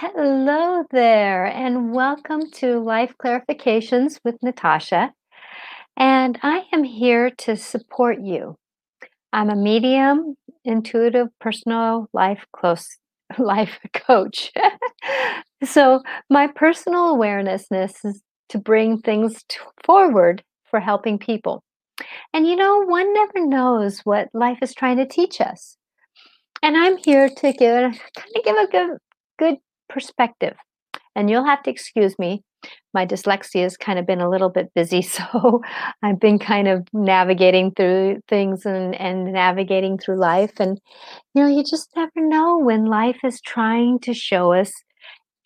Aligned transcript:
Hello 0.00 0.84
there, 0.92 1.46
and 1.46 1.92
welcome 1.92 2.48
to 2.52 2.78
Life 2.78 3.14
Clarifications 3.20 4.20
with 4.24 4.40
Natasha. 4.44 5.12
And 5.96 6.38
I 6.40 6.62
am 6.72 6.84
here 6.84 7.30
to 7.38 7.56
support 7.56 8.20
you. 8.20 8.54
I'm 9.32 9.50
a 9.50 9.56
medium, 9.56 10.36
intuitive, 10.64 11.36
personal 11.40 12.08
life 12.12 12.46
close 12.52 12.86
life 13.38 13.80
coach. 13.92 14.52
so 15.64 16.04
my 16.30 16.46
personal 16.46 17.08
awarenessness 17.08 18.04
is 18.04 18.22
to 18.50 18.58
bring 18.58 19.00
things 19.00 19.42
to 19.48 19.58
forward 19.84 20.44
for 20.70 20.78
helping 20.78 21.18
people. 21.18 21.64
And 22.32 22.46
you 22.46 22.54
know, 22.54 22.84
one 22.84 23.12
never 23.12 23.44
knows 23.44 23.98
what 24.04 24.28
life 24.32 24.58
is 24.62 24.76
trying 24.76 24.98
to 24.98 25.06
teach 25.06 25.40
us. 25.40 25.76
And 26.62 26.76
I'm 26.76 26.98
here 26.98 27.28
to 27.28 27.52
give 27.52 27.98
kind 28.14 28.36
of 28.36 28.44
give 28.44 28.56
a 28.56 28.66
good 28.68 28.98
good 29.40 29.56
perspective. 29.88 30.56
And 31.14 31.28
you'll 31.28 31.44
have 31.44 31.62
to 31.64 31.70
excuse 31.70 32.18
me. 32.18 32.42
My 32.92 33.06
dyslexia 33.06 33.62
has 33.62 33.76
kind 33.76 33.98
of 33.98 34.06
been 34.06 34.20
a 34.20 34.28
little 34.28 34.50
bit 34.50 34.72
busy, 34.74 35.02
so 35.16 35.62
I've 36.02 36.20
been 36.20 36.38
kind 36.38 36.68
of 36.68 36.86
navigating 36.92 37.72
through 37.72 38.20
things 38.28 38.66
and, 38.66 38.94
and 38.94 39.32
navigating 39.32 39.98
through 39.98 40.18
life. 40.18 40.52
And, 40.58 40.80
you 41.34 41.42
know, 41.42 41.48
you 41.48 41.64
just 41.64 41.90
never 41.96 42.10
know 42.16 42.58
when 42.58 42.86
life 42.86 43.18
is 43.24 43.40
trying 43.40 43.98
to 44.00 44.14
show 44.14 44.52
us 44.52 44.72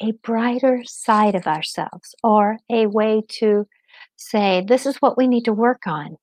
a 0.00 0.12
brighter 0.22 0.82
side 0.84 1.34
of 1.34 1.46
ourselves 1.46 2.14
or 2.22 2.58
a 2.70 2.86
way 2.86 3.22
to 3.28 3.66
say, 4.16 4.64
this 4.66 4.86
is 4.86 4.96
what 4.96 5.16
we 5.16 5.28
need 5.28 5.44
to 5.44 5.52
work 5.52 5.86
on. 5.86 6.16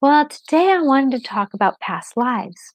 Well, 0.00 0.26
today 0.28 0.70
I 0.70 0.80
wanted 0.80 1.18
to 1.18 1.28
talk 1.28 1.54
about 1.54 1.80
past 1.80 2.16
lives. 2.16 2.74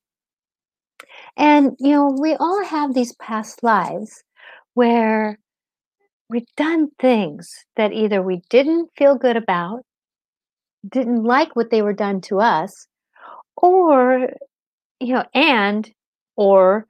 And, 1.37 1.75
you 1.79 1.91
know, 1.91 2.15
we 2.19 2.35
all 2.35 2.63
have 2.63 2.93
these 2.93 3.13
past 3.15 3.63
lives 3.63 4.23
where 4.75 5.39
we've 6.29 6.47
done 6.57 6.89
things 6.99 7.65
that 7.77 7.93
either 7.93 8.21
we 8.21 8.41
didn't 8.49 8.91
feel 8.97 9.15
good 9.15 9.37
about, 9.37 9.81
didn't 10.87 11.23
like 11.23 11.55
what 11.55 11.69
they 11.71 11.81
were 11.81 11.93
done 11.93 12.21
to 12.21 12.39
us, 12.39 12.87
or, 13.57 14.29
you 14.99 15.13
know, 15.15 15.25
and, 15.33 15.91
or, 16.37 16.87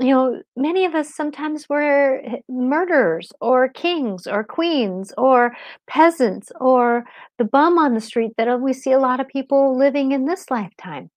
you 0.00 0.08
know, 0.10 0.42
many 0.56 0.84
of 0.86 0.94
us 0.94 1.14
sometimes 1.14 1.68
were 1.68 2.20
eh, 2.24 2.38
murderers 2.48 3.32
or 3.40 3.68
kings 3.68 4.26
or 4.26 4.44
queens 4.44 5.12
or 5.18 5.56
peasants 5.88 6.52
or 6.60 7.04
the 7.38 7.44
bum 7.44 7.78
on 7.78 7.94
the 7.94 8.00
street 8.00 8.32
that 8.38 8.60
we 8.60 8.72
see 8.74 8.92
a 8.92 8.98
lot 9.00 9.20
of 9.20 9.28
people 9.28 9.76
living 9.78 10.12
in 10.12 10.26
this 10.26 10.50
lifetime 10.50 11.10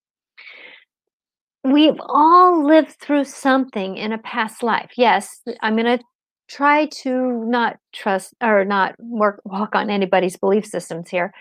we've 1.74 2.00
all 2.00 2.66
lived 2.66 2.96
through 3.02 3.26
something 3.26 3.98
in 3.98 4.12
a 4.12 4.18
past 4.20 4.64
life. 4.64 4.92
Yes, 4.98 5.42
I'm 5.62 5.76
going 5.76 5.98
to 5.98 6.04
try 6.50 6.88
to 6.88 7.46
not 7.46 7.78
trust 7.94 8.34
or 8.42 8.66
not 8.66 8.96
work 9.00 9.42
walk 9.46 9.76
on 9.76 9.90
anybody's 9.90 10.38
belief 10.38 10.66
systems 10.66 11.10
here, 11.10 11.32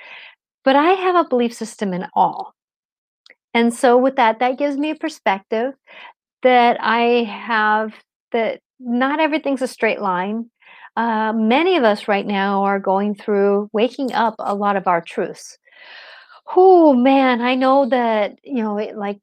but 0.64 0.76
I 0.76 0.90
have 0.90 1.16
a 1.16 1.28
belief 1.28 1.54
system 1.54 1.92
in 1.94 2.06
all. 2.14 2.54
And 3.54 3.72
so 3.72 3.96
with 3.96 4.16
that 4.16 4.38
that 4.40 4.58
gives 4.58 4.76
me 4.76 4.90
a 4.90 4.94
perspective 4.94 5.72
that 6.42 6.76
I 6.80 7.24
have 7.24 7.92
that 8.32 8.60
not 8.78 9.20
everything's 9.20 9.62
a 9.62 9.68
straight 9.68 10.00
line. 10.00 10.50
Uh, 10.96 11.32
many 11.32 11.76
of 11.76 11.84
us 11.84 12.08
right 12.08 12.26
now 12.26 12.62
are 12.64 12.78
going 12.80 13.14
through 13.14 13.68
waking 13.72 14.12
up 14.12 14.34
a 14.38 14.54
lot 14.54 14.76
of 14.76 14.86
our 14.86 15.00
truths. 15.00 15.58
Oh 16.56 16.94
man, 16.94 17.40
I 17.40 17.54
know 17.54 17.88
that 17.88 18.38
you 18.44 18.62
know, 18.62 18.78
it, 18.78 18.96
like 18.96 19.20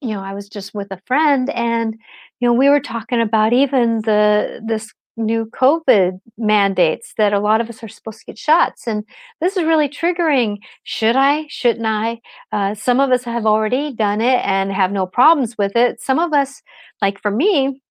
you 0.00 0.14
know, 0.14 0.20
I 0.20 0.34
was 0.34 0.48
just 0.48 0.74
with 0.74 0.90
a 0.90 1.00
friend 1.06 1.50
and, 1.50 1.94
you 2.40 2.48
know, 2.48 2.54
we 2.54 2.68
were 2.68 2.80
talking 2.80 3.20
about 3.20 3.52
even 3.52 4.02
the 4.02 4.60
this 4.66 4.92
new 5.16 5.46
COVID 5.46 6.20
mandates 6.38 7.12
that 7.18 7.32
a 7.32 7.40
lot 7.40 7.60
of 7.60 7.68
us 7.68 7.82
are 7.82 7.88
supposed 7.88 8.20
to 8.20 8.24
get 8.26 8.38
shots. 8.38 8.86
And 8.86 9.04
this 9.40 9.56
is 9.56 9.64
really 9.64 9.88
triggering. 9.88 10.58
Should 10.84 11.16
I? 11.16 11.46
Shouldn't 11.48 11.86
I? 11.86 12.20
Uh, 12.52 12.74
some 12.74 13.00
of 13.00 13.10
us 13.10 13.24
have 13.24 13.46
already 13.46 13.94
done 13.94 14.20
it 14.20 14.40
and 14.44 14.72
have 14.72 14.92
no 14.92 15.06
problems 15.06 15.56
with 15.58 15.76
it. 15.76 16.00
Some 16.00 16.18
of 16.18 16.32
us, 16.32 16.62
like 17.02 17.20
for 17.20 17.30
me, 17.30 17.82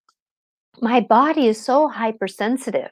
my 0.82 1.02
body 1.02 1.48
is 1.48 1.64
so 1.64 1.88
hypersensitive 1.88 2.90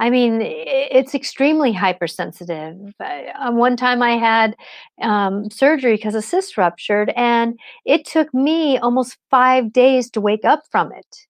I 0.00 0.10
mean, 0.10 0.40
it's 0.42 1.14
extremely 1.14 1.72
hypersensitive. 1.72 2.76
Uh, 3.00 3.50
one 3.52 3.76
time 3.76 4.02
I 4.02 4.16
had 4.16 4.56
um, 5.02 5.50
surgery 5.50 5.96
because 5.96 6.14
a 6.14 6.22
cyst 6.22 6.56
ruptured, 6.56 7.12
and 7.16 7.58
it 7.84 8.04
took 8.04 8.32
me 8.34 8.78
almost 8.78 9.18
five 9.30 9.72
days 9.72 10.10
to 10.10 10.20
wake 10.20 10.44
up 10.44 10.62
from 10.70 10.92
it. 10.92 11.26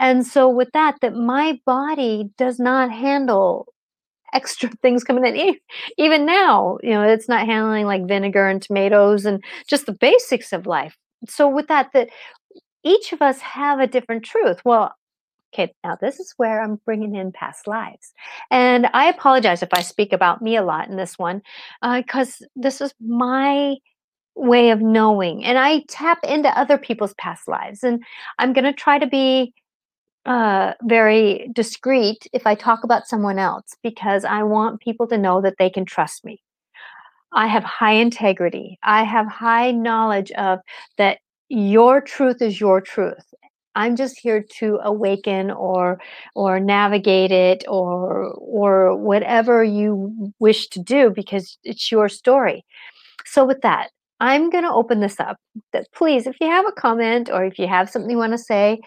And 0.00 0.26
so, 0.26 0.48
with 0.48 0.70
that, 0.72 0.96
that 1.02 1.14
my 1.14 1.60
body 1.66 2.30
does 2.38 2.58
not 2.58 2.90
handle 2.90 3.66
extra 4.32 4.70
things 4.82 5.04
coming 5.04 5.24
in. 5.26 5.56
Even 5.98 6.26
now, 6.26 6.78
you 6.82 6.90
know, 6.90 7.02
it's 7.02 7.28
not 7.28 7.46
handling 7.46 7.86
like 7.86 8.08
vinegar 8.08 8.48
and 8.48 8.62
tomatoes 8.62 9.26
and 9.26 9.42
just 9.68 9.86
the 9.86 9.92
basics 9.92 10.52
of 10.52 10.66
life. 10.66 10.96
So, 11.28 11.48
with 11.48 11.68
that, 11.68 11.90
that 11.94 12.08
each 12.84 13.12
of 13.12 13.22
us 13.22 13.40
have 13.40 13.80
a 13.80 13.86
different 13.86 14.24
truth. 14.24 14.60
Well, 14.64 14.94
Okay, 15.52 15.74
now 15.82 15.96
this 16.00 16.20
is 16.20 16.32
where 16.36 16.62
I'm 16.62 16.76
bringing 16.84 17.16
in 17.16 17.32
past 17.32 17.66
lives. 17.66 18.12
And 18.50 18.88
I 18.94 19.06
apologize 19.06 19.62
if 19.62 19.70
I 19.72 19.82
speak 19.82 20.12
about 20.12 20.42
me 20.42 20.56
a 20.56 20.62
lot 20.62 20.88
in 20.88 20.96
this 20.96 21.18
one, 21.18 21.42
because 21.82 22.40
uh, 22.40 22.46
this 22.54 22.80
is 22.80 22.94
my 23.00 23.76
way 24.36 24.70
of 24.70 24.80
knowing. 24.80 25.44
And 25.44 25.58
I 25.58 25.82
tap 25.88 26.20
into 26.22 26.56
other 26.56 26.78
people's 26.78 27.14
past 27.14 27.48
lives. 27.48 27.82
And 27.82 28.02
I'm 28.38 28.52
going 28.52 28.64
to 28.64 28.72
try 28.72 28.98
to 29.00 29.08
be 29.08 29.52
uh, 30.24 30.74
very 30.84 31.50
discreet 31.52 32.26
if 32.32 32.46
I 32.46 32.54
talk 32.54 32.84
about 32.84 33.08
someone 33.08 33.38
else, 33.38 33.74
because 33.82 34.24
I 34.24 34.44
want 34.44 34.80
people 34.80 35.08
to 35.08 35.18
know 35.18 35.40
that 35.40 35.56
they 35.58 35.70
can 35.70 35.84
trust 35.84 36.24
me. 36.24 36.40
I 37.32 37.48
have 37.48 37.64
high 37.64 37.92
integrity. 37.92 38.78
I 38.82 39.02
have 39.02 39.26
high 39.26 39.72
knowledge 39.72 40.30
of 40.32 40.60
that 40.96 41.18
your 41.48 42.00
truth 42.00 42.40
is 42.40 42.60
your 42.60 42.80
truth 42.80 43.29
I'm 43.74 43.96
just 43.96 44.18
here 44.18 44.44
to 44.58 44.78
awaken 44.82 45.50
or 45.50 46.00
or 46.34 46.60
navigate 46.60 47.30
it 47.32 47.64
or 47.68 48.32
or 48.34 48.96
whatever 48.96 49.62
you 49.64 50.32
wish 50.38 50.68
to 50.68 50.80
do 50.80 51.10
because 51.10 51.58
it's 51.64 51.90
your 51.92 52.08
story. 52.08 52.64
So 53.24 53.44
with 53.44 53.60
that, 53.62 53.90
I'm 54.20 54.50
going 54.50 54.64
to 54.64 54.72
open 54.72 55.00
this 55.00 55.18
up. 55.20 55.38
Please, 55.94 56.26
if 56.26 56.36
you 56.40 56.48
have 56.48 56.66
a 56.66 56.72
comment 56.72 57.30
or 57.32 57.44
if 57.44 57.58
you 57.58 57.68
have 57.68 57.88
something 57.90 58.10
you 58.10 58.18
want 58.18 58.32
to 58.32 58.38
say, 58.38 58.80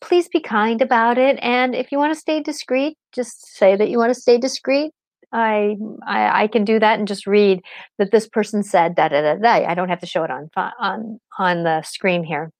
please 0.00 0.28
be 0.28 0.40
kind 0.40 0.82
about 0.82 1.18
it. 1.18 1.38
And 1.42 1.74
if 1.74 1.92
you 1.92 1.98
want 1.98 2.12
to 2.12 2.18
stay 2.18 2.42
discreet, 2.42 2.96
just 3.12 3.46
say 3.56 3.76
that 3.76 3.88
you 3.88 3.98
want 3.98 4.12
to 4.14 4.20
stay 4.20 4.38
discreet. 4.38 4.92
I, 5.32 5.76
I 6.06 6.42
I 6.42 6.46
can 6.48 6.64
do 6.64 6.78
that 6.78 6.98
and 6.98 7.08
just 7.08 7.26
read 7.26 7.62
that 7.98 8.10
this 8.10 8.28
person 8.28 8.62
said 8.62 8.94
da 8.96 9.08
da 9.08 9.22
da 9.22 9.34
da. 9.36 9.66
I 9.66 9.74
don't 9.74 9.88
have 9.88 10.00
to 10.00 10.06
show 10.06 10.24
it 10.24 10.30
on 10.30 10.50
on 10.78 11.20
on 11.38 11.62
the 11.62 11.82
screen 11.82 12.22
here. 12.22 12.50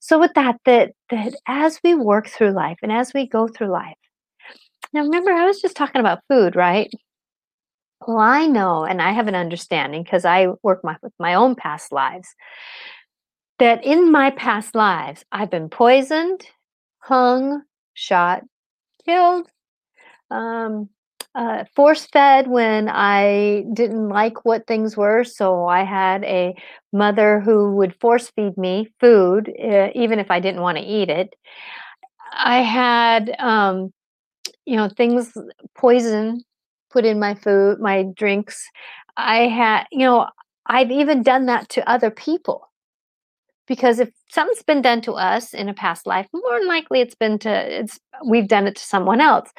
So 0.00 0.18
with 0.18 0.32
that, 0.34 0.56
that 0.64 0.92
that 1.10 1.34
as 1.46 1.80
we 1.82 1.94
work 1.94 2.28
through 2.28 2.52
life 2.52 2.78
and 2.82 2.92
as 2.92 3.12
we 3.14 3.26
go 3.26 3.48
through 3.48 3.68
life, 3.68 3.96
now 4.92 5.02
remember 5.02 5.30
I 5.30 5.46
was 5.46 5.60
just 5.60 5.76
talking 5.76 6.00
about 6.00 6.22
food, 6.28 6.56
right? 6.56 6.90
Well, 8.06 8.18
I 8.18 8.46
know 8.46 8.84
and 8.84 9.02
I 9.02 9.12
have 9.12 9.28
an 9.28 9.34
understanding 9.34 10.02
because 10.02 10.24
I 10.24 10.48
work 10.62 10.84
my, 10.84 10.96
with 11.02 11.12
my 11.18 11.34
own 11.34 11.54
past 11.56 11.92
lives 11.92 12.28
that 13.58 13.84
in 13.84 14.12
my 14.12 14.30
past 14.30 14.74
lives 14.74 15.24
I've 15.32 15.50
been 15.50 15.68
poisoned, 15.68 16.46
hung, 17.00 17.62
shot, 17.94 18.44
killed, 19.04 19.48
um, 20.30 20.88
uh, 21.38 21.64
force 21.76 22.06
fed 22.06 22.48
when 22.48 22.88
I 22.90 23.64
didn't 23.72 24.08
like 24.10 24.44
what 24.44 24.66
things 24.66 24.96
were. 24.96 25.24
So 25.24 25.66
I 25.66 25.84
had 25.84 26.24
a 26.24 26.56
mother 26.92 27.40
who 27.40 27.76
would 27.76 27.94
force 28.00 28.30
feed 28.30 28.58
me 28.58 28.88
food, 29.00 29.52
uh, 29.62 29.90
even 29.94 30.18
if 30.18 30.32
I 30.32 30.40
didn't 30.40 30.62
want 30.62 30.78
to 30.78 30.84
eat 30.84 31.10
it. 31.10 31.34
I 32.32 32.58
had, 32.62 33.34
um, 33.38 33.92
you 34.66 34.76
know, 34.76 34.88
things, 34.88 35.36
poison 35.76 36.42
put 36.90 37.04
in 37.04 37.20
my 37.20 37.34
food, 37.34 37.80
my 37.80 38.04
drinks. 38.16 38.64
I 39.16 39.48
had, 39.48 39.86
you 39.92 40.00
know, 40.06 40.28
I've 40.66 40.90
even 40.90 41.22
done 41.22 41.46
that 41.46 41.68
to 41.70 41.90
other 41.90 42.10
people 42.10 42.67
because 43.68 44.00
if 44.00 44.10
something's 44.30 44.62
been 44.62 44.82
done 44.82 45.00
to 45.02 45.12
us 45.12 45.54
in 45.54 45.68
a 45.68 45.74
past 45.74 46.06
life 46.06 46.26
more 46.32 46.58
than 46.58 46.66
likely 46.66 47.00
it's 47.00 47.14
been 47.14 47.38
to 47.38 47.80
it's 47.80 48.00
we've 48.26 48.48
done 48.48 48.66
it 48.66 48.76
to 48.76 48.82
someone 48.82 49.20
else. 49.20 49.50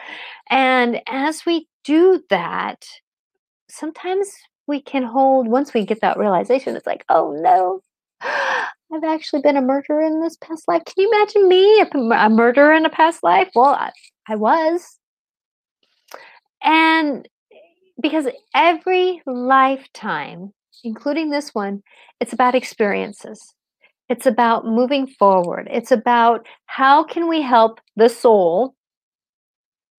And 0.50 1.02
as 1.08 1.46
we 1.46 1.68
do 1.86 2.22
that 2.30 2.86
sometimes 3.70 4.30
we 4.68 4.82
can 4.82 5.04
hold 5.04 5.48
once 5.48 5.74
we 5.74 5.86
get 5.86 6.02
that 6.02 6.18
realization 6.18 6.76
it's 6.76 6.88
like 6.88 7.06
oh 7.10 7.38
no 7.40 7.82
i've 8.22 9.04
actually 9.04 9.42
been 9.42 9.58
a 9.58 9.62
murderer 9.62 10.02
in 10.02 10.22
this 10.22 10.36
past 10.42 10.68
life. 10.68 10.84
Can 10.86 10.96
you 10.98 11.12
imagine 11.14 11.48
me 11.48 11.82
a 11.82 12.30
murderer 12.30 12.74
in 12.74 12.86
a 12.86 12.90
past 12.90 13.24
life? 13.24 13.50
Well 13.56 13.76
I, 13.76 13.92
I 14.28 14.36
was. 14.36 14.98
And 16.62 17.28
because 18.02 18.28
every 18.54 19.22
lifetime 19.26 20.54
including 20.84 21.30
this 21.30 21.54
one 21.54 21.84
it's 22.20 22.34
about 22.34 22.56
experiences 22.56 23.54
It's 24.10 24.26
about 24.26 24.66
moving 24.66 25.08
forward. 25.08 25.68
It's 25.72 25.92
about 25.92 26.46
how 26.66 27.04
can 27.04 27.28
we 27.30 27.42
help 27.42 27.80
the 27.96 28.10
soul? 28.10 28.76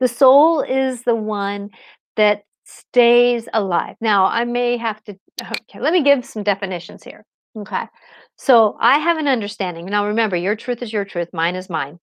The 0.01 0.09
soul 0.09 0.63
is 0.63 1.03
the 1.03 1.15
one 1.15 1.71
that 2.17 2.43
stays 2.65 3.49
alive. 3.53 3.97
Now, 4.01 4.27
I 4.27 4.45
may 4.45 4.77
have 4.77 5.03
to, 5.05 5.17
okay, 5.43 5.81
let 5.81 5.93
me 5.93 6.03
give 6.03 6.25
some 6.25 6.43
definitions 6.43 7.05
here. 7.05 7.25
Okay. 7.57 7.85
So 8.37 8.77
I 8.81 8.99
have 8.99 9.19
an 9.19 9.29
understanding. 9.29 9.87
Now, 9.87 10.07
remember, 10.07 10.37
your 10.37 10.57
truth 10.57 10.83
is 10.83 10.93
your 10.93 11.05
truth, 11.05 11.29
mine 11.33 11.57
is 11.57 11.69
mine. 11.69 11.99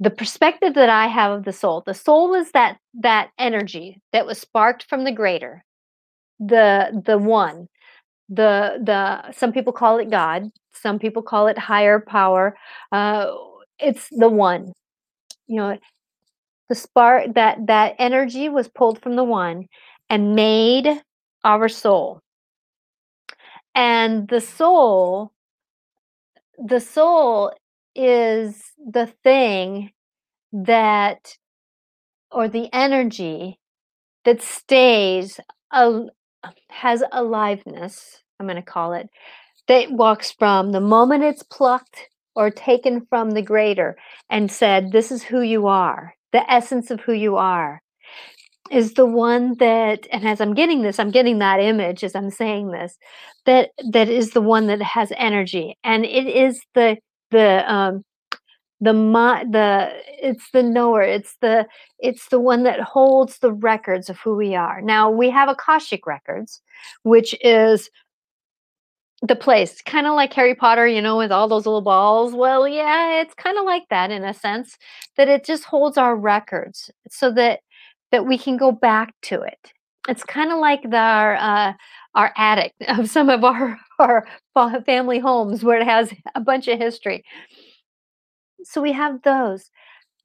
The 0.00 0.10
perspective 0.10 0.74
that 0.74 0.88
I 0.88 1.06
have 1.08 1.32
of 1.32 1.44
the 1.44 1.52
soul, 1.52 1.82
the 1.84 1.94
soul 1.94 2.34
is 2.34 2.52
that 2.52 2.78
that 2.94 3.30
energy 3.38 4.00
that 4.12 4.26
was 4.26 4.38
sparked 4.38 4.84
from 4.84 5.04
the 5.04 5.12
greater, 5.12 5.64
the 6.38 7.02
the 7.04 7.18
one, 7.18 7.68
the 8.28 8.78
the 8.84 9.32
some 9.32 9.52
people 9.52 9.72
call 9.72 9.98
it 9.98 10.10
God, 10.10 10.50
some 10.72 10.98
people 10.98 11.22
call 11.22 11.46
it 11.46 11.58
higher 11.58 12.00
power. 12.00 12.56
Uh, 12.92 13.32
it's 13.78 14.08
the 14.10 14.28
one. 14.28 14.72
You 15.46 15.56
know, 15.56 15.78
the 16.68 16.74
spark 16.74 17.34
that 17.34 17.66
that 17.66 17.96
energy 17.98 18.48
was 18.48 18.68
pulled 18.68 19.00
from 19.02 19.16
the 19.16 19.24
one 19.24 19.68
and 20.10 20.34
made 20.34 21.02
our 21.44 21.68
soul 21.68 22.20
and 23.74 24.28
the 24.28 24.40
soul 24.40 25.32
the 26.58 26.80
soul 26.80 27.52
is 27.94 28.72
the 28.92 29.06
thing 29.22 29.92
that 30.52 31.36
or 32.32 32.48
the 32.48 32.68
energy 32.72 33.58
that 34.24 34.42
stays 34.42 35.40
uh, 35.72 36.02
has 36.68 37.02
aliveness 37.12 38.22
i'm 38.38 38.46
going 38.46 38.56
to 38.56 38.62
call 38.62 38.92
it 38.92 39.08
that 39.68 39.90
walks 39.90 40.32
from 40.32 40.72
the 40.72 40.80
moment 40.80 41.22
it's 41.22 41.42
plucked 41.42 42.08
or 42.34 42.50
taken 42.50 43.04
from 43.10 43.32
the 43.32 43.42
greater 43.42 43.96
and 44.30 44.50
said 44.50 44.92
this 44.92 45.10
is 45.10 45.24
who 45.24 45.40
you 45.42 45.66
are. 45.66 46.14
The 46.32 46.50
essence 46.50 46.90
of 46.90 47.00
who 47.00 47.12
you 47.12 47.36
are 47.36 47.82
is 48.70 48.94
the 48.94 49.06
one 49.06 49.54
that 49.58 50.06
and 50.12 50.28
as 50.28 50.42
i'm 50.42 50.52
getting 50.52 50.82
this 50.82 50.98
i'm 50.98 51.10
getting 51.10 51.38
that 51.38 51.58
image 51.58 52.04
as 52.04 52.14
i'm 52.14 52.30
saying 52.30 52.70
this 52.70 52.98
that 53.46 53.70
that 53.92 54.10
is 54.10 54.32
the 54.32 54.42
one 54.42 54.66
that 54.66 54.82
has 54.82 55.10
energy. 55.16 55.74
And 55.84 56.04
it 56.04 56.26
is 56.26 56.60
the 56.74 56.98
the 57.30 57.72
um 57.72 58.04
the 58.80 58.92
the 59.50 59.90
it's 60.06 60.50
the 60.52 60.62
knower 60.62 61.02
it's 61.02 61.36
the 61.40 61.66
it's 61.98 62.28
the 62.28 62.38
one 62.38 62.62
that 62.62 62.80
holds 62.80 63.38
the 63.38 63.52
records 63.52 64.08
of 64.08 64.18
who 64.18 64.36
we 64.36 64.54
are. 64.54 64.80
Now 64.80 65.10
we 65.10 65.30
have 65.30 65.48
akashic 65.48 66.06
records 66.06 66.60
which 67.02 67.34
is 67.40 67.90
the 69.22 69.34
place 69.34 69.82
kind 69.82 70.06
of 70.06 70.14
like 70.14 70.32
harry 70.32 70.54
potter 70.54 70.86
you 70.86 71.02
know 71.02 71.16
with 71.16 71.32
all 71.32 71.48
those 71.48 71.66
little 71.66 71.82
balls. 71.82 72.34
Well 72.34 72.68
yeah 72.68 73.20
it's 73.20 73.34
kind 73.34 73.58
of 73.58 73.64
like 73.64 73.84
that 73.90 74.10
in 74.10 74.24
a 74.24 74.34
sense 74.34 74.76
that 75.16 75.28
it 75.28 75.44
just 75.44 75.64
holds 75.64 75.98
our 75.98 76.16
records 76.16 76.90
so 77.10 77.32
that 77.32 77.60
that 78.12 78.26
we 78.26 78.38
can 78.38 78.56
go 78.56 78.72
back 78.72 79.12
to 79.22 79.42
it. 79.42 79.72
It's 80.08 80.24
kind 80.24 80.50
of 80.50 80.58
like 80.58 80.82
the, 80.88 80.96
our 80.96 81.36
uh, 81.36 81.72
our 82.14 82.32
attic 82.36 82.74
of 82.88 83.10
some 83.10 83.28
of 83.28 83.44
our 83.44 83.78
our 83.98 84.24
family 84.86 85.18
homes 85.18 85.64
where 85.64 85.80
it 85.80 85.84
has 85.84 86.12
a 86.34 86.40
bunch 86.40 86.68
of 86.68 86.78
history 86.78 87.24
so 88.64 88.80
we 88.80 88.92
have 88.92 89.22
those 89.22 89.70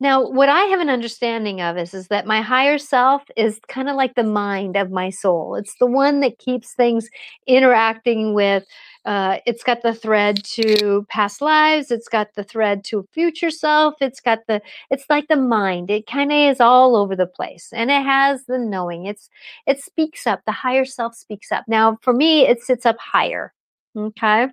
now, 0.03 0.27
what 0.27 0.50
I 0.50 0.65
have 0.65 0.81
an 0.81 0.89
understanding 0.89 1.62
of 1.62 1.77
is, 1.77 1.94
is 1.94 2.09
that 2.09 2.27
my 2.27 2.41
higher 2.41 2.77
self 2.77 3.21
is 3.38 3.62
kind 3.69 3.88
of 3.88 3.95
like 3.95 4.15
the 4.15 4.24
mind 4.24 4.75
of 4.75 4.91
my 4.91 5.09
soul. 5.09 5.56
It's 5.56 5.75
the 5.75 5.85
one 5.85 6.19
that 6.19 6.39
keeps 6.39 6.74
things 6.74 7.07
interacting 7.47 8.33
with. 8.33 8.65
Uh, 9.06 9.38
it's 9.45 9.63
got 9.63 9.81
the 9.81 9.94
thread 9.94 10.44
to 10.44 11.06
past 11.09 11.41
lives. 11.41 11.89
It's 11.89 12.09
got 12.09 12.33
the 12.35 12.44
thread 12.44 12.83
to 12.85 13.07
future 13.13 13.50
self. 13.50 13.94
It's 14.01 14.19
got 14.19 14.39
the. 14.47 14.62
It's 14.89 15.06
like 15.09 15.30
the 15.30 15.38
mind. 15.38 15.89
It 15.89 16.06
kind 16.06 16.33
of 16.33 16.51
is 16.51 16.59
all 16.59 16.97
over 16.97 17.15
the 17.15 17.25
place, 17.25 17.69
and 17.71 17.89
it 17.89 18.03
has 18.03 18.45
the 18.45 18.57
knowing. 18.57 19.06
It's 19.06 19.30
it 19.68 19.81
speaks 19.81 20.27
up. 20.27 20.41
The 20.45 20.51
higher 20.51 20.83
self 20.83 21.15
speaks 21.15 21.50
up. 21.50 21.63
Now, 21.68 21.97
for 22.01 22.12
me, 22.12 22.45
it 22.45 22.62
sits 22.62 22.85
up 22.85 22.97
higher. 23.00 23.53
Okay. 23.95 24.47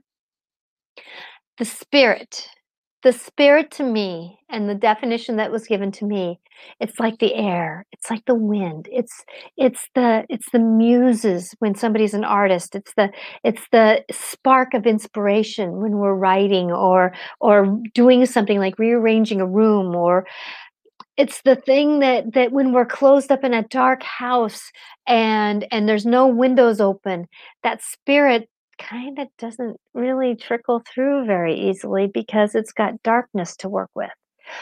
The 1.58 1.64
spirit 1.64 2.48
the 3.02 3.12
spirit 3.12 3.70
to 3.70 3.82
me 3.82 4.38
and 4.50 4.68
the 4.68 4.74
definition 4.74 5.36
that 5.36 5.50
was 5.50 5.66
given 5.66 5.90
to 5.90 6.04
me 6.04 6.38
it's 6.80 7.00
like 7.00 7.18
the 7.18 7.34
air 7.34 7.86
it's 7.92 8.10
like 8.10 8.24
the 8.26 8.34
wind 8.34 8.88
it's 8.92 9.24
it's 9.56 9.88
the 9.94 10.24
it's 10.28 10.50
the 10.52 10.58
muses 10.58 11.54
when 11.60 11.74
somebody's 11.74 12.14
an 12.14 12.24
artist 12.24 12.74
it's 12.74 12.92
the 12.94 13.10
it's 13.44 13.62
the 13.72 14.04
spark 14.10 14.74
of 14.74 14.86
inspiration 14.86 15.80
when 15.80 15.92
we're 15.92 16.14
writing 16.14 16.70
or 16.70 17.12
or 17.40 17.78
doing 17.94 18.26
something 18.26 18.58
like 18.58 18.78
rearranging 18.78 19.40
a 19.40 19.46
room 19.46 19.94
or 19.94 20.26
it's 21.16 21.42
the 21.42 21.56
thing 21.56 22.00
that 22.00 22.32
that 22.34 22.52
when 22.52 22.72
we're 22.72 22.86
closed 22.86 23.30
up 23.32 23.44
in 23.44 23.54
a 23.54 23.66
dark 23.68 24.02
house 24.02 24.70
and 25.06 25.66
and 25.70 25.88
there's 25.88 26.06
no 26.06 26.26
windows 26.26 26.80
open 26.80 27.26
that 27.62 27.82
spirit 27.82 28.48
kind 28.80 29.18
of 29.18 29.28
doesn't 29.38 29.76
really 29.94 30.34
trickle 30.34 30.82
through 30.92 31.26
very 31.26 31.54
easily 31.54 32.08
because 32.08 32.54
it's 32.54 32.72
got 32.72 33.02
darkness 33.02 33.56
to 33.56 33.68
work 33.68 33.90
with. 33.94 34.10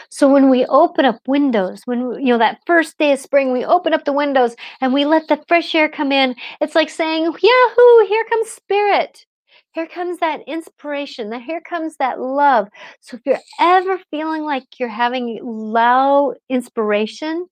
So 0.09 0.31
when 0.31 0.49
we 0.49 0.65
open 0.67 1.05
up 1.05 1.19
windows, 1.27 1.81
when 1.85 1.99
you 2.19 2.33
know 2.33 2.37
that 2.37 2.59
first 2.65 2.97
day 2.97 3.13
of 3.13 3.19
spring, 3.19 3.51
we 3.51 3.65
open 3.65 3.93
up 3.93 4.05
the 4.05 4.13
windows 4.13 4.55
and 4.81 4.93
we 4.93 5.05
let 5.05 5.27
the 5.27 5.43
fresh 5.47 5.73
air 5.73 5.89
come 5.89 6.11
in. 6.11 6.35
It's 6.61 6.75
like 6.75 6.89
saying, 6.89 7.23
"Yahoo! 7.23 8.07
Here 8.07 8.25
comes 8.25 8.49
spirit. 8.49 9.25
Here 9.73 9.87
comes 9.87 10.19
that 10.19 10.41
inspiration. 10.47 11.31
Here 11.41 11.61
comes 11.61 11.95
that 11.97 12.19
love." 12.19 12.67
So 13.01 13.17
if 13.17 13.21
you're 13.25 13.39
ever 13.59 13.99
feeling 14.11 14.43
like 14.43 14.65
you're 14.79 14.89
having 14.89 15.39
low 15.43 16.33
inspiration, 16.49 17.47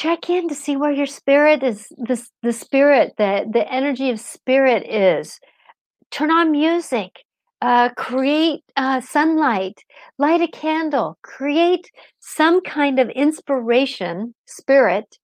check 0.00 0.30
in 0.30 0.48
to 0.48 0.54
see 0.54 0.76
where 0.76 0.92
your 0.92 1.06
spirit 1.06 1.62
is 1.62 1.88
the, 1.96 2.16
the 2.42 2.52
spirit 2.52 3.14
the 3.18 3.46
the 3.52 3.66
energy 3.72 4.10
of 4.10 4.20
spirit 4.20 4.82
is. 4.88 5.40
Turn 6.10 6.30
on 6.30 6.52
music 6.52 7.24
uh, 7.60 7.88
create 7.96 8.62
uh, 8.76 9.00
sunlight 9.00 9.82
light 10.18 10.40
a 10.40 10.48
candle 10.48 11.18
create 11.22 11.90
some 12.20 12.60
kind 12.60 12.98
of 13.00 13.08
inspiration 13.10 14.34
spirit 14.46 15.18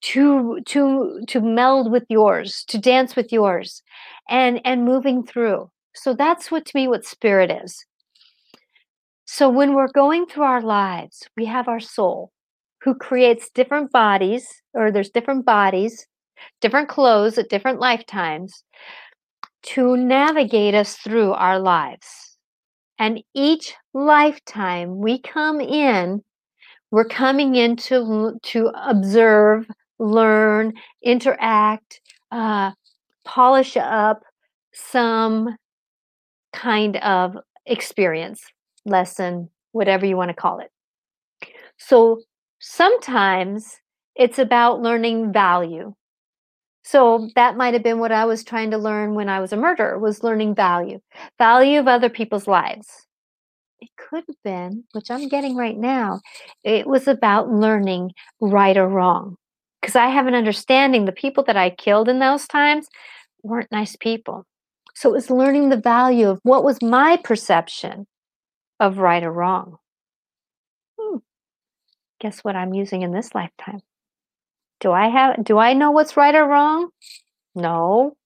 to 0.00 0.60
to 0.66 1.20
to 1.28 1.40
meld 1.40 1.92
with 1.92 2.04
yours 2.08 2.64
to 2.66 2.78
dance 2.78 3.14
with 3.14 3.32
yours 3.32 3.82
and 4.28 4.60
and 4.64 4.84
moving 4.84 5.24
through. 5.24 5.70
So 5.94 6.14
that's 6.14 6.50
what 6.50 6.64
to 6.66 6.72
me 6.74 6.88
what 6.88 7.04
spirit 7.04 7.50
is. 7.64 7.84
So 9.26 9.48
when 9.48 9.74
we're 9.74 9.92
going 9.92 10.26
through 10.26 10.44
our 10.44 10.62
lives 10.62 11.28
we 11.36 11.44
have 11.44 11.68
our 11.68 11.80
soul 11.80 12.32
who 12.82 12.94
creates 12.94 13.50
different 13.50 13.92
bodies, 13.92 14.46
or 14.74 14.90
there's 14.90 15.10
different 15.10 15.44
bodies, 15.44 16.06
different 16.60 16.88
clothes 16.88 17.38
at 17.38 17.50
different 17.50 17.80
lifetimes 17.80 18.64
to 19.62 19.96
navigate 19.96 20.74
us 20.74 20.96
through 20.96 21.32
our 21.32 21.58
lives. 21.58 22.38
And 22.98 23.22
each 23.34 23.74
lifetime 23.92 24.98
we 24.98 25.20
come 25.20 25.60
in, 25.60 26.22
we're 26.90 27.04
coming 27.04 27.56
in 27.56 27.76
to, 27.76 28.38
to 28.42 28.72
observe, 28.74 29.66
learn, 29.98 30.72
interact, 31.02 32.00
uh, 32.30 32.72
polish 33.24 33.76
up 33.76 34.22
some 34.72 35.56
kind 36.52 36.96
of 36.96 37.36
experience, 37.66 38.42
lesson, 38.84 39.48
whatever 39.72 40.06
you 40.06 40.16
want 40.16 40.30
to 40.30 40.34
call 40.34 40.60
it. 40.60 40.70
So 41.78 42.20
Sometimes 42.60 43.78
it's 44.14 44.38
about 44.38 44.82
learning 44.82 45.32
value. 45.32 45.94
So 46.82 47.20
mm. 47.20 47.34
that 47.34 47.56
might 47.56 47.72
have 47.72 47.82
been 47.82 47.98
what 47.98 48.12
I 48.12 48.26
was 48.26 48.44
trying 48.44 48.70
to 48.72 48.78
learn 48.78 49.14
when 49.14 49.30
I 49.30 49.40
was 49.40 49.52
a 49.52 49.56
murderer 49.56 49.98
was 49.98 50.22
learning 50.22 50.54
value, 50.54 51.00
value 51.38 51.80
of 51.80 51.88
other 51.88 52.10
people's 52.10 52.46
lives. 52.46 52.86
It 53.80 53.88
could 53.96 54.24
have 54.28 54.42
been, 54.44 54.84
which 54.92 55.10
I'm 55.10 55.28
getting 55.28 55.56
right 55.56 55.78
now, 55.78 56.20
it 56.62 56.86
was 56.86 57.08
about 57.08 57.50
learning 57.50 58.12
right 58.40 58.76
or 58.76 58.88
wrong. 58.88 59.36
Because 59.80 59.96
I 59.96 60.08
have 60.08 60.26
an 60.26 60.34
understanding 60.34 61.06
the 61.06 61.12
people 61.12 61.42
that 61.44 61.56
I 61.56 61.70
killed 61.70 62.10
in 62.10 62.18
those 62.18 62.46
times 62.46 62.88
weren't 63.42 63.72
nice 63.72 63.96
people. 63.96 64.44
So 64.94 65.08
it 65.08 65.12
was 65.12 65.30
learning 65.30 65.70
the 65.70 65.78
value 65.78 66.28
of 66.28 66.40
what 66.42 66.62
was 66.62 66.82
my 66.82 67.16
perception 67.16 68.06
of 68.78 68.98
right 68.98 69.22
or 69.22 69.32
wrong 69.32 69.78
guess 72.20 72.40
what 72.40 72.56
I'm 72.56 72.74
using 72.74 73.02
in 73.02 73.12
this 73.12 73.34
lifetime? 73.34 73.80
Do 74.80 74.92
I 74.92 75.08
have 75.08 75.44
do 75.44 75.58
I 75.58 75.72
know 75.74 75.90
what's 75.90 76.16
right 76.16 76.34
or 76.34 76.46
wrong? 76.46 76.90
No. 77.54 78.16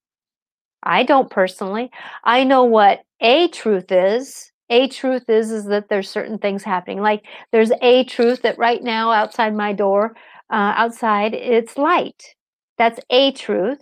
I 0.82 1.02
don't 1.02 1.30
personally. 1.30 1.90
I 2.24 2.44
know 2.44 2.64
what 2.64 3.00
a 3.20 3.48
truth 3.48 3.90
is. 3.90 4.52
A 4.70 4.88
truth 4.88 5.28
is 5.28 5.50
is 5.50 5.66
that 5.66 5.88
there's 5.88 6.10
certain 6.10 6.38
things 6.38 6.62
happening. 6.62 7.00
Like 7.00 7.24
there's 7.52 7.72
a 7.82 8.04
truth 8.04 8.42
that 8.42 8.58
right 8.58 8.82
now 8.82 9.10
outside 9.10 9.54
my 9.54 9.72
door, 9.72 10.14
uh, 10.50 10.74
outside 10.76 11.34
it's 11.34 11.78
light. 11.78 12.34
That's 12.78 13.00
a 13.10 13.32
truth. 13.32 13.78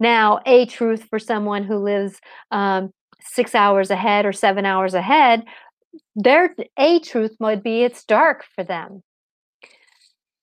Now, 0.00 0.40
a 0.46 0.66
truth 0.66 1.04
for 1.08 1.18
someone 1.18 1.62
who 1.64 1.76
lives 1.76 2.20
um, 2.50 2.90
six 3.20 3.54
hours 3.54 3.90
ahead 3.90 4.26
or 4.26 4.32
seven 4.32 4.66
hours 4.66 4.94
ahead, 4.94 5.44
their 6.16 6.54
a 6.76 6.98
truth 7.00 7.36
might 7.38 7.62
be 7.62 7.82
it's 7.84 8.04
dark 8.04 8.44
for 8.54 8.64
them. 8.64 9.02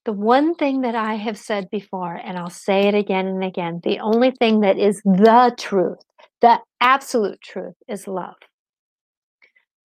The 0.05 0.13
one 0.13 0.55
thing 0.55 0.81
that 0.81 0.95
I 0.95 1.15
have 1.15 1.37
said 1.37 1.69
before, 1.69 2.15
and 2.15 2.37
I'll 2.37 2.49
say 2.49 2.87
it 2.87 2.95
again 2.95 3.27
and 3.27 3.43
again 3.43 3.81
the 3.83 3.99
only 3.99 4.31
thing 4.31 4.61
that 4.61 4.77
is 4.77 5.01
the 5.03 5.53
truth, 5.57 5.99
the 6.41 6.59
absolute 6.79 7.41
truth, 7.41 7.75
is 7.87 8.07
love. 8.07 8.35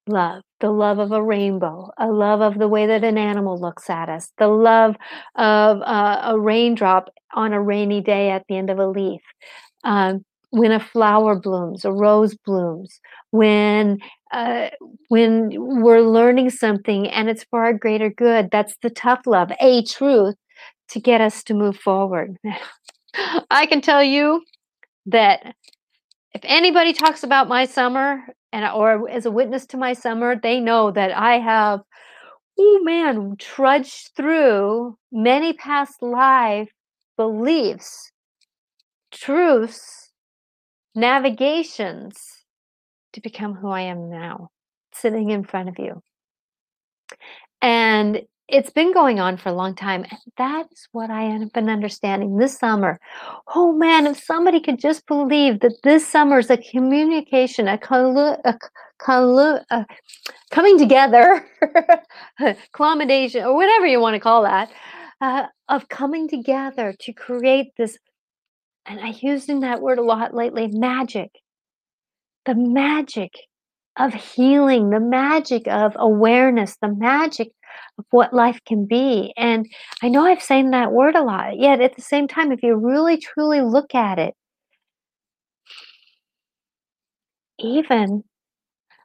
Love, 0.06 0.42
the 0.60 0.70
love 0.70 0.98
of 0.98 1.12
a 1.12 1.22
rainbow, 1.22 1.90
a 1.98 2.06
love 2.08 2.42
of 2.42 2.58
the 2.58 2.68
way 2.68 2.86
that 2.86 3.02
an 3.04 3.18
animal 3.18 3.58
looks 3.58 3.88
at 3.88 4.08
us, 4.08 4.30
the 4.38 4.48
love 4.48 4.96
of 5.34 5.80
uh, 5.80 6.20
a 6.24 6.38
raindrop 6.38 7.08
on 7.34 7.52
a 7.52 7.60
rainy 7.60 8.00
day 8.02 8.30
at 8.30 8.44
the 8.48 8.56
end 8.56 8.70
of 8.70 8.78
a 8.78 8.86
leaf, 8.86 9.22
um, 9.82 10.24
when 10.54 10.70
a 10.70 10.78
flower 10.78 11.34
blooms, 11.34 11.84
a 11.84 11.90
rose 11.90 12.36
blooms, 12.36 13.00
when 13.32 13.98
uh, 14.32 14.68
when 15.08 15.50
we're 15.82 16.00
learning 16.00 16.48
something 16.50 17.08
and 17.08 17.28
it's 17.28 17.42
for 17.50 17.64
our 17.64 17.72
greater 17.72 18.08
good. 18.08 18.50
That's 18.52 18.76
the 18.80 18.90
tough 18.90 19.22
love, 19.26 19.50
a 19.60 19.82
truth 19.82 20.36
to 20.90 21.00
get 21.00 21.20
us 21.20 21.42
to 21.44 21.54
move 21.54 21.76
forward. 21.76 22.36
I 23.50 23.66
can 23.66 23.80
tell 23.80 24.02
you 24.02 24.44
that 25.06 25.56
if 26.34 26.40
anybody 26.44 26.92
talks 26.92 27.24
about 27.24 27.48
my 27.48 27.64
summer 27.64 28.22
and 28.52 28.64
or 28.64 29.10
as 29.10 29.26
a 29.26 29.32
witness 29.32 29.66
to 29.66 29.76
my 29.76 29.92
summer, 29.92 30.36
they 30.36 30.60
know 30.60 30.92
that 30.92 31.10
I 31.16 31.40
have 31.40 31.80
oh 32.56 32.80
man, 32.84 33.34
trudged 33.40 34.10
through 34.16 34.96
many 35.10 35.52
past 35.52 36.00
life 36.00 36.70
beliefs, 37.16 38.12
truths, 39.10 40.03
navigations 40.94 42.16
to 43.12 43.20
become 43.20 43.54
who 43.54 43.68
I 43.68 43.82
am 43.82 44.10
now, 44.10 44.50
sitting 44.92 45.30
in 45.30 45.44
front 45.44 45.68
of 45.68 45.78
you. 45.78 46.02
And 47.62 48.22
it's 48.48 48.70
been 48.70 48.92
going 48.92 49.20
on 49.20 49.36
for 49.36 49.48
a 49.48 49.54
long 49.54 49.74
time. 49.74 50.04
And 50.10 50.20
that's 50.36 50.88
what 50.92 51.10
I 51.10 51.22
have 51.22 51.52
been 51.52 51.70
understanding 51.70 52.36
this 52.36 52.58
summer. 52.58 53.00
Oh 53.54 53.72
man, 53.72 54.06
if 54.06 54.22
somebody 54.22 54.60
could 54.60 54.78
just 54.78 55.06
believe 55.06 55.60
that 55.60 55.82
this 55.82 56.06
summer 56.06 56.38
is 56.38 56.50
a 56.50 56.58
communication, 56.58 57.68
a, 57.68 57.78
collu- 57.78 58.38
a, 58.44 58.58
collu- 59.00 59.64
a 59.70 59.86
coming 60.50 60.78
together, 60.78 61.46
accommodation, 62.40 63.44
or 63.44 63.54
whatever 63.54 63.86
you 63.86 64.00
want 64.00 64.14
to 64.14 64.20
call 64.20 64.42
that, 64.42 64.70
uh, 65.20 65.46
of 65.68 65.88
coming 65.88 66.28
together 66.28 66.94
to 67.00 67.12
create 67.12 67.68
this. 67.76 67.98
And 68.86 69.00
I'm 69.00 69.14
using 69.20 69.60
that 69.60 69.80
word 69.80 69.98
a 69.98 70.02
lot 70.02 70.34
lately 70.34 70.68
magic. 70.68 71.30
The 72.46 72.54
magic 72.54 73.32
of 73.98 74.12
healing, 74.12 74.90
the 74.90 75.00
magic 75.00 75.66
of 75.68 75.96
awareness, 75.96 76.76
the 76.82 76.94
magic 76.94 77.52
of 77.98 78.04
what 78.10 78.34
life 78.34 78.58
can 78.66 78.86
be. 78.86 79.32
And 79.36 79.66
I 80.02 80.08
know 80.08 80.24
I've 80.24 80.42
saying 80.42 80.70
that 80.70 80.92
word 80.92 81.14
a 81.14 81.22
lot, 81.22 81.58
yet 81.58 81.80
at 81.80 81.96
the 81.96 82.02
same 82.02 82.28
time, 82.28 82.52
if 82.52 82.62
you 82.62 82.74
really 82.74 83.16
truly 83.16 83.60
look 83.60 83.94
at 83.94 84.18
it, 84.18 84.34
even 87.58 88.24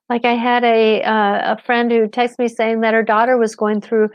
like 0.10 0.26
I 0.26 0.34
had 0.34 0.64
a 0.64 1.04
uh, 1.04 1.56
a 1.56 1.62
friend 1.64 1.92
who 1.92 2.08
texted 2.08 2.40
me 2.40 2.48
saying 2.48 2.82
that 2.82 2.94
her 2.94 3.04
daughter 3.04 3.38
was 3.38 3.56
going 3.56 3.82
through 3.82 4.10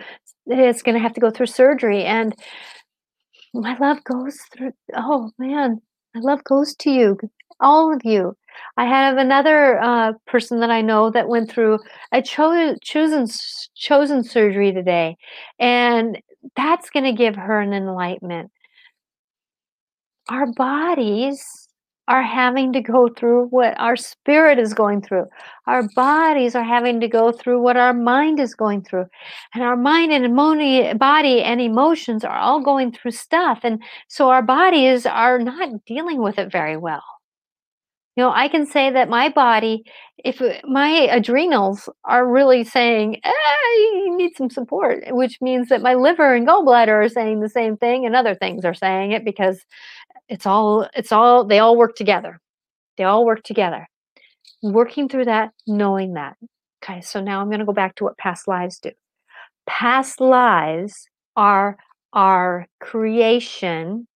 is 0.46 0.82
going 0.82 0.94
to 0.94 1.00
have 1.00 1.14
to 1.14 1.20
go 1.20 1.30
through 1.30 1.46
surgery 1.46 2.04
and 2.04 2.34
my 3.54 3.76
love 3.78 4.02
goes 4.04 4.38
through 4.52 4.72
oh 4.94 5.30
man 5.38 5.80
my 6.14 6.20
love 6.20 6.42
goes 6.44 6.74
to 6.76 6.90
you 6.90 7.18
all 7.60 7.92
of 7.92 8.00
you 8.04 8.36
I 8.76 8.86
have 8.86 9.16
another 9.16 9.80
uh, 9.80 10.12
person 10.26 10.60
that 10.60 10.70
I 10.70 10.80
know 10.80 11.10
that 11.10 11.28
went 11.28 11.50
through 11.50 11.78
a 12.12 12.22
cho- 12.22 12.76
chosen 12.82 13.26
chosen 13.74 14.24
surgery 14.24 14.72
today, 14.72 15.16
and 15.58 16.20
that's 16.56 16.90
going 16.90 17.04
to 17.04 17.12
give 17.12 17.36
her 17.36 17.60
an 17.60 17.72
enlightenment. 17.72 18.50
Our 20.28 20.46
bodies 20.52 21.63
are 22.08 22.22
having 22.22 22.72
to 22.72 22.80
go 22.80 23.08
through 23.08 23.46
what 23.46 23.74
our 23.80 23.96
spirit 23.96 24.58
is 24.58 24.74
going 24.74 25.00
through. 25.00 25.26
Our 25.66 25.88
bodies 25.94 26.54
are 26.54 26.62
having 26.62 27.00
to 27.00 27.08
go 27.08 27.32
through 27.32 27.62
what 27.62 27.76
our 27.76 27.94
mind 27.94 28.38
is 28.40 28.54
going 28.54 28.82
through. 28.82 29.06
And 29.54 29.64
our 29.64 29.76
mind 29.76 30.12
and 30.12 30.36
body 30.98 31.42
and 31.42 31.60
emotions 31.60 32.24
are 32.24 32.36
all 32.36 32.60
going 32.60 32.92
through 32.92 33.12
stuff. 33.12 33.60
And 33.62 33.82
so 34.08 34.28
our 34.28 34.42
bodies 34.42 35.06
are 35.06 35.38
not 35.38 35.84
dealing 35.86 36.20
with 36.20 36.38
it 36.38 36.52
very 36.52 36.76
well. 36.76 37.02
You 38.16 38.22
know, 38.22 38.32
I 38.32 38.46
can 38.46 38.64
say 38.64 38.90
that 38.90 39.08
my 39.08 39.28
body, 39.28 39.84
if 40.18 40.40
my 40.64 41.08
adrenals 41.10 41.88
are 42.04 42.28
really 42.30 42.62
saying, 42.62 43.20
eh, 43.24 43.30
you 43.76 44.16
need 44.16 44.36
some 44.36 44.50
support, 44.50 45.02
which 45.08 45.40
means 45.40 45.68
that 45.68 45.82
my 45.82 45.94
liver 45.94 46.34
and 46.34 46.46
gallbladder 46.46 47.04
are 47.04 47.08
saying 47.08 47.40
the 47.40 47.48
same 47.48 47.76
thing 47.76 48.06
and 48.06 48.14
other 48.14 48.36
things 48.36 48.64
are 48.64 48.74
saying 48.74 49.10
it 49.10 49.24
because 49.24 49.64
it's 50.28 50.46
all, 50.46 50.88
it's 50.94 51.10
all, 51.10 51.44
they 51.44 51.58
all 51.58 51.76
work 51.76 51.96
together. 51.96 52.40
They 52.96 53.04
all 53.04 53.26
work 53.26 53.42
together. 53.42 53.88
Working 54.62 55.08
through 55.08 55.24
that, 55.24 55.50
knowing 55.66 56.14
that. 56.14 56.36
Okay, 56.84 57.00
so 57.00 57.20
now 57.20 57.40
I'm 57.40 57.48
going 57.48 57.58
to 57.58 57.66
go 57.66 57.72
back 57.72 57.96
to 57.96 58.04
what 58.04 58.16
past 58.16 58.46
lives 58.46 58.78
do. 58.78 58.92
Past 59.66 60.20
lives 60.20 61.08
are 61.34 61.76
our 62.12 62.68
creation 62.80 64.06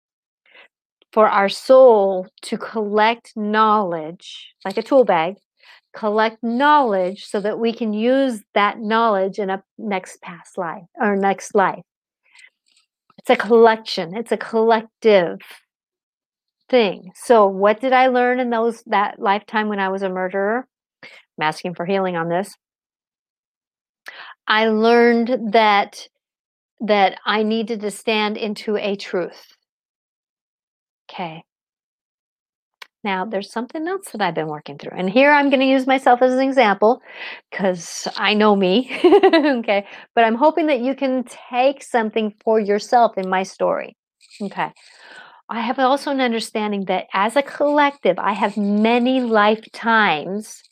for 1.12 1.28
our 1.28 1.48
soul 1.48 2.26
to 2.42 2.58
collect 2.58 3.36
knowledge, 3.36 4.54
like 4.64 4.76
a 4.76 4.82
tool 4.82 5.04
bag, 5.04 5.36
collect 5.94 6.42
knowledge 6.42 7.26
so 7.26 7.40
that 7.40 7.58
we 7.58 7.72
can 7.72 7.92
use 7.92 8.42
that 8.54 8.78
knowledge 8.78 9.38
in 9.38 9.50
a 9.50 9.62
next 9.78 10.20
past 10.20 10.58
life 10.58 10.84
or 11.00 11.16
next 11.16 11.54
life. 11.54 11.82
It's 13.18 13.30
a 13.30 13.36
collection, 13.36 14.16
it's 14.16 14.32
a 14.32 14.36
collective 14.36 15.40
thing. 16.68 17.10
So 17.14 17.46
what 17.46 17.80
did 17.80 17.92
I 17.92 18.08
learn 18.08 18.40
in 18.40 18.50
those 18.50 18.82
that 18.86 19.18
lifetime 19.18 19.68
when 19.68 19.80
I 19.80 19.88
was 19.88 20.02
a 20.02 20.08
murderer? 20.08 20.66
I'm 21.02 21.42
asking 21.42 21.74
for 21.74 21.86
healing 21.86 22.16
on 22.16 22.28
this. 22.28 22.54
I 24.46 24.68
learned 24.68 25.52
that 25.52 26.08
that 26.80 27.18
I 27.24 27.42
needed 27.42 27.80
to 27.80 27.90
stand 27.90 28.36
into 28.36 28.76
a 28.76 28.94
truth 28.94 29.57
Okay. 31.10 31.44
Now, 33.04 33.24
there's 33.24 33.50
something 33.52 33.86
else 33.86 34.10
that 34.10 34.20
I've 34.20 34.34
been 34.34 34.48
working 34.48 34.76
through. 34.76 34.96
And 34.96 35.08
here 35.08 35.30
I'm 35.30 35.50
going 35.50 35.60
to 35.60 35.66
use 35.66 35.86
myself 35.86 36.20
as 36.20 36.32
an 36.32 36.40
example 36.40 37.00
because 37.50 38.08
I 38.16 38.34
know 38.34 38.56
me. 38.56 38.90
okay. 39.04 39.86
But 40.14 40.24
I'm 40.24 40.34
hoping 40.34 40.66
that 40.66 40.80
you 40.80 40.94
can 40.94 41.24
take 41.50 41.82
something 41.82 42.34
for 42.42 42.58
yourself 42.58 43.16
in 43.16 43.30
my 43.30 43.44
story. 43.44 43.96
Okay. 44.42 44.72
I 45.48 45.60
have 45.60 45.78
also 45.78 46.10
an 46.10 46.20
understanding 46.20 46.86
that 46.86 47.06
as 47.14 47.36
a 47.36 47.42
collective, 47.42 48.18
I 48.18 48.32
have 48.32 48.56
many 48.56 49.20
lifetimes 49.20 50.62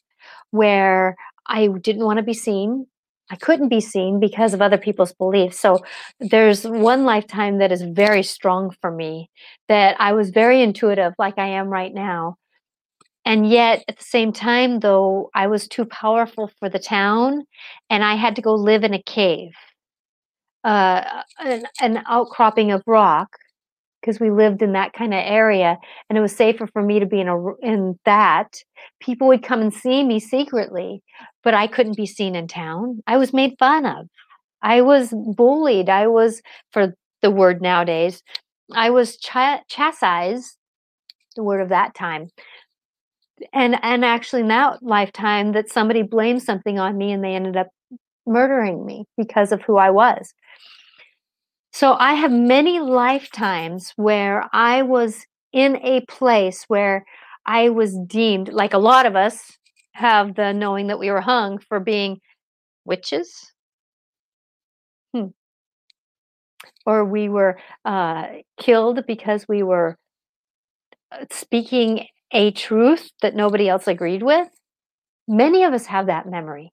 where 0.51 1.17
I 1.47 1.69
didn't 1.69 2.05
want 2.05 2.19
to 2.19 2.25
be 2.25 2.35
seen. 2.35 2.87
I 3.31 3.37
couldn't 3.37 3.69
be 3.69 3.81
seen 3.81 4.21
because 4.21 4.55
of 4.55 4.63
other 4.63 4.79
people's 4.79 5.13
beliefs. 5.13 5.59
So 5.59 5.85
there's 6.21 6.65
one 6.65 7.05
lifetime 7.05 7.59
that 7.59 7.73
is 7.73 7.83
very 7.83 8.23
strong 8.23 8.75
for 8.81 8.91
me 8.91 9.31
that 9.69 9.97
I 9.99 10.13
was 10.13 10.31
very 10.31 10.63
intuitive, 10.63 11.13
like 11.19 11.39
I 11.39 11.49
am 11.49 11.69
right 11.69 11.93
now. 11.93 12.37
And 13.25 13.49
yet 13.49 13.85
at 13.89 13.99
the 13.99 14.05
same 14.05 14.33
time, 14.33 14.79
though, 14.79 15.31
I 15.35 15.49
was 15.49 15.67
too 15.67 15.85
powerful 15.85 16.49
for 16.61 16.69
the 16.69 16.79
town 16.79 17.45
and 17.91 18.05
I 18.05 18.15
had 18.15 18.37
to 18.37 18.43
go 18.43 18.55
live 18.55 18.85
in 18.85 18.95
a 18.95 19.03
cave, 19.03 19.51
uh, 20.63 21.23
an, 21.41 21.65
an 21.81 22.05
outcropping 22.07 22.71
of 22.71 22.85
rock 22.87 23.37
because 24.07 24.21
we 24.21 24.31
lived 24.31 24.63
in 24.63 24.73
that 24.73 24.93
kind 24.93 25.13
of 25.13 25.21
area 25.25 25.77
and 26.09 26.17
it 26.17 26.21
was 26.21 26.35
safer 26.35 26.69
for 26.69 26.83
me 26.83 27.01
to 27.01 27.07
be 27.07 27.21
in 27.21 27.29
a 27.29 27.55
in 27.57 27.99
that. 28.05 28.63
People 29.01 29.27
would 29.27 29.43
come 29.43 29.61
and 29.61 29.75
see 29.75 30.05
me 30.05 30.21
secretly 30.21 31.03
but 31.43 31.55
i 31.55 31.67
couldn't 31.67 31.97
be 31.97 32.07
seen 32.07 32.35
in 32.35 32.47
town. 32.47 33.03
I 33.07 33.17
was 33.17 33.33
made 33.33 33.59
fun 33.59 33.85
of. 33.87 34.07
I 34.63 34.81
was 34.81 35.13
bullied. 35.37 35.89
I 35.89 36.07
was 36.07 36.41
for 36.71 36.95
the 37.23 37.31
word 37.31 37.61
nowadays 37.63 38.23
i 38.75 38.91
was 38.91 39.17
ch- 39.17 39.63
chastised 39.69 40.57
the 41.35 41.43
word 41.43 41.61
of 41.61 41.69
that 41.69 41.95
time. 41.95 42.29
And 43.53 43.79
and 43.83 44.05
actually 44.05 44.43
in 44.43 44.49
that 44.49 44.83
lifetime 44.83 45.53
that 45.53 45.71
somebody 45.71 46.03
blamed 46.03 46.43
something 46.43 46.79
on 46.79 46.97
me 46.97 47.13
and 47.13 47.23
they 47.23 47.35
ended 47.35 47.57
up 47.57 47.69
murdering 48.27 48.85
me 48.85 49.05
because 49.17 49.53
of 49.53 49.63
who 49.63 49.77
i 49.77 49.91
was 49.91 50.33
so 51.77 51.95
I 52.01 52.15
have 52.15 52.33
many 52.33 52.81
lifetimes 52.81 53.93
where 53.97 54.49
I 54.55 54.81
was 54.81 55.27
in 55.53 55.77
a 55.85 56.01
place 56.07 56.65
where 56.69 57.05
I 57.45 57.69
was 57.69 57.99
deemed, 58.07 58.49
like 58.49 58.73
a 58.73 58.79
lot 58.79 59.05
of 59.05 59.15
us 59.15 59.59
have 59.93 60.37
the 60.37 60.55
knowing 60.55 60.87
that 60.87 60.99
we 60.99 61.11
were 61.11 61.21
hung 61.21 61.59
for 61.59 61.79
being 61.79 62.19
witches. 62.87 63.53
Hmm. 65.13 65.27
Or 66.87 67.05
we 67.05 67.29
were 67.29 67.59
uh, 67.85 68.27
killed 68.59 69.05
because 69.07 69.45
we 69.47 69.63
were 69.63 69.99
uh, 71.13 71.27
speaking 71.31 72.07
a 72.33 72.53
truth 72.53 73.11
that 73.21 73.37
nobody 73.37 73.69
else 73.69 73.87
agreed 73.87 74.23
with. 74.23 74.49
Many 75.29 75.63
of 75.63 75.75
us 75.75 75.85
have 75.85 76.07
that 76.07 76.27
memory. 76.27 76.73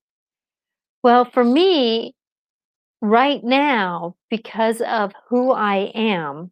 Well, 1.03 1.25
for 1.25 1.43
me, 1.43 2.15
right 3.03 3.43
now, 3.43 4.15
because 4.29 4.79
of 4.79 5.11
who 5.27 5.51
I 5.51 5.91
am, 5.93 6.51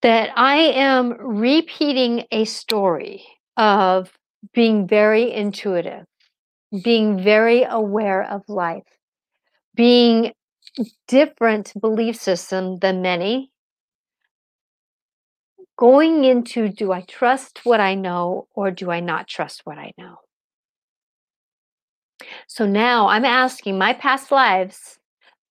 that 0.00 0.30
I 0.36 0.56
am 0.56 1.10
repeating 1.20 2.24
a 2.32 2.46
story 2.46 3.26
of 3.58 4.10
being 4.54 4.88
very 4.88 5.30
intuitive, 5.30 6.06
being 6.82 7.22
very 7.22 7.64
aware 7.64 8.22
of 8.22 8.42
life, 8.48 8.86
being 9.74 10.32
different 11.08 11.74
belief 11.78 12.16
system 12.16 12.78
than 12.78 13.02
many, 13.02 13.50
going 15.76 16.24
into 16.24 16.70
do 16.70 16.90
I 16.90 17.02
trust 17.02 17.60
what 17.64 17.80
I 17.80 17.94
know 17.96 18.48
or 18.54 18.70
do 18.70 18.90
I 18.90 19.00
not 19.00 19.28
trust 19.28 19.60
what 19.64 19.76
I 19.76 19.92
know? 19.98 20.16
So 22.48 22.66
now 22.66 23.08
I'm 23.08 23.26
asking 23.26 23.76
my 23.78 23.92
past 23.92 24.32
lives 24.32 24.98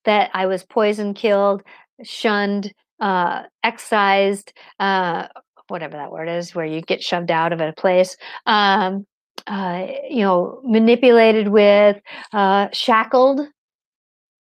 that 0.06 0.32
I 0.34 0.48
was 0.48 0.64
poisoned, 0.64 1.16
killed, 1.16 1.62
shunned, 2.04 2.74
uh, 3.00 3.44
excised, 3.64 4.52
uh, 4.80 5.28
whatever 5.68 5.96
that 5.96 6.12
word 6.12 6.28
is, 6.28 6.56
where 6.56 6.66
you 6.66 6.82
get 6.82 7.04
shoved 7.04 7.30
out 7.30 7.54
of 7.54 7.62
a 7.62 7.72
place, 7.74 8.18
um, 8.48 9.06
uh, 9.46 9.86
you 10.10 10.22
know, 10.22 10.60
manipulated 10.64 11.50
with, 11.50 12.02
uh, 12.34 12.68
shackled, 12.74 13.42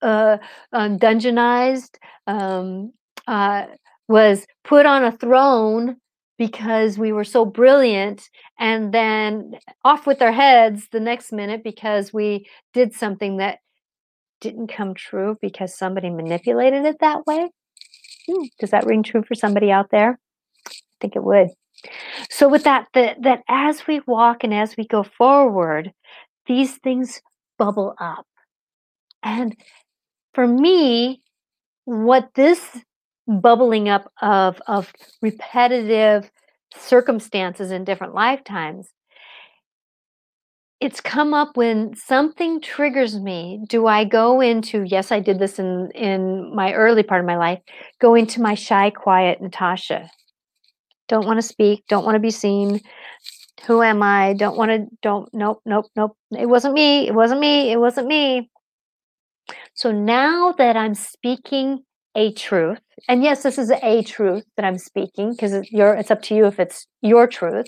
uh, 0.02 0.38
um, 0.74 0.98
dungeonized, 0.98 1.96
um, 2.26 2.92
uh, 3.28 3.68
was 4.08 4.48
put 4.64 4.88
on 4.88 5.04
a 5.04 5.12
throne 5.12 5.98
because 6.38 6.98
we 6.98 7.12
were 7.12 7.24
so 7.24 7.46
brilliant 7.46 8.30
and 8.60 8.94
then 8.94 9.54
off 9.84 10.06
with 10.06 10.22
our 10.22 10.32
heads 10.32 10.88
the 10.92 11.00
next 11.00 11.32
minute 11.32 11.64
because 11.64 12.14
we 12.14 12.48
did 12.74 12.94
something 12.94 13.38
that 13.38 13.60
didn't 14.40 14.68
come 14.68 14.94
true 14.94 15.38
because 15.42 15.76
somebody 15.76 16.10
manipulated 16.10 16.86
it 16.86 16.98
that 17.00 17.26
way. 17.26 17.50
Hmm, 18.30 18.46
does 18.60 18.72
that 18.72 18.86
ring 18.86 19.04
true 19.04 19.24
for 19.24 19.36
somebody 19.36 19.72
out 19.72 19.90
there? 19.90 20.20
I 20.68 20.72
think 21.02 21.16
it 21.16 21.24
would. 21.24 21.50
So 22.30 22.50
with 22.50 22.64
that, 22.64 22.88
that 22.94 23.22
that 23.22 23.44
as 23.48 23.86
we 23.88 24.02
walk 24.08 24.44
and 24.44 24.54
as 24.54 24.76
we 24.78 24.88
go 24.88 25.04
forward, 25.04 25.92
these 26.46 26.76
things 26.78 27.22
bubble 27.58 27.96
up. 28.00 28.26
And 29.24 29.56
for 30.34 30.48
me, 30.48 31.22
what 31.86 32.30
this 32.36 32.62
bubbling 33.28 33.90
up 33.90 34.12
of 34.22 34.62
of 34.68 34.92
repetitive 35.22 36.32
circumstances 36.76 37.72
in 37.72 37.84
different 37.84 38.14
lifetimes 38.14 38.90
it's 40.80 41.02
come 41.02 41.34
up 41.34 41.58
when 41.58 41.96
something 41.96 42.62
triggers 42.62 43.20
me. 43.20 43.60
Do 43.68 43.88
i 43.88 44.04
go 44.04 44.42
into 44.42 44.84
yes 44.84 45.12
i 45.12 45.20
did 45.20 45.40
this 45.40 45.60
in 45.60 45.90
in 45.96 46.56
my 46.56 46.74
early 46.74 47.04
part 47.04 47.20
of 47.22 47.28
my 47.28 47.38
life 47.38 47.60
go 48.00 48.16
into 48.16 48.42
my 48.42 48.54
shy 48.54 48.90
quiet 48.92 49.42
natasha. 49.42 50.10
Don't 51.08 51.26
want 51.26 51.38
to 51.40 51.48
speak 51.48 51.84
don't 51.88 52.06
want 52.06 52.16
to 52.16 52.20
be 52.20 52.32
seen. 52.32 52.80
Who 53.66 53.82
am 53.82 54.04
i? 54.04 54.34
Don't 54.34 54.58
want 54.58 54.72
to 54.72 54.86
don't 55.02 55.30
nope 55.34 55.62
nope 55.66 55.88
nope. 55.96 56.16
It 56.32 56.48
wasn't 56.48 56.76
me 56.76 57.08
it 57.08 57.14
wasn't 57.16 57.42
me 57.42 57.72
it 57.72 57.80
wasn't 57.80 58.08
me. 58.08 58.50
So 59.74 59.92
now 59.92 60.54
that 60.54 60.78
i'm 60.78 60.96
speaking 60.96 61.84
a 62.18 62.34
truth. 62.34 62.80
And 63.08 63.24
yes 63.24 63.44
this 63.44 63.58
is 63.58 63.72
a 63.72 64.04
truth 64.04 64.44
that 64.58 64.66
i'm 64.66 64.80
speaking 64.80 65.32
because 65.32 65.54
it's 65.54 66.12
up 66.12 66.22
to 66.24 66.36
you 66.36 66.46
if 66.48 66.60
it's 66.60 66.88
your 67.02 67.28
truth 67.28 67.68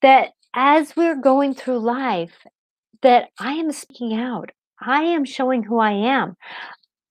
that 0.00 0.30
as 0.54 0.96
we're 0.96 1.20
going 1.20 1.54
through 1.54 1.78
life 1.78 2.46
that 3.02 3.28
i 3.38 3.52
am 3.52 3.70
speaking 3.70 4.14
out. 4.18 4.50
I 4.80 5.02
am 5.02 5.24
showing 5.24 5.62
who 5.62 5.78
i 5.78 5.92
am. 5.92 6.34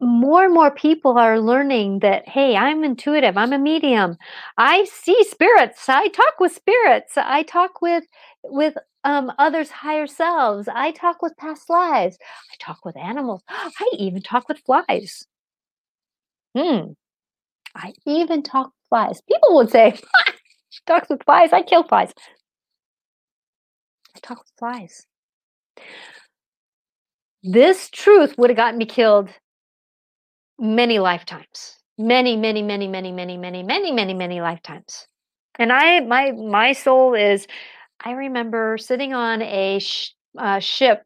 More 0.01 0.45
and 0.45 0.53
more 0.53 0.71
people 0.71 1.17
are 1.19 1.39
learning 1.39 1.99
that 1.99 2.27
hey 2.27 2.57
i'm 2.57 2.83
intuitive. 2.83 3.37
I'm 3.37 3.53
a 3.53 3.59
medium. 3.59 4.17
I 4.57 4.85
see 4.85 5.23
spirits. 5.25 5.87
I 5.87 6.07
talk 6.07 6.39
with 6.39 6.53
spirits. 6.53 7.13
I 7.17 7.43
talk 7.43 7.81
with 7.81 8.03
with 8.43 8.75
um, 9.03 9.31
others 9.37 9.69
higher 9.69 10.07
selves. 10.07 10.67
I 10.73 10.91
talk 10.91 11.21
with 11.21 11.37
past 11.37 11.69
lives. 11.69 12.17
I 12.51 12.55
talk 12.59 12.83
with 12.83 12.97
animals. 12.97 13.43
I 13.49 13.89
even 13.93 14.21
talk 14.23 14.49
with 14.49 14.59
flies 14.59 15.27
Hmm. 16.55 16.91
I 17.75 17.93
even 18.05 18.43
talk 18.43 18.71
flies. 18.89 19.21
People 19.21 19.55
would 19.55 19.69
say, 19.69 19.99
she 20.69 20.81
talks 20.85 21.09
with 21.09 21.23
flies. 21.23 21.53
I 21.53 21.61
kill 21.61 21.83
flies. 21.83 22.11
I 24.15 24.19
talk 24.19 24.39
with 24.39 24.51
flies. 24.59 25.05
This 27.43 27.89
truth 27.89 28.35
would 28.37 28.49
have 28.49 28.57
gotten 28.57 28.77
me 28.77 28.85
killed 28.85 29.29
many 30.59 30.99
lifetimes. 30.99 31.77
Many, 31.97 32.35
many, 32.35 32.61
many, 32.61 32.87
many, 32.87 33.11
many, 33.11 33.37
many, 33.37 33.63
many, 33.63 33.91
many, 33.91 34.13
many 34.13 34.41
lifetimes. 34.41 35.07
And 35.57 35.71
I, 35.71 36.01
my, 36.01 36.31
my 36.31 36.73
soul 36.73 37.13
is. 37.13 37.47
I 38.03 38.13
remember 38.13 38.79
sitting 38.79 39.13
on 39.13 39.43
a 39.43 39.77
sh- 39.77 40.13
uh, 40.35 40.59
ship, 40.59 41.03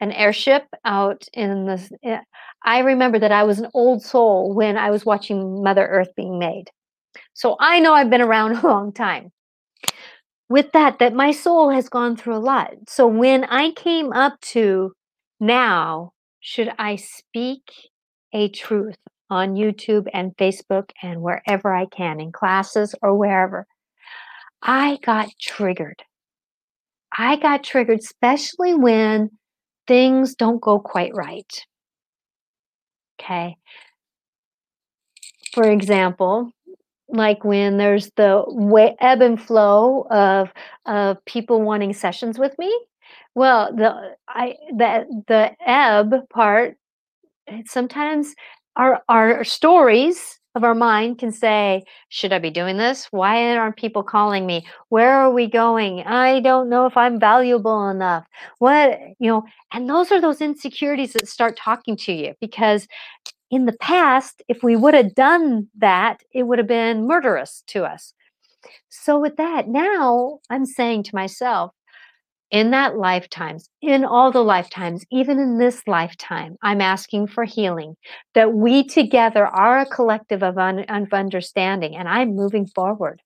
an 0.00 0.10
airship 0.10 0.64
out 0.84 1.26
in 1.32 1.66
the. 1.66 2.20
I 2.64 2.80
remember 2.80 3.18
that 3.18 3.32
I 3.32 3.44
was 3.44 3.58
an 3.58 3.70
old 3.74 4.02
soul 4.02 4.54
when 4.54 4.76
I 4.76 4.90
was 4.90 5.04
watching 5.04 5.62
Mother 5.62 5.86
Earth 5.86 6.08
being 6.16 6.38
made. 6.38 6.70
So 7.34 7.56
I 7.60 7.80
know 7.80 7.94
I've 7.94 8.10
been 8.10 8.22
around 8.22 8.52
a 8.56 8.66
long 8.66 8.92
time. 8.92 9.30
With 10.48 10.72
that, 10.72 10.98
that 10.98 11.14
my 11.14 11.30
soul 11.30 11.70
has 11.70 11.88
gone 11.88 12.16
through 12.16 12.36
a 12.36 12.38
lot. 12.38 12.72
So 12.88 13.06
when 13.06 13.44
I 13.44 13.72
came 13.72 14.12
up 14.12 14.40
to 14.52 14.92
now, 15.40 16.12
should 16.40 16.70
I 16.78 16.96
speak 16.96 17.62
a 18.32 18.48
truth 18.50 18.96
on 19.30 19.54
YouTube 19.54 20.06
and 20.12 20.36
Facebook 20.36 20.90
and 21.02 21.22
wherever 21.22 21.74
I 21.74 21.86
can, 21.86 22.20
in 22.20 22.30
classes 22.30 22.94
or 23.02 23.14
wherever, 23.14 23.66
I 24.62 24.98
got 25.02 25.28
triggered. 25.40 26.02
I 27.16 27.36
got 27.36 27.64
triggered, 27.64 28.00
especially 28.00 28.74
when 28.74 29.30
things 29.86 30.34
don't 30.34 30.60
go 30.60 30.78
quite 30.78 31.14
right. 31.14 31.52
Okay. 33.20 33.56
For 35.52 35.64
example, 35.70 36.50
like 37.08 37.44
when 37.44 37.78
there's 37.78 38.10
the 38.16 38.44
ebb 39.00 39.22
and 39.22 39.40
flow 39.42 40.06
of 40.10 40.52
of 40.86 41.24
people 41.26 41.62
wanting 41.62 41.94
sessions 41.94 42.38
with 42.38 42.58
me. 42.58 42.72
Well, 43.34 43.74
the 43.74 44.16
I 44.28 44.56
the 44.70 45.06
the 45.28 45.52
ebb 45.66 46.28
part 46.30 46.76
eh, 47.48 47.62
sometimes 47.66 48.34
our 48.76 49.02
our 49.08 49.44
stories 49.44 50.40
of 50.54 50.64
our 50.64 50.74
mind 50.74 51.18
can 51.18 51.32
say, 51.32 51.84
should 52.08 52.32
I 52.32 52.38
be 52.38 52.50
doing 52.50 52.76
this? 52.76 53.06
Why 53.10 53.56
aren't 53.56 53.76
people 53.76 54.02
calling 54.02 54.46
me? 54.46 54.66
Where 54.88 55.12
are 55.12 55.30
we 55.30 55.48
going? 55.48 56.02
I 56.02 56.40
don't 56.40 56.68
know 56.68 56.86
if 56.86 56.96
I'm 56.96 57.18
valuable 57.18 57.88
enough. 57.88 58.24
What, 58.58 58.98
you 59.18 59.28
know, 59.30 59.44
and 59.72 59.88
those 59.90 60.12
are 60.12 60.20
those 60.20 60.40
insecurities 60.40 61.12
that 61.14 61.28
start 61.28 61.56
talking 61.56 61.96
to 61.98 62.12
you 62.12 62.34
because 62.40 62.86
in 63.50 63.66
the 63.66 63.76
past, 63.80 64.42
if 64.48 64.62
we 64.62 64.76
would 64.76 64.94
have 64.94 65.14
done 65.14 65.68
that, 65.78 66.22
it 66.32 66.44
would 66.44 66.58
have 66.58 66.68
been 66.68 67.06
murderous 67.06 67.62
to 67.68 67.84
us. 67.84 68.12
So, 68.88 69.20
with 69.20 69.36
that, 69.36 69.68
now 69.68 70.40
I'm 70.50 70.66
saying 70.66 71.04
to 71.04 71.14
myself, 71.14 71.72
in 72.54 72.70
that 72.70 72.96
lifetimes, 72.96 73.68
in 73.82 74.04
all 74.04 74.30
the 74.30 74.44
lifetimes, 74.44 75.04
even 75.10 75.40
in 75.40 75.58
this 75.58 75.82
lifetime, 75.88 76.56
I'm 76.62 76.80
asking 76.80 77.26
for 77.26 77.42
healing, 77.42 77.96
that 78.34 78.54
we 78.54 78.84
together 78.84 79.44
are 79.44 79.80
a 79.80 79.86
collective 79.86 80.44
of, 80.44 80.56
un- 80.56 80.84
of 80.88 81.12
understanding, 81.12 81.96
and 81.96 82.08
I'm 82.08 82.36
moving 82.36 82.68
forward. 82.68 83.20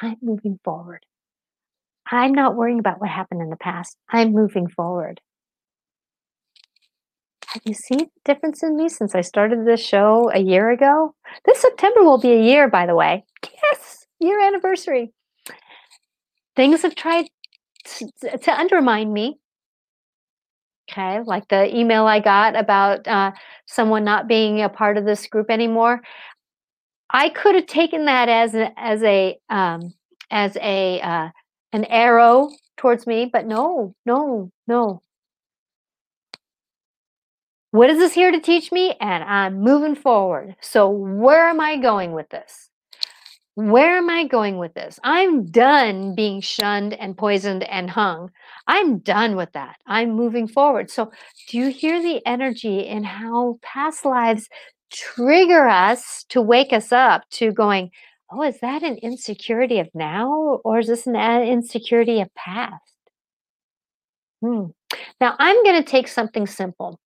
I'm 0.00 0.18
moving 0.22 0.60
forward. 0.62 1.04
I'm 2.12 2.30
not 2.30 2.54
worrying 2.54 2.78
about 2.78 3.00
what 3.00 3.10
happened 3.10 3.42
in 3.42 3.50
the 3.50 3.56
past. 3.56 3.96
I'm 4.08 4.30
moving 4.30 4.68
forward. 4.68 5.20
Have 7.48 7.62
you 7.64 7.74
seen 7.74 7.98
the 7.98 8.34
difference 8.34 8.62
in 8.62 8.76
me 8.76 8.88
since 8.88 9.16
I 9.16 9.22
started 9.22 9.66
this 9.66 9.84
show 9.84 10.30
a 10.32 10.38
year 10.38 10.70
ago? 10.70 11.12
This 11.44 11.60
September 11.60 12.04
will 12.04 12.18
be 12.18 12.30
a 12.30 12.40
year, 12.40 12.68
by 12.68 12.86
the 12.86 12.94
way. 12.94 13.24
Yes, 13.64 14.06
year 14.20 14.40
anniversary. 14.40 15.12
Things 16.54 16.82
have 16.82 16.94
tried 16.94 17.26
to, 17.98 18.38
to 18.38 18.58
undermine 18.58 19.12
me. 19.12 19.38
Okay, 20.90 21.20
like 21.24 21.48
the 21.48 21.74
email 21.76 22.06
I 22.06 22.20
got 22.20 22.56
about 22.56 23.06
uh, 23.06 23.32
someone 23.66 24.04
not 24.04 24.26
being 24.26 24.62
a 24.62 24.70
part 24.70 24.96
of 24.96 25.04
this 25.04 25.26
group 25.26 25.50
anymore. 25.50 26.00
I 27.10 27.28
could 27.28 27.54
have 27.54 27.66
taken 27.66 28.06
that 28.06 28.28
as 28.28 28.54
a, 28.54 28.72
as 28.78 29.02
a 29.02 29.38
um, 29.50 29.92
as 30.30 30.56
a 30.60 31.00
uh, 31.00 31.28
an 31.72 31.84
arrow 31.86 32.50
towards 32.76 33.06
me, 33.06 33.28
but 33.30 33.46
no, 33.46 33.94
no, 34.06 34.50
no. 34.66 35.02
What 37.70 37.90
is 37.90 37.98
this 37.98 38.14
here 38.14 38.30
to 38.30 38.40
teach 38.40 38.72
me? 38.72 38.94
And 39.00 39.22
I'm 39.24 39.60
moving 39.60 39.94
forward. 39.94 40.56
So 40.62 40.88
where 40.88 41.48
am 41.48 41.60
I 41.60 41.76
going 41.76 42.12
with 42.12 42.30
this? 42.30 42.67
Where 43.58 43.96
am 43.96 44.08
I 44.08 44.22
going 44.22 44.58
with 44.58 44.74
this? 44.74 45.00
I'm 45.02 45.46
done 45.46 46.14
being 46.14 46.40
shunned 46.40 46.94
and 46.94 47.18
poisoned 47.18 47.64
and 47.64 47.90
hung. 47.90 48.30
I'm 48.68 48.98
done 48.98 49.34
with 49.34 49.50
that. 49.54 49.78
I'm 49.84 50.12
moving 50.12 50.46
forward. 50.46 50.92
So, 50.92 51.10
do 51.48 51.58
you 51.58 51.66
hear 51.66 52.00
the 52.00 52.24
energy 52.24 52.86
in 52.86 53.02
how 53.02 53.58
past 53.60 54.04
lives 54.04 54.48
trigger 54.92 55.66
us 55.66 56.24
to 56.28 56.40
wake 56.40 56.72
us 56.72 56.92
up 56.92 57.28
to 57.30 57.50
going, 57.50 57.90
oh, 58.30 58.44
is 58.44 58.60
that 58.60 58.84
an 58.84 58.94
insecurity 58.98 59.80
of 59.80 59.88
now 59.92 60.60
or 60.64 60.78
is 60.78 60.86
this 60.86 61.08
an 61.08 61.16
insecurity 61.16 62.20
of 62.20 62.32
past? 62.36 62.94
Hmm. 64.40 64.66
Now, 65.20 65.34
I'm 65.36 65.64
going 65.64 65.82
to 65.82 65.90
take 65.90 66.06
something 66.06 66.46
simple. 66.46 67.00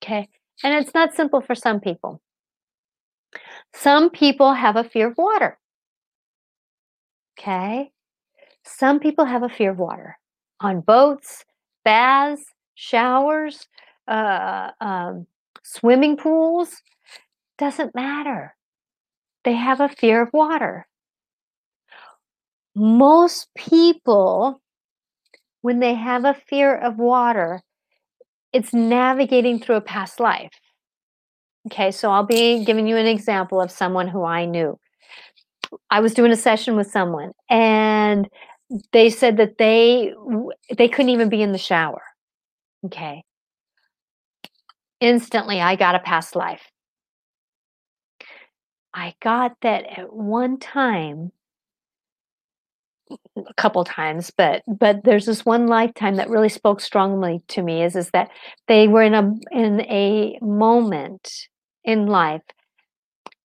Okay. 0.00 0.28
And 0.62 0.72
it's 0.72 0.94
not 0.94 1.16
simple 1.16 1.40
for 1.40 1.56
some 1.56 1.80
people. 1.80 2.22
Some 3.74 4.10
people 4.10 4.52
have 4.52 4.76
a 4.76 4.84
fear 4.84 5.08
of 5.08 5.18
water. 5.18 5.58
Okay. 7.38 7.90
Some 8.64 9.00
people 9.00 9.24
have 9.24 9.42
a 9.42 9.48
fear 9.48 9.70
of 9.70 9.78
water 9.78 10.18
on 10.60 10.80
boats, 10.80 11.44
baths, 11.84 12.44
showers, 12.74 13.66
uh, 14.08 14.70
um, 14.80 15.26
swimming 15.62 16.16
pools. 16.16 16.82
Doesn't 17.58 17.94
matter. 17.94 18.54
They 19.44 19.54
have 19.54 19.80
a 19.80 19.88
fear 19.88 20.22
of 20.22 20.32
water. 20.32 20.86
Most 22.74 23.48
people, 23.54 24.60
when 25.60 25.80
they 25.80 25.94
have 25.94 26.24
a 26.24 26.34
fear 26.34 26.76
of 26.76 26.98
water, 26.98 27.62
it's 28.52 28.72
navigating 28.72 29.60
through 29.60 29.76
a 29.76 29.80
past 29.80 30.18
life. 30.18 30.52
Okay, 31.66 31.90
so 31.90 32.10
I'll 32.10 32.26
be 32.26 32.64
giving 32.64 32.86
you 32.86 32.96
an 32.96 33.06
example 33.06 33.60
of 33.60 33.70
someone 33.70 34.08
who 34.08 34.24
I 34.24 34.44
knew. 34.44 34.78
I 35.90 36.00
was 36.00 36.14
doing 36.14 36.32
a 36.32 36.36
session 36.36 36.76
with 36.76 36.90
someone 36.90 37.32
and 37.48 38.28
they 38.92 39.10
said 39.10 39.36
that 39.36 39.58
they 39.58 40.12
they 40.76 40.88
couldn't 40.88 41.10
even 41.10 41.28
be 41.28 41.42
in 41.42 41.52
the 41.52 41.58
shower. 41.58 42.02
Okay. 42.86 43.22
Instantly 45.00 45.60
I 45.60 45.76
got 45.76 45.94
a 45.94 46.00
past 46.00 46.36
life. 46.36 46.62
I 48.92 49.14
got 49.20 49.56
that 49.62 49.84
at 49.98 50.12
one 50.12 50.58
time 50.58 51.32
a 53.36 53.54
couple 53.54 53.84
times 53.84 54.32
but 54.36 54.62
but 54.66 55.04
there's 55.04 55.26
this 55.26 55.44
one 55.44 55.66
lifetime 55.66 56.16
that 56.16 56.30
really 56.30 56.48
spoke 56.48 56.80
strongly 56.80 57.42
to 57.48 57.62
me 57.62 57.82
is 57.82 57.96
is 57.96 58.10
that 58.10 58.30
they 58.66 58.88
were 58.88 59.02
in 59.02 59.14
a 59.14 59.34
in 59.50 59.80
a 59.82 60.38
moment 60.40 61.48
in 61.84 62.06
life 62.06 62.42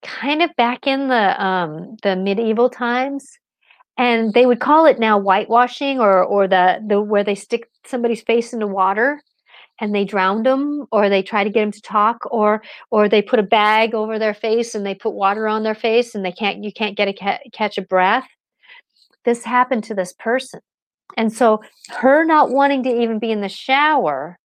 kind 0.04 0.42
of 0.42 0.56
back 0.56 0.88
in 0.88 1.08
the 1.08 1.44
um, 1.44 1.98
the 2.04 2.16
medieval 2.16 2.70
times, 2.70 3.28
and 3.98 4.34
they 4.34 4.46
would 4.46 4.60
call 4.60 4.86
it 4.86 5.00
now 5.00 5.20
whitewashing 5.20 6.00
or 6.00 6.24
or 6.24 6.48
the 6.48 6.84
the 6.88 7.02
where 7.02 7.24
they 7.24 7.36
stick 7.36 7.70
somebody's 7.86 8.22
face 8.22 8.54
into 8.54 8.68
water 8.68 9.22
and 9.82 9.96
they 9.96 10.06
drowned 10.06 10.46
them 10.46 10.86
or 10.92 11.10
they 11.10 11.24
try 11.24 11.44
to 11.44 11.50
get 11.50 11.62
them 11.62 11.72
to 11.72 11.82
talk 11.82 12.18
or 12.32 12.62
or 12.92 13.10
they 13.10 13.22
put 13.22 13.40
a 13.40 13.44
bag 13.44 13.94
over 13.96 14.20
their 14.20 14.34
face 14.34 14.76
and 14.76 14.86
they 14.86 14.96
put 14.96 15.12
water 15.14 15.48
on 15.48 15.64
their 15.64 15.76
face 15.76 16.16
and 16.16 16.26
they 16.26 16.32
can't 16.32 16.64
you 16.64 16.72
can't 16.74 16.98
get 16.98 17.08
a 17.08 17.14
ca- 17.14 17.40
catch 17.54 17.78
a 17.78 17.82
breath. 17.82 18.28
This 19.26 19.44
happened 19.44 19.84
to 19.86 19.96
this 19.96 20.14
person 20.14 20.62
and 21.18 21.32
so 21.32 21.62
her 21.90 22.24
not 22.24 22.50
wanting 22.50 22.84
to 22.84 23.02
even 23.02 23.20
be 23.20 23.32
in 23.32 23.42
the 23.42 23.50
shower 23.50 24.38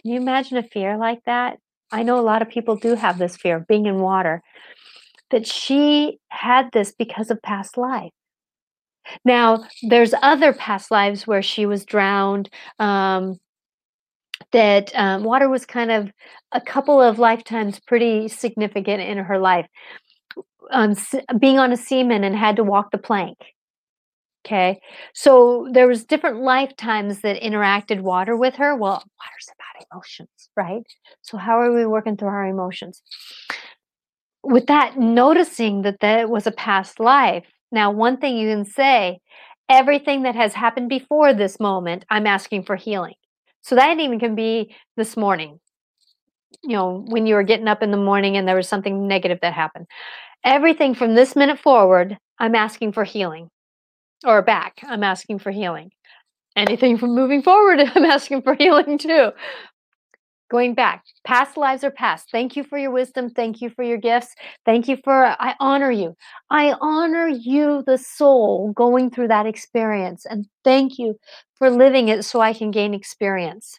can 0.00 0.10
you 0.10 0.20
imagine 0.20 0.56
a 0.56 0.62
fear 0.62 0.96
like 0.96 1.22
that 1.24 1.58
I 1.92 2.02
know 2.02 2.18
a 2.18 2.22
lot 2.22 2.42
of 2.42 2.48
people 2.48 2.76
do 2.76 2.94
have 2.94 3.18
this 3.18 3.36
fear 3.36 3.56
of 3.56 3.66
being 3.66 3.86
in 3.86 4.00
water, 4.00 4.42
that 5.30 5.46
she 5.46 6.18
had 6.28 6.70
this 6.72 6.92
because 6.92 7.30
of 7.30 7.42
past 7.42 7.76
life. 7.76 8.12
Now, 9.24 9.64
there's 9.82 10.14
other 10.22 10.52
past 10.52 10.90
lives 10.90 11.26
where 11.26 11.42
she 11.42 11.66
was 11.66 11.84
drowned, 11.84 12.48
um, 12.78 13.38
that 14.52 14.90
um, 14.94 15.24
water 15.24 15.48
was 15.48 15.66
kind 15.66 15.90
of 15.90 16.10
a 16.52 16.60
couple 16.60 17.00
of 17.00 17.18
lifetimes 17.18 17.78
pretty 17.80 18.28
significant 18.28 19.00
in 19.00 19.18
her 19.18 19.38
life. 19.38 19.66
Um, 20.70 20.94
being 21.38 21.58
on 21.58 21.72
a 21.72 21.76
seaman 21.76 22.24
and 22.24 22.36
had 22.36 22.56
to 22.56 22.64
walk 22.64 22.90
the 22.90 22.98
plank. 22.98 23.38
Okay. 24.46 24.80
So 25.14 25.68
there 25.72 25.86
was 25.86 26.04
different 26.04 26.40
lifetimes 26.40 27.20
that 27.20 27.42
interacted 27.42 28.00
water 28.00 28.36
with 28.36 28.54
her. 28.56 28.74
Well, 28.74 28.94
water's 28.94 29.48
about 29.54 29.86
emotions, 29.92 30.28
right? 30.56 30.82
So 31.22 31.36
how 31.36 31.60
are 31.60 31.72
we 31.72 31.84
working 31.86 32.16
through 32.16 32.28
our 32.28 32.46
emotions? 32.46 33.02
With 34.42 34.66
that, 34.66 34.98
noticing 34.98 35.82
that 35.82 36.00
that 36.00 36.30
was 36.30 36.46
a 36.46 36.52
past 36.52 36.98
life. 37.00 37.44
Now, 37.70 37.90
one 37.90 38.16
thing 38.16 38.38
you 38.38 38.48
can 38.48 38.64
say, 38.64 39.20
everything 39.68 40.22
that 40.22 40.34
has 40.34 40.54
happened 40.54 40.88
before 40.88 41.34
this 41.34 41.60
moment, 41.60 42.04
I'm 42.08 42.26
asking 42.26 42.64
for 42.64 42.76
healing. 42.76 43.14
So 43.60 43.74
that 43.74 44.00
even 44.00 44.18
can 44.18 44.34
be 44.34 44.74
this 44.96 45.18
morning. 45.18 45.60
You 46.62 46.76
know, 46.76 47.04
when 47.08 47.26
you 47.26 47.34
were 47.34 47.42
getting 47.42 47.68
up 47.68 47.82
in 47.82 47.90
the 47.90 47.96
morning 47.98 48.38
and 48.38 48.48
there 48.48 48.56
was 48.56 48.68
something 48.68 49.06
negative 49.06 49.38
that 49.42 49.52
happened. 49.52 49.86
Everything 50.44 50.94
from 50.94 51.14
this 51.14 51.36
minute 51.36 51.58
forward, 51.58 52.16
I'm 52.38 52.54
asking 52.54 52.92
for 52.92 53.04
healing 53.04 53.50
or 54.24 54.42
back, 54.42 54.80
I'm 54.86 55.02
asking 55.02 55.38
for 55.38 55.50
healing. 55.50 55.90
Anything 56.56 56.98
from 56.98 57.14
moving 57.14 57.42
forward, 57.42 57.80
I'm 57.94 58.04
asking 58.04 58.42
for 58.42 58.54
healing 58.54 58.98
too. 58.98 59.32
Going 60.50 60.74
back, 60.74 61.04
past 61.22 61.56
lives 61.56 61.84
are 61.84 61.92
past. 61.92 62.28
Thank 62.32 62.56
you 62.56 62.64
for 62.64 62.76
your 62.76 62.90
wisdom. 62.90 63.30
Thank 63.30 63.60
you 63.60 63.70
for 63.70 63.84
your 63.84 63.98
gifts. 63.98 64.34
Thank 64.66 64.88
you 64.88 64.96
for, 65.04 65.24
I 65.24 65.54
honor 65.60 65.92
you. 65.92 66.16
I 66.50 66.74
honor 66.80 67.28
you, 67.28 67.84
the 67.86 67.96
soul, 67.96 68.72
going 68.72 69.10
through 69.10 69.28
that 69.28 69.46
experience. 69.46 70.26
And 70.26 70.46
thank 70.64 70.98
you 70.98 71.16
for 71.54 71.70
living 71.70 72.08
it 72.08 72.24
so 72.24 72.40
I 72.40 72.52
can 72.52 72.72
gain 72.72 72.94
experience. 72.94 73.78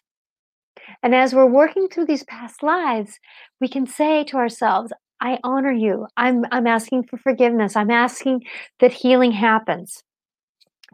And 1.02 1.14
as 1.14 1.34
we're 1.34 1.44
working 1.44 1.88
through 1.88 2.06
these 2.06 2.24
past 2.24 2.62
lives, 2.62 3.18
we 3.60 3.68
can 3.68 3.86
say 3.86 4.24
to 4.24 4.38
ourselves, 4.38 4.94
I 5.20 5.38
honor 5.44 5.72
you. 5.72 6.06
I'm, 6.16 6.46
I'm 6.50 6.66
asking 6.66 7.04
for 7.04 7.18
forgiveness. 7.18 7.76
I'm 7.76 7.90
asking 7.90 8.44
that 8.80 8.92
healing 8.94 9.32
happens. 9.32 10.02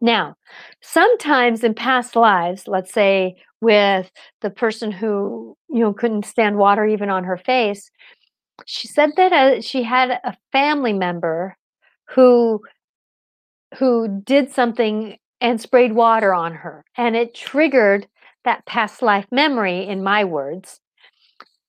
Now, 0.01 0.37
sometimes 0.81 1.65
in 1.65 1.75
past 1.75 2.17
lives, 2.17 2.69
let's 2.69 2.93
say 2.93 3.37
with 3.61 4.11
the 4.41 4.51
person 4.51 4.93
who, 4.93 5.57
you 5.69 5.81
know, 5.81 5.93
couldn't 5.93 6.27
stand 6.27 6.57
water 6.57 6.87
even 6.87 7.11
on 7.11 7.25
her 7.25 7.37
face, 7.37 7.91
she 8.67 8.89
said 8.89 9.11
that 9.17 9.33
uh, 9.33 9.61
she 9.61 9.83
had 9.83 10.11
a 10.11 10.37
family 10.53 10.93
member 10.93 11.57
who 12.09 12.61
who 13.79 14.23
did 14.25 14.51
something 14.51 15.17
and 15.41 15.61
sprayed 15.61 15.93
water 15.93 16.33
on 16.35 16.55
her 16.55 16.85
and 16.97 17.15
it 17.15 17.35
triggered 17.35 18.07
that 18.45 18.65
past 18.67 19.03
life 19.03 19.27
memory 19.31 19.87
in 19.87 20.03
my 20.03 20.25
words. 20.25 20.81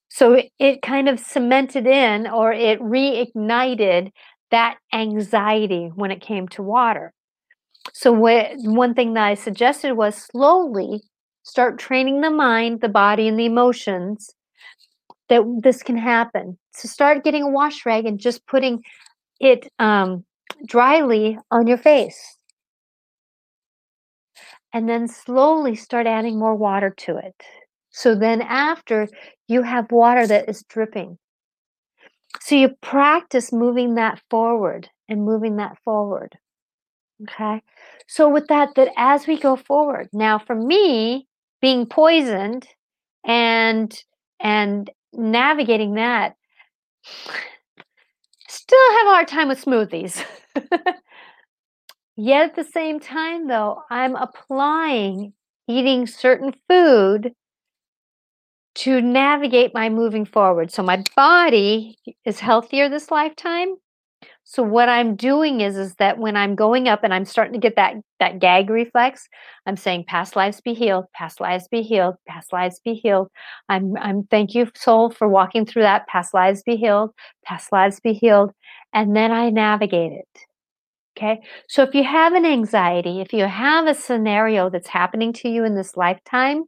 So 0.10 0.34
it, 0.34 0.52
it 0.60 0.82
kind 0.82 1.10
of 1.10 1.20
cemented 1.20 1.86
in 1.86 2.28
or 2.28 2.52
it 2.54 2.80
reignited 2.80 4.12
that 4.50 4.78
anxiety 4.94 5.92
when 5.94 6.10
it 6.10 6.22
came 6.22 6.48
to 6.50 6.64
water 6.64 7.14
so 7.94 8.12
what, 8.12 8.52
one 8.58 8.94
thing 8.94 9.14
that 9.14 9.26
I 9.26 9.34
suggested 9.34 9.94
was 9.94 10.16
slowly 10.16 11.02
start 11.44 11.80
training 11.80 12.22
the 12.22 12.30
mind, 12.30 12.82
the 12.82 12.90
body, 12.90 13.28
and 13.28 13.40
the 13.40 13.46
emotions 13.46 14.34
that 15.30 15.44
this 15.64 15.84
can 15.84 15.98
happen. 15.98 16.58
So 16.74 16.88
start 16.88 17.24
getting 17.24 17.44
a 17.44 17.50
wash 17.50 17.86
rag 17.86 18.06
and 18.06 18.20
just 18.20 18.46
putting 18.48 18.84
it 19.40 19.72
um, 19.80 20.26
dryly 20.66 21.38
on 21.52 21.68
your 21.68 21.78
face. 21.78 22.38
And 24.74 24.88
then 24.88 25.08
slowly 25.08 25.76
start 25.76 26.06
adding 26.06 26.38
more 26.38 26.56
water 26.56 26.94
to 26.98 27.18
it. 27.18 27.36
So 27.92 28.14
then 28.14 28.42
after 28.42 29.08
you 29.48 29.64
have 29.64 29.92
water 29.92 30.28
that 30.28 30.48
is 30.48 30.64
dripping. 30.70 31.18
So 32.40 32.56
you 32.56 32.70
practice 32.82 33.52
moving 33.52 33.96
that 33.96 34.22
forward 34.30 34.90
and 35.08 35.26
moving 35.26 35.56
that 35.56 35.78
forward. 35.84 36.38
Okay. 37.24 37.62
So 38.08 38.30
with 38.30 38.48
that, 38.48 38.76
that 38.76 38.90
as 38.98 39.28
we 39.28 39.38
go 39.38 39.56
forward, 39.56 40.10
now 40.14 40.40
for 40.40 40.56
me, 40.56 41.28
being 41.62 41.86
poisoned 41.86 42.68
and 43.26 44.04
and 44.40 44.90
navigating 45.14 45.96
that, 45.96 46.36
still 48.48 48.92
have 48.98 49.08
a 49.08 49.12
hard 49.12 49.28
time 49.28 49.48
with 49.48 49.64
smoothies. 49.64 50.24
Yet 52.18 52.44
at 52.50 52.56
the 52.56 52.64
same 52.64 53.00
time, 53.00 53.48
though, 53.48 53.82
I'm 53.90 54.16
applying 54.16 55.34
eating 55.68 56.06
certain 56.06 56.54
food 56.68 57.34
to 58.76 59.02
navigate 59.02 59.74
my 59.74 59.90
moving 59.90 60.26
forward. 60.26 60.72
So 60.72 60.84
my 60.84 61.04
body 61.16 61.98
is 62.26 62.40
healthier 62.40 62.90
this 62.90 63.12
lifetime. 63.12 63.76
So 64.52 64.64
what 64.64 64.90
I'm 64.90 65.16
doing 65.16 65.62
is 65.62 65.78
is 65.78 65.94
that 65.98 66.18
when 66.18 66.36
I'm 66.36 66.56
going 66.56 66.88
up 66.88 67.04
and 67.04 67.14
I'm 67.14 67.24
starting 67.24 67.54
to 67.54 67.60
get 67.60 67.76
that 67.76 67.98
that 68.20 68.40
gag 68.40 68.72
reflex, 68.72 69.30
I'm 69.68 69.78
saying 69.78 70.06
past 70.08 70.36
lives 70.36 70.60
be 70.60 70.74
healed, 70.74 71.06
past 71.14 71.40
lives 71.40 71.68
be 71.68 71.84
healed, 71.84 72.16
past 72.28 72.52
lives 72.52 72.80
be 72.84 72.96
healed. 72.96 73.30
I'm 73.70 73.96
I'm 73.98 74.24
thank 74.24 74.56
you 74.56 74.72
soul 74.76 75.12
for 75.12 75.28
walking 75.28 75.68
through 75.68 75.84
that 75.84 76.08
past 76.08 76.34
lives 76.34 76.64
be 76.64 76.78
healed, 76.78 77.12
past 77.46 77.72
lives 77.72 78.00
be 78.00 78.14
healed, 78.14 78.52
and 78.92 79.16
then 79.16 79.32
I 79.32 79.52
navigate 79.52 80.14
it. 80.14 80.46
Okay? 81.16 81.42
So 81.68 81.84
if 81.84 81.94
you 81.94 82.04
have 82.04 82.34
an 82.34 82.48
anxiety, 82.48 83.22
if 83.22 83.32
you 83.34 83.46
have 83.46 83.86
a 83.86 83.94
scenario 83.94 84.72
that's 84.72 84.88
happening 84.88 85.32
to 85.34 85.48
you 85.48 85.64
in 85.64 85.76
this 85.76 85.96
lifetime, 85.96 86.64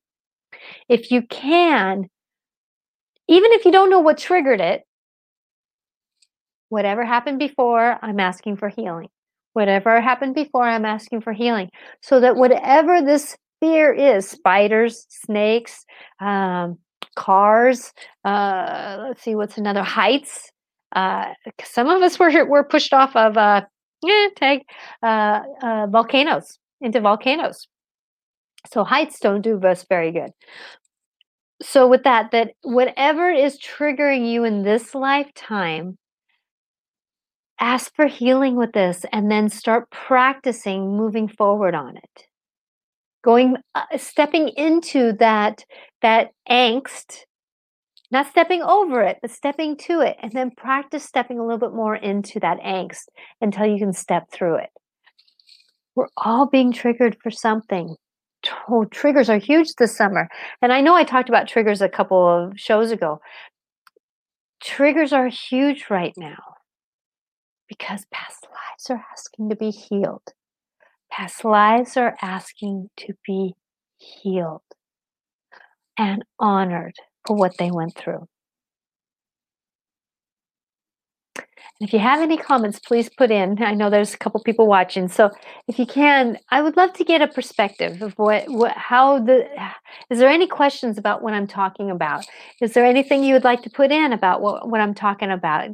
if 0.87 1.09
you 1.09 1.23
can 1.23 2.05
even 3.27 3.51
if 3.53 3.65
you 3.65 3.71
don't 3.71 3.89
know 3.89 4.01
what 4.01 4.19
triggered 4.19 4.61
it, 4.61 4.83
whatever 6.71 7.03
happened 7.03 7.37
before, 7.37 7.99
I'm 8.01 8.19
asking 8.21 8.55
for 8.55 8.69
healing. 8.69 9.09
Whatever 9.51 9.99
happened 9.99 10.35
before, 10.35 10.63
I'm 10.63 10.85
asking 10.85 11.19
for 11.19 11.33
healing. 11.33 11.69
So 12.01 12.21
that 12.21 12.37
whatever 12.37 13.01
this 13.01 13.35
fear 13.59 13.93
is 13.93 14.29
spiders, 14.29 15.05
snakes, 15.09 15.85
um, 16.21 16.77
cars, 17.17 17.91
uh, 18.23 18.99
let's 19.01 19.21
see, 19.21 19.35
what's 19.35 19.57
another? 19.57 19.83
Heights. 19.83 20.49
Uh, 20.95 21.33
some 21.61 21.89
of 21.89 22.01
us 22.01 22.17
were, 22.17 22.45
were 22.45 22.63
pushed 22.63 22.93
off 22.93 23.13
of 23.17 23.35
uh, 23.37 23.61
eh, 24.07 24.29
tag, 24.37 24.61
uh, 25.03 25.41
uh, 25.61 25.87
volcanoes 25.87 26.57
into 26.79 27.01
volcanoes. 27.01 27.67
So 28.71 28.85
heights 28.85 29.19
don't 29.19 29.41
do 29.41 29.59
us 29.59 29.85
very 29.89 30.13
good. 30.13 30.31
So 31.61 31.85
with 31.85 32.03
that, 32.03 32.31
that 32.31 32.53
whatever 32.61 33.29
is 33.29 33.59
triggering 33.59 34.31
you 34.31 34.45
in 34.45 34.63
this 34.63 34.95
lifetime, 34.95 35.97
ask 37.61 37.95
for 37.95 38.07
healing 38.07 38.55
with 38.55 38.73
this 38.73 39.05
and 39.13 39.31
then 39.31 39.47
start 39.47 39.89
practicing 39.91 40.97
moving 40.97 41.29
forward 41.29 41.75
on 41.75 41.95
it. 41.95 42.25
Going 43.23 43.55
uh, 43.75 43.83
stepping 43.97 44.49
into 44.49 45.13
that 45.13 45.63
that 46.01 46.31
angst 46.49 47.19
not 48.09 48.27
stepping 48.27 48.61
over 48.63 49.03
it 49.03 49.19
but 49.21 49.29
stepping 49.31 49.77
to 49.77 50.01
it 50.01 50.17
and 50.21 50.31
then 50.33 50.51
practice 50.57 51.05
stepping 51.05 51.39
a 51.39 51.43
little 51.43 51.59
bit 51.59 51.73
more 51.73 51.95
into 51.95 52.39
that 52.39 52.59
angst 52.61 53.03
until 53.39 53.67
you 53.67 53.77
can 53.77 53.93
step 53.93 54.23
through 54.31 54.55
it. 54.55 54.69
We're 55.95 56.07
all 56.17 56.47
being 56.47 56.73
triggered 56.73 57.15
for 57.21 57.29
something. 57.29 57.95
Oh, 58.67 58.85
triggers 58.85 59.29
are 59.29 59.37
huge 59.37 59.67
this 59.77 59.95
summer 59.95 60.27
and 60.63 60.73
i 60.73 60.81
know 60.81 60.95
i 60.95 61.03
talked 61.03 61.29
about 61.29 61.47
triggers 61.47 61.79
a 61.79 61.87
couple 61.87 62.27
of 62.27 62.59
shows 62.59 62.89
ago. 62.89 63.21
Triggers 64.63 65.13
are 65.13 65.27
huge 65.27 65.85
right 65.91 66.13
now 66.17 66.55
because 67.71 68.05
past 68.11 68.45
lives 68.51 68.89
are 68.89 69.05
asking 69.13 69.47
to 69.49 69.55
be 69.55 69.69
healed. 69.69 70.33
Past 71.09 71.45
lives 71.45 71.95
are 71.95 72.17
asking 72.21 72.89
to 72.97 73.13
be 73.25 73.55
healed 73.97 74.61
and 75.97 76.25
honored 76.37 76.95
for 77.25 77.37
what 77.37 77.57
they 77.57 77.71
went 77.71 77.95
through. 77.95 78.27
And 81.37 81.87
if 81.87 81.93
you 81.93 81.99
have 81.99 82.19
any 82.19 82.35
comments, 82.35 82.77
please 82.77 83.09
put 83.09 83.31
in. 83.31 83.63
I 83.63 83.73
know 83.73 83.89
there's 83.89 84.13
a 84.13 84.17
couple 84.17 84.43
people 84.43 84.67
watching, 84.67 85.07
so 85.07 85.31
if 85.69 85.79
you 85.79 85.85
can, 85.85 86.37
I 86.49 86.61
would 86.61 86.75
love 86.75 86.91
to 86.93 87.05
get 87.05 87.21
a 87.21 87.27
perspective 87.27 88.01
of 88.01 88.11
what, 88.17 88.49
what, 88.49 88.73
how 88.73 89.19
the. 89.19 89.47
Is 90.09 90.19
there 90.19 90.29
any 90.29 90.45
questions 90.45 90.97
about 90.97 91.21
what 91.23 91.33
I'm 91.33 91.47
talking 91.47 91.89
about? 91.89 92.25
Is 92.61 92.73
there 92.73 92.85
anything 92.85 93.23
you 93.23 93.33
would 93.33 93.45
like 93.45 93.61
to 93.61 93.69
put 93.69 93.91
in 93.93 94.11
about 94.11 94.41
what, 94.41 94.67
what 94.67 94.81
I'm 94.81 94.93
talking 94.93 95.31
about? 95.31 95.69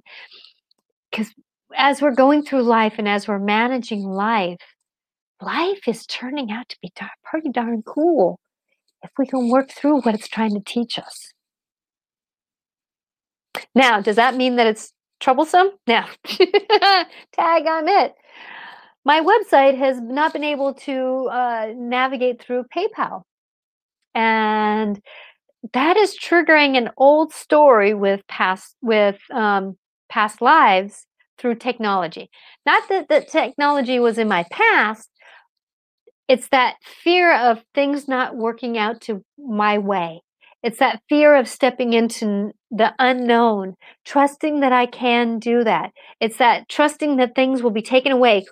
Because 1.10 1.34
as 1.76 2.02
we're 2.02 2.16
going 2.16 2.44
through 2.44 2.64
life 2.64 2.96
and 2.98 3.08
as 3.08 3.28
we're 3.28 3.40
managing 3.40 4.04
life, 4.04 4.58
life 5.42 5.88
is 5.88 6.06
turning 6.06 6.52
out 6.52 6.70
to 6.70 6.78
be 6.82 6.92
pretty 7.24 7.50
darn 7.50 7.82
cool 7.84 8.40
if 9.04 9.12
we 9.18 9.26
can 9.26 9.50
work 9.50 9.72
through 9.72 10.02
what 10.02 10.16
it's 10.16 10.28
trying 10.28 10.54
to 10.54 10.62
teach 10.66 10.98
us. 10.98 11.32
Now, 13.76 14.02
does 14.02 14.16
that 14.16 14.36
mean 14.36 14.56
that 14.56 14.68
it's 14.68 14.92
troublesome? 15.20 15.70
No. 15.88 16.04
Tag 16.26 17.68
on 17.68 17.88
it. 17.88 18.14
My 19.06 19.22
website 19.22 19.78
has 19.78 20.02
not 20.02 20.34
been 20.34 20.44
able 20.44 20.74
to 20.74 21.30
uh, 21.32 21.68
navigate 21.76 22.42
through 22.42 22.66
PayPal. 22.76 23.24
And 24.14 25.00
that 25.74 25.98
is 25.98 26.18
triggering 26.18 26.78
an 26.78 26.90
old 26.98 27.34
story 27.34 27.94
with 27.94 28.26
past 28.28 28.76
with 28.82 29.18
um, 29.32 29.78
past 30.10 30.42
lives 30.42 31.07
through 31.38 31.56
technology. 31.56 32.30
Not 32.66 32.88
that 32.90 33.08
the 33.10 33.22
technology 33.22 34.00
was 34.00 34.18
in 34.18 34.28
my 34.28 34.46
past, 34.52 35.10
it's 36.28 36.50
that 36.50 36.76
fear 36.84 37.34
of 37.34 37.64
things 37.74 38.08
not 38.08 38.36
working 38.36 38.78
out 38.78 39.02
to 39.02 39.24
my 39.38 39.78
way. 39.78 40.22
It's 40.64 40.80
that 40.80 41.02
fear 41.08 41.36
of 41.36 41.48
stepping 41.48 41.94
into 41.94 42.52
the 42.72 42.94
unknown, 43.00 43.76
trusting 44.06 44.60
that 44.60 44.74
I 44.74 44.88
can 44.88 45.40
do 45.40 45.64
that. 45.64 45.92
It's 46.20 46.38
that 46.38 46.68
trusting 46.68 47.18
that 47.18 47.36
things 47.36 47.62
will 47.62 47.72
be 47.72 47.82
taken 47.82 48.12
away 48.12 48.46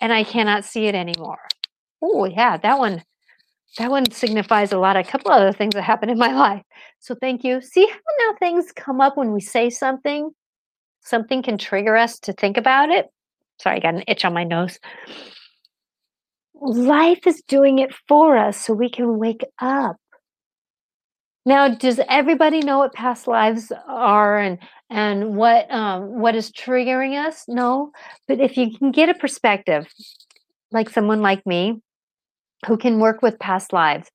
and 0.00 0.12
I 0.12 0.24
cannot 0.24 0.64
see 0.64 0.86
it 0.86 0.94
anymore. 0.94 1.38
Oh, 2.02 2.24
yeah, 2.24 2.56
that 2.58 2.78
one 2.78 3.02
that 3.76 3.90
one 3.90 4.10
signifies 4.10 4.72
a 4.72 4.78
lot 4.78 4.96
a 4.96 5.04
couple 5.04 5.30
other 5.30 5.52
things 5.52 5.74
that 5.74 5.82
happen 5.82 6.08
in 6.08 6.18
my 6.18 6.32
life. 6.34 6.62
So 7.00 7.14
thank 7.20 7.44
you. 7.44 7.60
See 7.60 7.86
how 7.86 7.98
now 8.26 8.36
things 8.38 8.72
come 8.72 9.00
up 9.00 9.16
when 9.16 9.32
we 9.32 9.40
say 9.40 9.70
something 9.70 10.30
something 11.00 11.42
can 11.42 11.58
trigger 11.58 11.96
us 11.96 12.18
to 12.20 12.32
think 12.32 12.56
about 12.56 12.90
it. 12.90 13.06
Sorry, 13.60 13.76
I 13.76 13.80
got 13.80 13.94
an 13.94 14.04
itch 14.06 14.24
on 14.24 14.34
my 14.34 14.44
nose. 14.44 14.78
Life 16.54 17.26
is 17.26 17.42
doing 17.46 17.78
it 17.78 17.94
for 18.06 18.36
us 18.36 18.56
so 18.56 18.72
we 18.72 18.90
can 18.90 19.18
wake 19.18 19.44
up. 19.60 19.96
Now, 21.46 21.68
does 21.68 21.98
everybody 22.08 22.60
know 22.60 22.78
what 22.78 22.92
past 22.92 23.26
lives 23.26 23.72
are 23.86 24.38
and 24.38 24.58
and 24.90 25.34
what 25.34 25.70
um, 25.72 26.20
what 26.20 26.34
is 26.34 26.52
triggering 26.52 27.16
us? 27.16 27.44
No, 27.48 27.92
but 28.26 28.40
if 28.40 28.56
you 28.56 28.76
can 28.76 28.90
get 28.90 29.08
a 29.08 29.14
perspective, 29.14 29.86
like 30.72 30.90
someone 30.90 31.22
like 31.22 31.46
me, 31.46 31.80
who 32.66 32.76
can 32.76 32.98
work 32.98 33.22
with 33.22 33.38
past 33.38 33.72
lives, 33.72 34.10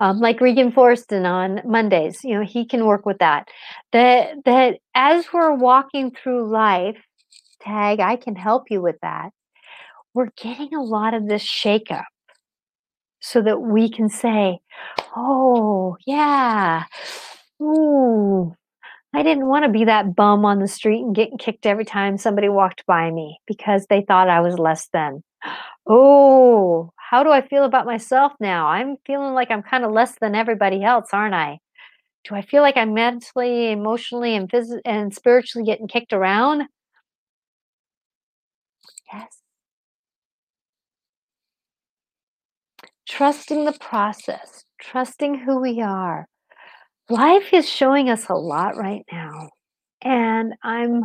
um, 0.00 0.18
like 0.20 0.40
Regan 0.40 0.72
Forston 0.72 1.24
on 1.24 1.60
Mondays. 1.64 2.22
You 2.22 2.38
know, 2.38 2.44
he 2.44 2.66
can 2.66 2.86
work 2.86 3.06
with 3.06 3.18
that. 3.18 3.48
That 3.92 4.44
that 4.44 4.78
as 4.94 5.26
we're 5.32 5.54
walking 5.54 6.10
through 6.10 6.50
life, 6.50 6.98
tag, 7.60 8.00
I 8.00 8.16
can 8.16 8.36
help 8.36 8.64
you 8.70 8.82
with 8.82 8.96
that. 9.02 9.30
We're 10.14 10.30
getting 10.36 10.74
a 10.74 10.82
lot 10.82 11.14
of 11.14 11.28
this 11.28 11.44
shakeup 11.44 12.04
so 13.20 13.42
that 13.42 13.60
we 13.60 13.90
can 13.90 14.08
say, 14.08 14.58
"Oh, 15.16 15.96
yeah, 16.06 16.84
ooh." 17.62 18.54
I 19.14 19.22
didn't 19.22 19.46
want 19.46 19.64
to 19.64 19.70
be 19.70 19.84
that 19.86 20.14
bum 20.14 20.44
on 20.44 20.58
the 20.58 20.68
street 20.68 21.00
and 21.00 21.14
getting 21.14 21.38
kicked 21.38 21.64
every 21.64 21.86
time 21.86 22.18
somebody 22.18 22.50
walked 22.50 22.84
by 22.86 23.10
me 23.10 23.38
because 23.46 23.86
they 23.88 24.02
thought 24.02 24.28
I 24.28 24.40
was 24.40 24.58
less 24.58 24.88
than. 24.92 25.22
Oh, 25.88 26.90
how 27.10 27.22
do 27.22 27.30
I 27.30 27.46
feel 27.46 27.64
about 27.64 27.86
myself 27.86 28.32
now? 28.40 28.66
I'm 28.68 28.96
feeling 29.06 29.34
like 29.34 29.50
I'm 29.50 29.62
kind 29.62 29.84
of 29.84 29.92
less 29.92 30.16
than 30.20 30.34
everybody 30.34 30.82
else, 30.84 31.08
aren't 31.12 31.34
I? 31.34 31.58
Do 32.24 32.34
I 32.34 32.42
feel 32.42 32.62
like 32.62 32.76
I'm 32.76 32.94
mentally, 32.94 33.70
emotionally, 33.72 34.36
and 34.36 34.50
phys- 34.50 34.80
and 34.84 35.14
spiritually 35.14 35.66
getting 35.66 35.88
kicked 35.88 36.12
around? 36.12 36.64
Yes. 39.12 39.42
Trusting 43.08 43.64
the 43.64 43.72
process, 43.72 44.64
trusting 44.80 45.36
who 45.40 45.60
we 45.60 45.80
are. 45.80 46.26
Life 47.10 47.52
is 47.52 47.68
showing 47.68 48.10
us 48.10 48.28
a 48.28 48.34
lot 48.34 48.76
right 48.76 49.04
now. 49.12 49.50
And 50.02 50.54
I'm 50.62 51.04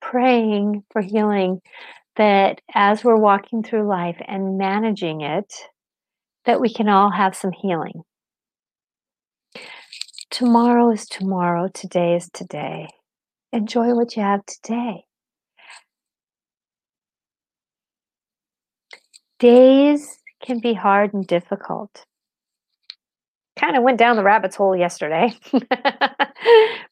praying 0.00 0.84
for 0.92 1.02
healing 1.02 1.60
that 2.16 2.60
as 2.74 3.04
we're 3.04 3.16
walking 3.16 3.62
through 3.62 3.88
life 3.88 4.20
and 4.26 4.58
managing 4.58 5.22
it, 5.22 5.52
that 6.44 6.60
we 6.60 6.72
can 6.72 6.88
all 6.88 7.10
have 7.10 7.34
some 7.36 7.52
healing. 7.52 8.02
Tomorrow 10.30 10.90
is 10.90 11.06
tomorrow, 11.06 11.68
today 11.72 12.16
is 12.16 12.28
today. 12.32 12.88
Enjoy 13.52 13.94
what 13.94 14.16
you 14.16 14.22
have 14.22 14.44
today. 14.46 15.04
Days 19.38 20.18
can 20.42 20.60
be 20.60 20.72
hard 20.72 21.12
and 21.12 21.26
difficult. 21.26 22.04
Kind 23.56 23.76
of 23.76 23.82
went 23.82 23.98
down 23.98 24.16
the 24.16 24.22
rabbit's 24.22 24.56
hole 24.56 24.74
yesterday. 24.74 25.34
but 25.52 25.68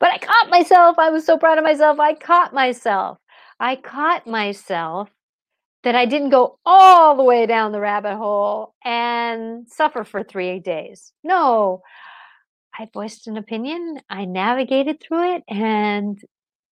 I 0.03 0.19
caught 0.19 0.51
myself. 0.51 0.99
I 0.99 1.11
was 1.11 1.25
so 1.25 1.39
proud 1.39 1.59
of 1.59 1.65
myself. 1.65 1.99
I 1.99 2.15
caught 2.15 2.53
myself. 2.53 3.19
I 3.61 3.77
caught 3.77 4.27
myself 4.27 5.11
that 5.85 5.95
I 5.95 6.07
didn't 6.07 6.31
go 6.31 6.59
all 6.65 7.17
the 7.17 7.23
way 7.23 7.47
down 7.47 7.73
the 7.73 7.81
rabbit 7.81 8.17
hole 8.17 8.75
and 8.85 9.69
suffer 9.69 10.03
for 10.03 10.23
three 10.23 10.59
days. 10.61 11.13
No, 11.23 11.83
I 12.79 12.89
voiced 12.93 13.27
an 13.27 13.37
opinion, 13.37 14.01
I 14.09 14.25
navigated 14.25 15.01
through 15.01 15.37
it, 15.37 15.43
and 15.49 16.19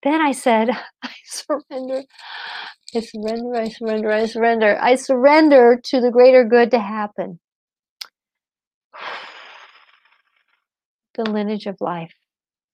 then 0.03 0.19
I 0.19 0.31
said, 0.31 0.69
I 1.03 1.11
surrender. 1.25 2.03
I 2.95 2.99
surrender, 3.01 3.55
I 3.55 3.69
surrender, 3.69 4.11
I 4.11 4.25
surrender. 4.25 4.77
I 4.81 4.95
surrender 4.95 5.79
to 5.85 6.01
the 6.01 6.09
greater 6.09 6.43
good 6.43 6.71
to 6.71 6.79
happen. 6.79 7.39
The 11.15 11.29
lineage 11.29 11.65
of 11.65 11.75
life. 11.81 12.13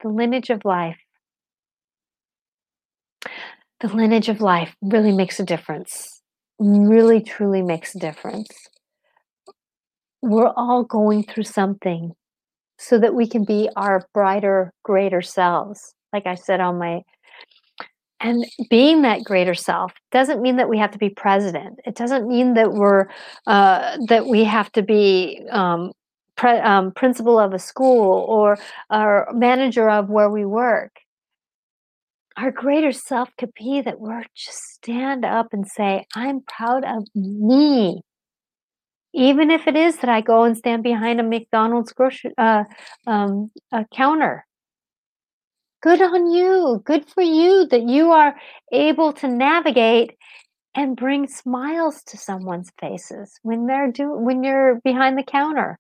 The 0.04 0.10
lineage 0.10 0.52
of 0.52 0.64
life. 0.66 1.00
The 3.82 3.88
lineage 3.88 4.30
of 4.30 4.42
life 4.42 4.76
really 4.82 5.12
makes 5.12 5.40
a 5.40 5.44
difference. 5.44 6.22
Really, 6.60 7.22
truly 7.22 7.62
makes 7.62 7.94
a 7.96 8.00
difference. 8.00 8.50
We're 10.22 10.54
all 10.56 10.84
going 10.84 11.24
through 11.24 11.44
something 11.44 12.14
so 12.80 12.98
that 13.00 13.14
we 13.14 13.28
can 13.28 13.44
be 13.44 13.70
our 13.76 14.08
brighter, 14.14 14.74
greater 14.84 15.22
selves. 15.22 15.94
Like 16.14 16.26
I 16.26 16.36
said 16.36 16.62
on 16.62 16.78
my 16.78 17.02
and 18.22 18.46
being 18.70 19.02
that 19.02 19.24
greater 19.24 19.54
self 19.54 19.92
doesn't 20.12 20.42
mean 20.42 20.56
that 20.56 20.70
we 20.70 20.78
have 20.78 20.92
to 20.92 20.98
be 20.98 21.10
president 21.10 21.80
it 21.86 21.96
doesn't 21.96 22.28
mean 22.28 22.54
that 22.54 22.72
we're 22.74 23.08
uh, 23.46 23.98
that 24.08 24.26
we 24.28 24.44
have 24.44 24.72
to 24.72 24.82
be 24.82 25.46
um, 25.52 25.92
pre- 26.36 26.60
um, 26.60 26.92
principal 26.92 27.38
of 27.38 27.54
a 27.54 27.60
school 27.60 28.26
or 28.28 28.58
or 28.90 29.28
manager 29.34 29.90
of 29.90 30.10
where 30.10 30.30
we 30.30 30.46
work 30.46 31.02
our 32.38 32.52
greater 32.52 32.92
self 32.92 33.30
could 33.38 33.54
be 33.54 33.82
that 33.82 34.00
we're 34.00 34.24
just 34.36 34.60
stand 34.74 35.26
up 35.26 35.48
and 35.52 35.68
say 35.68 36.06
i'm 36.16 36.42
proud 36.42 36.84
of 36.84 37.04
me 37.16 38.02
even 39.14 39.50
if 39.52 39.68
it 39.68 39.76
is 39.76 39.98
that 39.98 40.10
i 40.10 40.22
go 40.22 40.44
and 40.44 40.58
stand 40.58 40.84
behind 40.84 41.20
a 41.20 41.24
mcdonald's 41.24 41.94
grocery 41.94 42.32
uh, 42.38 42.64
um, 43.08 43.52
counter 43.94 44.46
Good 45.86 46.02
on 46.02 46.32
you. 46.32 46.82
Good 46.84 47.08
for 47.08 47.22
you 47.22 47.68
that 47.68 47.84
you 47.84 48.10
are 48.10 48.36
able 48.72 49.14
to 49.14 49.28
navigate 49.28 50.18
and 50.74 50.98
bring 50.98 51.28
smiles 51.28 52.02
to 52.08 52.18
someone's 52.18 52.72
faces 52.80 53.40
when 53.44 53.68
they're 53.68 53.92
do 53.92 54.12
when 54.12 54.44
you're 54.44 54.82
behind 54.84 55.16
the 55.16 55.22
counter. 55.22 55.78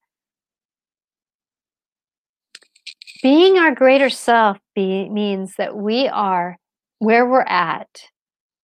Being 3.21 3.57
our 3.57 3.73
greater 3.73 4.09
self 4.09 4.57
be, 4.75 5.09
means 5.09 5.55
that 5.55 5.75
we 5.75 6.07
are 6.07 6.57
where 6.99 7.25
we're 7.25 7.41
at 7.41 7.87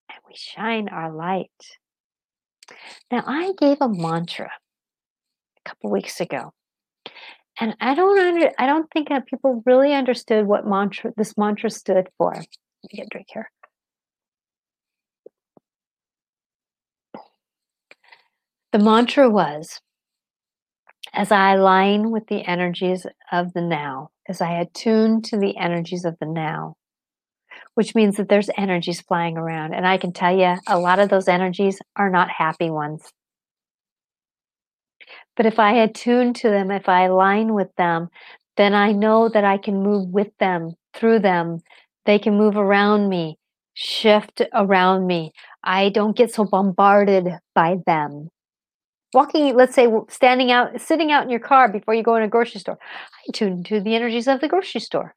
and 0.10 0.20
we 0.28 0.36
shine 0.36 0.90
our 0.90 1.12
light. 1.12 1.50
Now, 3.12 3.24
I 3.26 3.54
gave 3.58 3.78
a 3.82 3.90
mantra 3.90 4.52
a 5.58 5.70
couple 5.70 5.92
weeks 5.92 6.20
ago 6.20 6.54
and 7.60 7.76
I 7.80 7.94
don't 7.94 8.18
under, 8.20 8.52
I 8.58 8.66
don't 8.66 8.90
think 8.92 9.10
that 9.10 9.28
people 9.28 9.62
really 9.66 9.94
understood 9.94 10.48
what 10.48 10.66
mantra 10.66 11.14
this 11.16 11.38
mantra 11.38 11.70
stood 11.70 12.10
for. 12.18 12.34
Let 12.34 12.44
me 12.44 12.98
get 12.98 13.06
a 13.06 13.10
drink 13.10 13.28
here. 13.32 13.52
The 18.72 18.80
mantra 18.80 19.30
was 19.30 19.82
as 21.14 21.32
I 21.32 21.54
align 21.54 22.12
with 22.12 22.28
the 22.28 22.48
energies 22.48 23.06
of 23.32 23.54
the 23.54 23.62
now, 23.62 24.12
as 24.28 24.42
I 24.42 24.60
attune 24.60 25.22
to 25.24 25.38
the 25.38 25.58
energies 25.58 26.06
of 26.06 26.18
the 26.20 26.26
now, 26.26 26.76
which 27.76 27.96
means 27.96 28.18
that 28.18 28.30
there's 28.30 28.50
energies 28.58 29.02
flying 29.02 29.38
around. 29.38 29.74
And 29.74 29.86
I 29.86 29.98
can 29.98 30.14
tell 30.14 30.36
you, 30.36 30.56
a 30.68 30.80
lot 30.80 31.00
of 31.00 31.10
those 31.10 31.28
energies 31.28 31.80
are 31.96 32.10
not 32.10 32.30
happy 32.30 32.70
ones. 32.70 33.12
But 35.36 35.46
if 35.46 35.60
I 35.60 35.74
attune 35.74 36.34
to 36.36 36.50
them, 36.50 36.72
if 36.72 36.88
I 36.88 37.06
align 37.06 37.54
with 37.54 37.74
them, 37.78 38.10
then 38.58 38.74
I 38.74 38.92
know 38.92 39.30
that 39.30 39.44
I 39.44 39.58
can 39.58 39.82
move 39.82 40.10
with 40.10 40.30
them, 40.40 40.74
through 40.94 41.20
them. 41.20 41.60
They 42.06 42.20
can 42.20 42.38
move 42.38 42.58
around 42.58 43.10
me, 43.10 43.38
shift 43.74 44.42
around 44.54 45.08
me. 45.08 45.32
I 45.64 45.90
don't 45.90 46.16
get 46.16 46.34
so 46.34 46.46
bombarded 46.46 47.28
by 47.54 47.78
them. 47.86 48.30
Walking, 49.14 49.56
let's 49.56 49.76
say, 49.76 49.88
standing 50.10 50.52
out, 50.52 50.80
sitting 50.80 51.12
out 51.12 51.24
in 51.24 51.30
your 51.30 51.40
car 51.40 51.68
before 51.70 51.94
you 51.94 52.04
go 52.04 52.16
in 52.16 52.24
a 52.24 52.28
grocery 52.28 52.62
store, 52.62 52.80
I 52.82 53.32
tune 53.34 53.64
to 53.66 53.82
the 53.82 53.96
energies 53.96 54.28
of 54.28 54.40
the 54.40 54.48
grocery 54.48 54.82
store. 54.82 55.16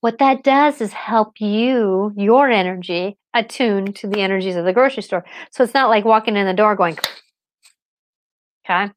What 0.00 0.18
that 0.18 0.42
does 0.42 0.80
is 0.80 0.92
help 0.92 1.40
you, 1.40 2.12
your 2.16 2.50
energy, 2.50 3.16
attune 3.34 3.92
to 3.94 4.08
the 4.08 4.20
energies 4.20 4.56
of 4.56 4.64
the 4.64 4.72
grocery 4.72 5.02
store. 5.02 5.24
So 5.52 5.64
it's 5.64 5.74
not 5.74 5.88
like 5.88 6.04
walking 6.04 6.36
in 6.36 6.46
the 6.46 6.52
door 6.52 6.76
going, 6.76 6.98
Okay. 8.64 8.90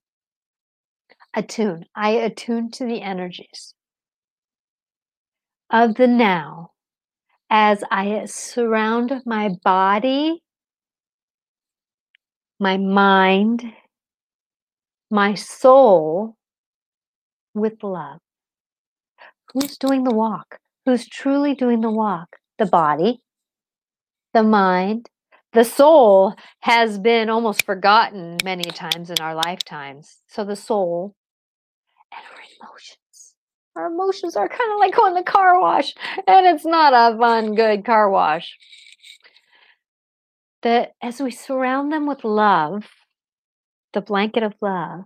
Attune. 1.36 1.86
I 1.96 2.10
attune 2.12 2.72
to 2.72 2.86
the 2.86 3.02
energies 3.02 3.74
of 5.70 5.96
the 5.96 6.08
now 6.08 6.72
as 7.50 7.84
I 7.92 8.26
surround 8.26 9.22
my 9.26 9.50
body, 9.64 10.42
my 12.60 12.78
mind, 12.78 13.74
my 15.12 15.34
soul 15.34 16.36
with 17.54 17.84
love. 17.84 18.20
Who's 19.54 19.78
doing 19.78 20.04
the 20.04 20.14
walk? 20.14 20.60
Who's 20.86 21.08
truly 21.08 21.56
doing 21.56 21.82
the 21.82 21.92
walk? 21.92 22.38
The 22.58 22.66
body, 22.66 23.22
the 24.34 24.44
mind, 24.44 25.10
the 25.54 25.64
soul 25.64 26.36
has 26.60 27.00
been 27.00 27.30
almost 27.30 27.66
forgotten 27.66 28.38
many 28.44 28.64
times 28.64 29.10
in 29.10 29.20
our 29.22 29.34
lifetimes. 29.36 30.18
So 30.28 30.44
the 30.44 30.56
soul 30.56 31.16
and 32.14 32.22
our 32.34 32.68
emotions. 32.70 33.36
Our 33.76 33.88
emotions 33.88 34.36
are 34.36 34.48
kind 34.48 34.74
of 34.74 34.80
like 34.80 34.96
going 34.96 35.16
to 35.16 35.22
the 35.22 35.32
car 35.32 35.60
wash, 35.60 35.94
and 36.28 36.46
it's 36.46 36.66
not 36.66 36.94
a 36.94 37.18
fun, 37.18 37.56
good 37.56 37.86
car 37.86 38.10
wash. 38.10 38.58
That 40.66 40.94
as 41.02 41.22
we 41.22 41.30
surround 41.30 41.94
them 41.94 42.08
with 42.08 42.24
love, 42.24 42.86
the 43.94 44.02
blanket 44.02 44.42
of 44.42 44.56
love. 44.62 45.02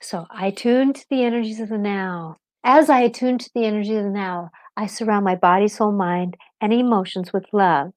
So 0.00 0.26
I 0.30 0.50
tune 0.50 0.94
to 0.94 1.04
the 1.10 1.22
energies 1.22 1.60
of 1.60 1.68
the 1.68 1.76
now. 1.76 2.38
As 2.64 2.88
I 2.88 3.00
attune 3.00 3.36
to 3.36 3.50
the 3.54 3.66
energy 3.66 3.94
of 3.96 4.04
the 4.04 4.10
now, 4.10 4.50
I 4.78 4.86
surround 4.86 5.26
my 5.26 5.34
body, 5.36 5.68
soul, 5.68 5.92
mind, 5.92 6.38
and 6.60 6.72
emotions 6.72 7.34
with 7.34 7.44
love 7.52 7.92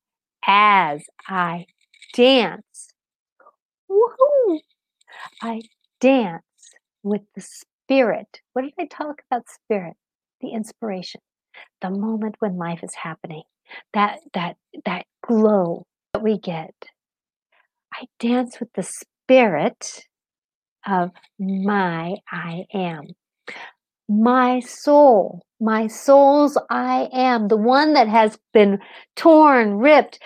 as 0.45 1.03
I 1.29 1.65
dance. 2.13 2.93
Woohoo! 3.89 4.59
I 5.41 5.61
dance 6.01 6.43
with 7.03 7.21
the 7.35 7.41
spirit. 7.41 8.41
What 8.51 8.63
did 8.63 8.73
I 8.77 8.85
talk 8.85 9.21
about 9.31 9.47
spirit? 9.47 9.95
The 10.41 10.49
inspiration, 10.49 11.21
the 11.81 11.89
moment 11.89 12.35
when 12.39 12.57
life 12.57 12.83
is 12.83 12.95
happening, 12.95 13.43
that 13.93 14.19
that 14.33 14.57
glow 15.27 15.85
that 16.13 16.21
we 16.21 16.37
get. 16.39 16.73
I 17.93 18.05
dance 18.19 18.59
with 18.59 18.69
the 18.73 18.83
spirit 18.83 20.05
of 20.85 21.11
my 21.39 22.15
I 22.31 22.65
am 22.73 23.03
my 24.07 24.59
soul, 24.59 25.41
my 25.59 25.87
soul's 25.87 26.57
I 26.69 27.09
am, 27.11 27.47
the 27.47 27.57
one 27.57 27.93
that 27.93 28.07
has 28.07 28.37
been 28.53 28.79
torn, 29.15 29.77
ripped, 29.77 30.19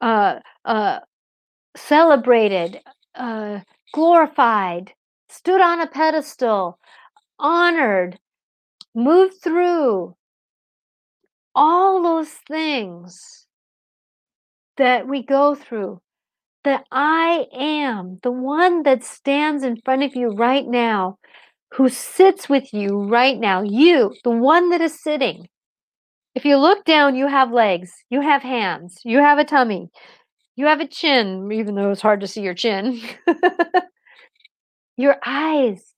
uh, 0.00 0.40
uh, 0.64 1.00
celebrated, 1.76 2.80
uh, 3.14 3.60
glorified, 3.94 4.92
stood 5.28 5.60
on 5.60 5.80
a 5.80 5.86
pedestal, 5.86 6.78
honored, 7.38 8.18
moved 8.94 9.40
through 9.42 10.16
all 11.54 12.02
those 12.02 12.30
things 12.48 13.46
that 14.80 15.06
we 15.06 15.22
go 15.22 15.54
through. 15.54 16.00
The 16.64 16.80
I 16.90 17.46
am, 17.52 18.18
the 18.22 18.32
one 18.32 18.82
that 18.84 19.04
stands 19.04 19.62
in 19.62 19.76
front 19.84 20.02
of 20.02 20.16
you 20.16 20.30
right 20.30 20.66
now, 20.66 21.18
who 21.72 21.90
sits 21.90 22.48
with 22.48 22.72
you 22.72 23.04
right 23.04 23.38
now, 23.38 23.62
you, 23.62 24.14
the 24.24 24.30
one 24.30 24.70
that 24.70 24.80
is 24.80 25.02
sitting. 25.02 25.46
If 26.34 26.46
you 26.46 26.56
look 26.56 26.84
down, 26.84 27.14
you 27.14 27.26
have 27.26 27.52
legs, 27.52 27.92
you 28.08 28.22
have 28.22 28.42
hands, 28.42 28.98
you 29.04 29.18
have 29.18 29.38
a 29.38 29.44
tummy, 29.44 29.90
you 30.56 30.64
have 30.64 30.80
a 30.80 30.88
chin, 30.88 31.50
even 31.52 31.74
though 31.74 31.90
it's 31.90 32.00
hard 32.00 32.20
to 32.20 32.26
see 32.26 32.40
your 32.40 32.54
chin. 32.54 33.00
your 34.96 35.16
eyes, 35.24 35.92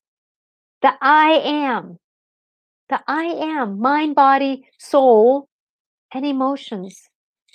the 0.83 0.93
I 1.01 1.41
am, 1.45 1.99
the 2.89 3.01
I 3.07 3.25
am, 3.25 3.79
mind, 3.79 4.17
body, 4.17 4.67
soul, 4.79 5.49
and 6.13 6.27
emotions 6.27 7.09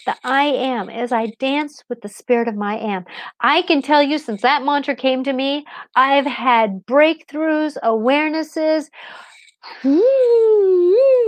the 0.08 0.18
I 0.26 0.46
am, 0.46 0.90
as 0.90 1.14
I 1.14 1.28
dance 1.40 1.84
with 1.90 2.02
the 2.02 2.10
spirit 2.10 2.50
of 2.50 2.56
my 2.56 2.78
am. 2.80 3.06
I 3.42 3.64
can 3.64 3.84
tell 3.84 4.04
you 4.04 4.20
since 4.20 4.42
that 4.44 4.66
mantra 4.66 4.96
came 4.98 5.24
to 5.26 5.34
me, 5.34 5.66
I've 5.96 6.28
had 6.28 6.86
breakthroughs, 6.88 7.78
awarenesses. 7.84 8.90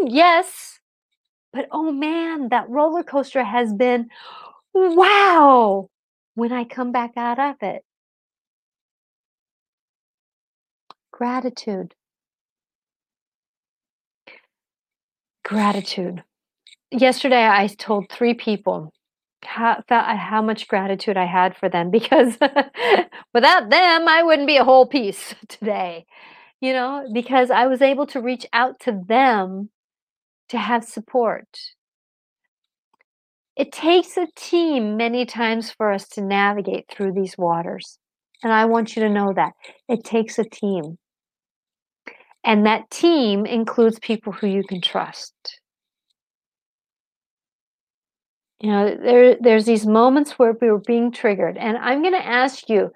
Yes. 0.07 0.79
But 1.53 1.67
oh 1.71 1.91
man, 1.91 2.49
that 2.49 2.69
roller 2.69 3.03
coaster 3.03 3.43
has 3.43 3.73
been 3.73 4.09
wow 4.73 5.89
when 6.35 6.51
I 6.53 6.63
come 6.65 6.91
back 6.91 7.11
out 7.17 7.39
of 7.39 7.57
it. 7.61 7.83
Gratitude. 11.11 11.95
Gratitude. 15.45 16.23
Yesterday, 16.91 17.45
I 17.45 17.67
told 17.67 18.09
three 18.09 18.33
people 18.33 18.91
how, 19.43 19.83
uh, 19.89 20.15
how 20.15 20.41
much 20.41 20.67
gratitude 20.67 21.17
I 21.17 21.25
had 21.25 21.55
for 21.55 21.69
them 21.69 21.91
because 21.91 22.37
without 23.33 23.69
them, 23.69 24.07
I 24.07 24.23
wouldn't 24.23 24.47
be 24.47 24.57
a 24.57 24.63
whole 24.63 24.87
piece 24.87 25.35
today, 25.47 26.05
you 26.61 26.73
know, 26.73 27.07
because 27.13 27.51
I 27.51 27.67
was 27.67 27.81
able 27.81 28.07
to 28.07 28.21
reach 28.21 28.45
out 28.53 28.79
to 28.81 29.01
them 29.07 29.69
to 30.49 30.57
have 30.57 30.83
support. 30.83 31.47
It 33.55 33.71
takes 33.71 34.17
a 34.17 34.27
team 34.35 34.97
many 34.97 35.25
times 35.25 35.71
for 35.71 35.91
us 35.91 36.07
to 36.09 36.21
navigate 36.21 36.85
through 36.89 37.13
these 37.13 37.37
waters. 37.37 37.99
And 38.41 38.53
I 38.53 38.65
want 38.65 38.95
you 38.95 39.03
to 39.03 39.09
know 39.09 39.33
that 39.35 39.51
it 39.87 40.05
takes 40.05 40.39
a 40.39 40.45
team. 40.45 40.97
And 42.43 42.65
that 42.65 42.89
team 42.89 43.45
includes 43.45 43.99
people 43.99 44.31
who 44.31 44.47
you 44.47 44.63
can 44.63 44.81
trust. 44.81 45.58
You 48.61 48.71
know, 48.71 48.95
there, 48.95 49.37
there's 49.39 49.65
these 49.65 49.85
moments 49.85 50.33
where 50.33 50.53
we're 50.59 50.77
being 50.77 51.11
triggered. 51.11 51.57
And 51.57 51.77
I'm 51.77 52.01
going 52.01 52.13
to 52.13 52.25
ask 52.25 52.69
you 52.69 52.91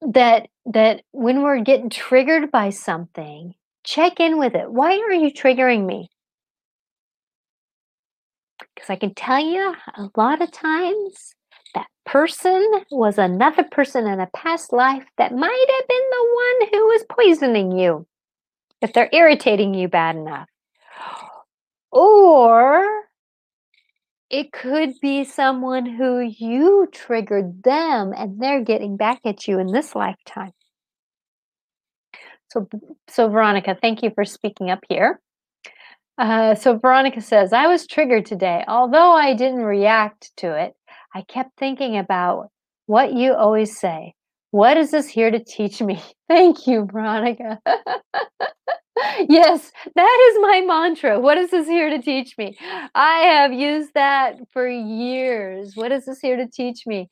that 0.00 0.48
that 0.66 1.02
when 1.12 1.42
we're 1.42 1.60
getting 1.60 1.90
triggered 1.90 2.50
by 2.50 2.70
something, 2.70 3.54
check 3.84 4.20
in 4.20 4.38
with 4.38 4.54
it. 4.54 4.70
Why 4.70 4.98
are 4.98 5.12
you 5.12 5.32
triggering 5.32 5.86
me? 5.86 6.08
Because 8.74 8.90
I 8.90 8.96
can 8.96 9.14
tell 9.14 9.40
you 9.40 9.74
a 9.96 10.08
lot 10.16 10.40
of 10.40 10.50
times 10.50 11.34
that 11.74 11.88
person 12.06 12.84
was 12.90 13.18
another 13.18 13.64
person 13.64 14.06
in 14.06 14.20
a 14.20 14.28
past 14.34 14.72
life 14.72 15.04
that 15.18 15.34
might 15.34 15.66
have 15.78 15.88
been 15.88 16.10
the 16.10 16.28
one 16.34 16.68
who 16.72 16.86
was 16.86 17.04
poisoning 17.08 17.72
you 17.72 18.06
if 18.80 18.92
they're 18.92 19.10
irritating 19.12 19.74
you 19.74 19.88
bad 19.88 20.16
enough. 20.16 20.48
Or 21.90 23.02
it 24.32 24.50
could 24.50 24.98
be 25.02 25.24
someone 25.24 25.84
who 25.84 26.20
you 26.20 26.88
triggered 26.90 27.62
them 27.62 28.14
and 28.16 28.40
they're 28.40 28.64
getting 28.64 28.96
back 28.96 29.20
at 29.26 29.46
you 29.46 29.58
in 29.58 29.66
this 29.66 29.94
lifetime. 29.94 30.52
So, 32.50 32.66
so 33.08 33.28
Veronica, 33.28 33.76
thank 33.80 34.02
you 34.02 34.10
for 34.14 34.24
speaking 34.24 34.70
up 34.70 34.80
here. 34.88 35.20
Uh, 36.16 36.54
so 36.54 36.78
Veronica 36.78 37.20
says, 37.20 37.52
I 37.52 37.66
was 37.66 37.86
triggered 37.86 38.24
today. 38.24 38.64
Although 38.66 39.12
I 39.12 39.34
didn't 39.34 39.64
react 39.64 40.34
to 40.38 40.58
it, 40.58 40.74
I 41.14 41.22
kept 41.22 41.50
thinking 41.58 41.98
about 41.98 42.48
what 42.86 43.12
you 43.12 43.34
always 43.34 43.78
say. 43.78 44.14
What 44.50 44.78
is 44.78 44.90
this 44.90 45.08
here 45.08 45.30
to 45.30 45.44
teach 45.44 45.82
me? 45.82 46.02
Thank 46.28 46.66
you, 46.66 46.88
Veronica. 46.90 47.60
yes, 49.28 49.72
that 49.94 50.30
is 50.30 50.38
my 50.42 50.62
mantra. 50.66 51.18
What 51.18 51.38
is 51.38 51.50
this 51.50 51.66
here 51.66 51.90
to 51.90 52.00
teach 52.00 52.36
me? 52.36 52.56
I 52.94 53.18
have 53.20 53.52
used 53.52 53.94
that 53.94 54.36
for 54.52 54.68
years. 54.68 55.74
What 55.76 55.92
is 55.92 56.04
this 56.06 56.20
here 56.20 56.36
to 56.36 56.46
teach 56.46 56.86
me? 56.86 57.08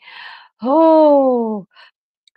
Oh, 0.63 1.67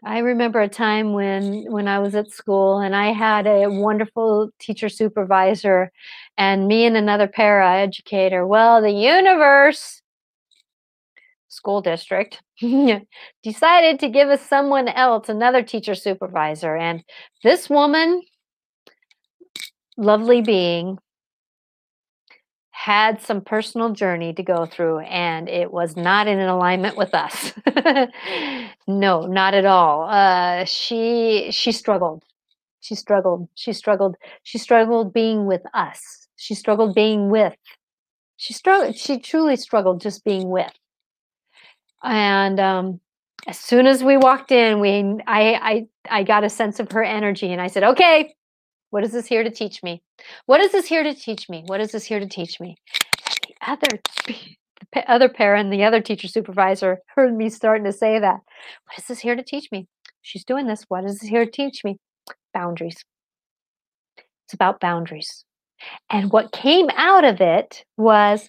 I 0.06 0.20
remember 0.20 0.62
a 0.62 0.70
time 0.70 1.14
when 1.14 1.66
when 1.72 1.88
I 1.88 2.00
was 2.00 2.16
at 2.16 2.30
school 2.32 2.80
and 2.80 2.96
I 2.96 3.14
had 3.14 3.48
a 3.48 3.70
wonderful 3.70 4.50
teacher 4.60 4.90
supervisor 4.90 5.92
and 6.38 6.68
me 6.68 6.86
and 6.86 6.98
another 6.98 7.28
para 7.28 7.78
educator. 7.80 8.46
Well, 8.46 8.82
the 8.82 8.92
universe 8.92 10.02
school 11.48 11.82
district 11.82 12.42
decided 13.44 14.00
to 14.00 14.10
give 14.10 14.30
us 14.30 14.42
someone 14.42 14.88
else 14.90 15.30
another 15.30 15.64
teacher 15.64 15.96
supervisor 15.96 16.76
and 16.76 17.04
this 17.44 17.70
woman 17.70 18.22
lovely 19.98 20.42
being 20.42 20.98
had 22.72 23.22
some 23.22 23.40
personal 23.42 23.92
journey 23.92 24.34
to 24.34 24.44
go 24.44 24.66
through 24.66 25.00
and 25.00 25.48
it 25.48 25.72
was 25.72 25.96
not 25.96 26.28
in 26.28 26.40
alignment 26.40 26.98
with 26.98 27.14
us. 27.14 27.54
No 28.86 29.26
not 29.26 29.54
at 29.54 29.66
all. 29.66 30.10
Uh, 30.10 30.66
she 30.66 31.50
she 31.52 31.72
struggled. 31.72 32.24
She 32.82 32.96
struggled. 32.96 33.48
She 33.56 33.72
struggled. 33.72 34.18
She 34.44 34.58
struggled 34.58 35.14
being 35.14 35.46
with 35.46 35.62
us. 35.74 36.28
She 36.36 36.54
struggled 36.54 36.94
being 36.94 37.30
with. 37.30 37.56
She 38.36 38.54
struggled 38.54 38.98
she 38.98 39.20
truly 39.20 39.56
struggled 39.56 40.02
just 40.02 40.26
being 40.26 40.50
with. 40.50 40.74
And 42.04 42.60
um, 42.60 43.00
as 43.48 43.58
soon 43.60 43.88
as 43.88 44.04
we 44.04 44.18
walked 44.18 44.52
in 44.52 44.80
we 44.80 45.00
I, 45.28 45.54
I 45.54 45.88
i 46.10 46.24
got 46.24 46.44
a 46.44 46.50
sense 46.50 46.80
of 46.80 46.92
her 46.92 47.04
energy 47.04 47.52
and 47.52 47.62
i 47.62 47.68
said 47.68 47.84
okay 47.84 48.34
what 48.94 49.04
is 49.04 49.12
this 49.12 49.26
here 49.26 49.44
to 49.44 49.50
teach 49.50 49.82
me? 49.82 50.04
What 50.46 50.62
is 50.62 50.72
this 50.72 50.86
here 50.86 51.02
to 51.02 51.16
teach 51.16 51.50
me? 51.50 51.64
What 51.66 51.82
is 51.82 51.94
this 51.94 52.04
here 52.04 52.20
to 52.20 52.28
teach 52.28 52.60
me? 52.60 52.78
the 53.48 53.56
other 53.68 53.88
the 54.94 55.12
other 55.12 55.30
parent, 55.30 55.72
the 55.72 55.84
other 55.84 56.00
teacher 56.00 56.28
supervisor 56.28 57.00
heard 57.16 57.36
me 57.36 57.50
starting 57.50 57.86
to 57.86 57.92
say 57.92 58.20
that. 58.20 58.42
What 58.86 59.00
is 59.00 59.06
this 59.06 59.18
here 59.18 59.36
to 59.36 59.42
teach 59.42 59.72
me? 59.72 59.88
She's 60.22 60.46
doing 60.46 60.68
this. 60.68 60.86
What 60.90 61.06
is 61.06 61.18
this 61.18 61.30
here 61.30 61.44
to 61.44 61.50
teach 61.52 61.84
me? 61.84 61.98
Boundaries. 62.54 62.98
It's 64.46 64.54
about 64.54 64.80
boundaries. 64.80 65.44
And 66.12 66.32
what 66.32 66.52
came 66.52 66.92
out 66.96 67.26
of 67.26 67.42
it 67.42 67.86
was 67.98 68.48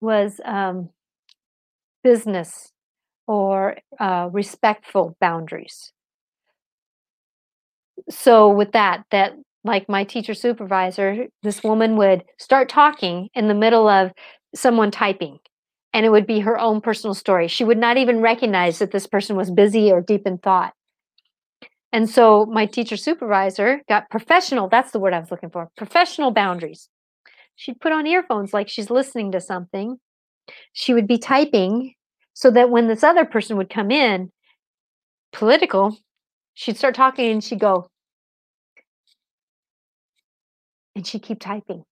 was 0.00 0.40
um, 0.44 0.90
business 2.04 2.70
or 3.26 3.78
uh, 3.98 4.28
respectful 4.30 5.16
boundaries 5.20 5.92
so 8.08 8.48
with 8.48 8.72
that 8.72 9.04
that 9.10 9.34
like 9.64 9.88
my 9.88 10.04
teacher 10.04 10.34
supervisor 10.34 11.26
this 11.42 11.62
woman 11.62 11.96
would 11.96 12.24
start 12.38 12.68
talking 12.68 13.28
in 13.34 13.48
the 13.48 13.54
middle 13.54 13.88
of 13.88 14.12
someone 14.54 14.90
typing 14.90 15.38
and 15.92 16.04
it 16.04 16.10
would 16.10 16.26
be 16.26 16.40
her 16.40 16.58
own 16.58 16.80
personal 16.80 17.14
story. 17.14 17.48
She 17.48 17.64
would 17.64 17.78
not 17.78 17.96
even 17.96 18.20
recognize 18.20 18.78
that 18.80 18.90
this 18.90 19.06
person 19.06 19.34
was 19.34 19.50
busy 19.50 19.90
or 19.90 20.02
deep 20.02 20.26
in 20.26 20.36
thought. 20.38 20.74
And 21.90 22.08
so 22.08 22.44
my 22.46 22.66
teacher 22.66 22.96
supervisor 22.96 23.80
got 23.88 24.10
professional 24.10 24.68
that's 24.68 24.92
the 24.92 24.98
word 24.98 25.14
i 25.14 25.18
was 25.18 25.30
looking 25.30 25.50
for 25.50 25.70
professional 25.76 26.30
boundaries. 26.30 26.88
She'd 27.56 27.80
put 27.80 27.92
on 27.92 28.06
earphones 28.06 28.52
like 28.52 28.68
she's 28.68 28.90
listening 28.90 29.32
to 29.32 29.40
something. 29.40 29.98
She 30.74 30.92
would 30.92 31.06
be 31.06 31.18
typing 31.18 31.94
so 32.34 32.50
that 32.50 32.70
when 32.70 32.86
this 32.86 33.02
other 33.02 33.24
person 33.24 33.56
would 33.56 33.70
come 33.70 33.90
in 33.90 34.30
political 35.32 35.98
she'd 36.56 36.76
start 36.76 36.94
talking 36.94 37.30
and 37.30 37.44
she'd 37.44 37.60
go 37.60 37.88
and 40.96 41.06
she'd 41.06 41.22
keep 41.22 41.38
typing 41.40 41.84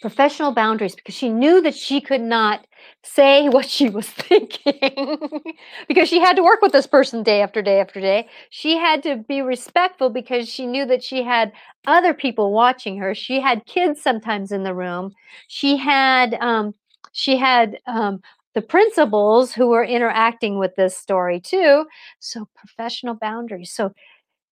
professional 0.00 0.52
boundaries 0.52 0.94
because 0.94 1.14
she 1.14 1.28
knew 1.28 1.60
that 1.60 1.74
she 1.74 2.00
could 2.00 2.20
not 2.20 2.66
say 3.02 3.48
what 3.48 3.68
she 3.68 3.90
was 3.90 4.08
thinking 4.08 5.42
because 5.88 6.08
she 6.08 6.20
had 6.20 6.36
to 6.36 6.42
work 6.42 6.62
with 6.62 6.72
this 6.72 6.86
person 6.86 7.22
day 7.22 7.42
after 7.42 7.62
day 7.62 7.80
after 7.80 8.00
day. 8.00 8.28
She 8.50 8.76
had 8.76 9.02
to 9.04 9.16
be 9.28 9.42
respectful 9.42 10.10
because 10.10 10.48
she 10.48 10.66
knew 10.66 10.86
that 10.86 11.02
she 11.02 11.22
had 11.22 11.52
other 11.86 12.14
people 12.14 12.52
watching 12.52 12.98
her. 12.98 13.14
She 13.14 13.40
had 13.40 13.66
kids 13.66 14.00
sometimes 14.00 14.52
in 14.52 14.62
the 14.62 14.74
room. 14.74 15.12
She 15.48 15.76
had 15.76 16.34
um, 16.34 16.74
she 17.12 17.36
had 17.36 17.78
um, 17.86 18.20
the 18.54 18.62
principals 18.62 19.52
who 19.52 19.68
were 19.68 19.84
interacting 19.84 20.58
with 20.58 20.76
this 20.76 20.96
story 20.96 21.40
too. 21.40 21.86
So 22.20 22.48
professional 22.54 23.14
boundaries. 23.14 23.72
So 23.72 23.92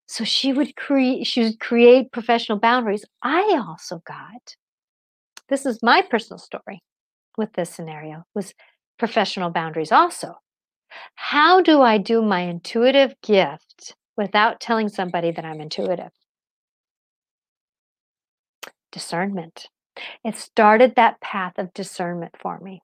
so 0.07 0.25
she 0.25 0.53
would 0.53 0.77
create 0.77 1.27
she 1.27 1.43
would 1.45 1.61
create 1.61 2.13
professional 2.13 2.59
boundaries. 2.59 3.05
I 3.23 3.63
also 3.67 4.03
got 4.07 4.57
this 5.49 5.67
is 5.67 5.83
my 5.83 6.03
personal 6.03 6.39
story 6.39 6.83
with 7.39 7.53
this 7.53 7.71
scenario 7.71 8.25
was 8.35 8.55
professional 8.99 9.51
boundaries 9.51 9.93
also. 9.93 10.35
How 11.17 11.61
do 11.61 11.83
I 11.83 11.99
do 11.99 12.23
my 12.23 12.41
intuitive 12.43 13.15
gift 13.23 13.95
without 14.17 14.61
telling 14.61 14.89
somebody 14.89 15.31
that 15.33 15.45
I'm 15.45 15.61
intuitive? 15.61 16.13
Discernment. 18.93 19.69
It 20.25 20.37
started 20.37 20.95
that 20.97 21.21
path 21.21 21.59
of 21.59 21.73
discernment 21.75 22.35
for 22.39 22.59
me. 22.61 22.83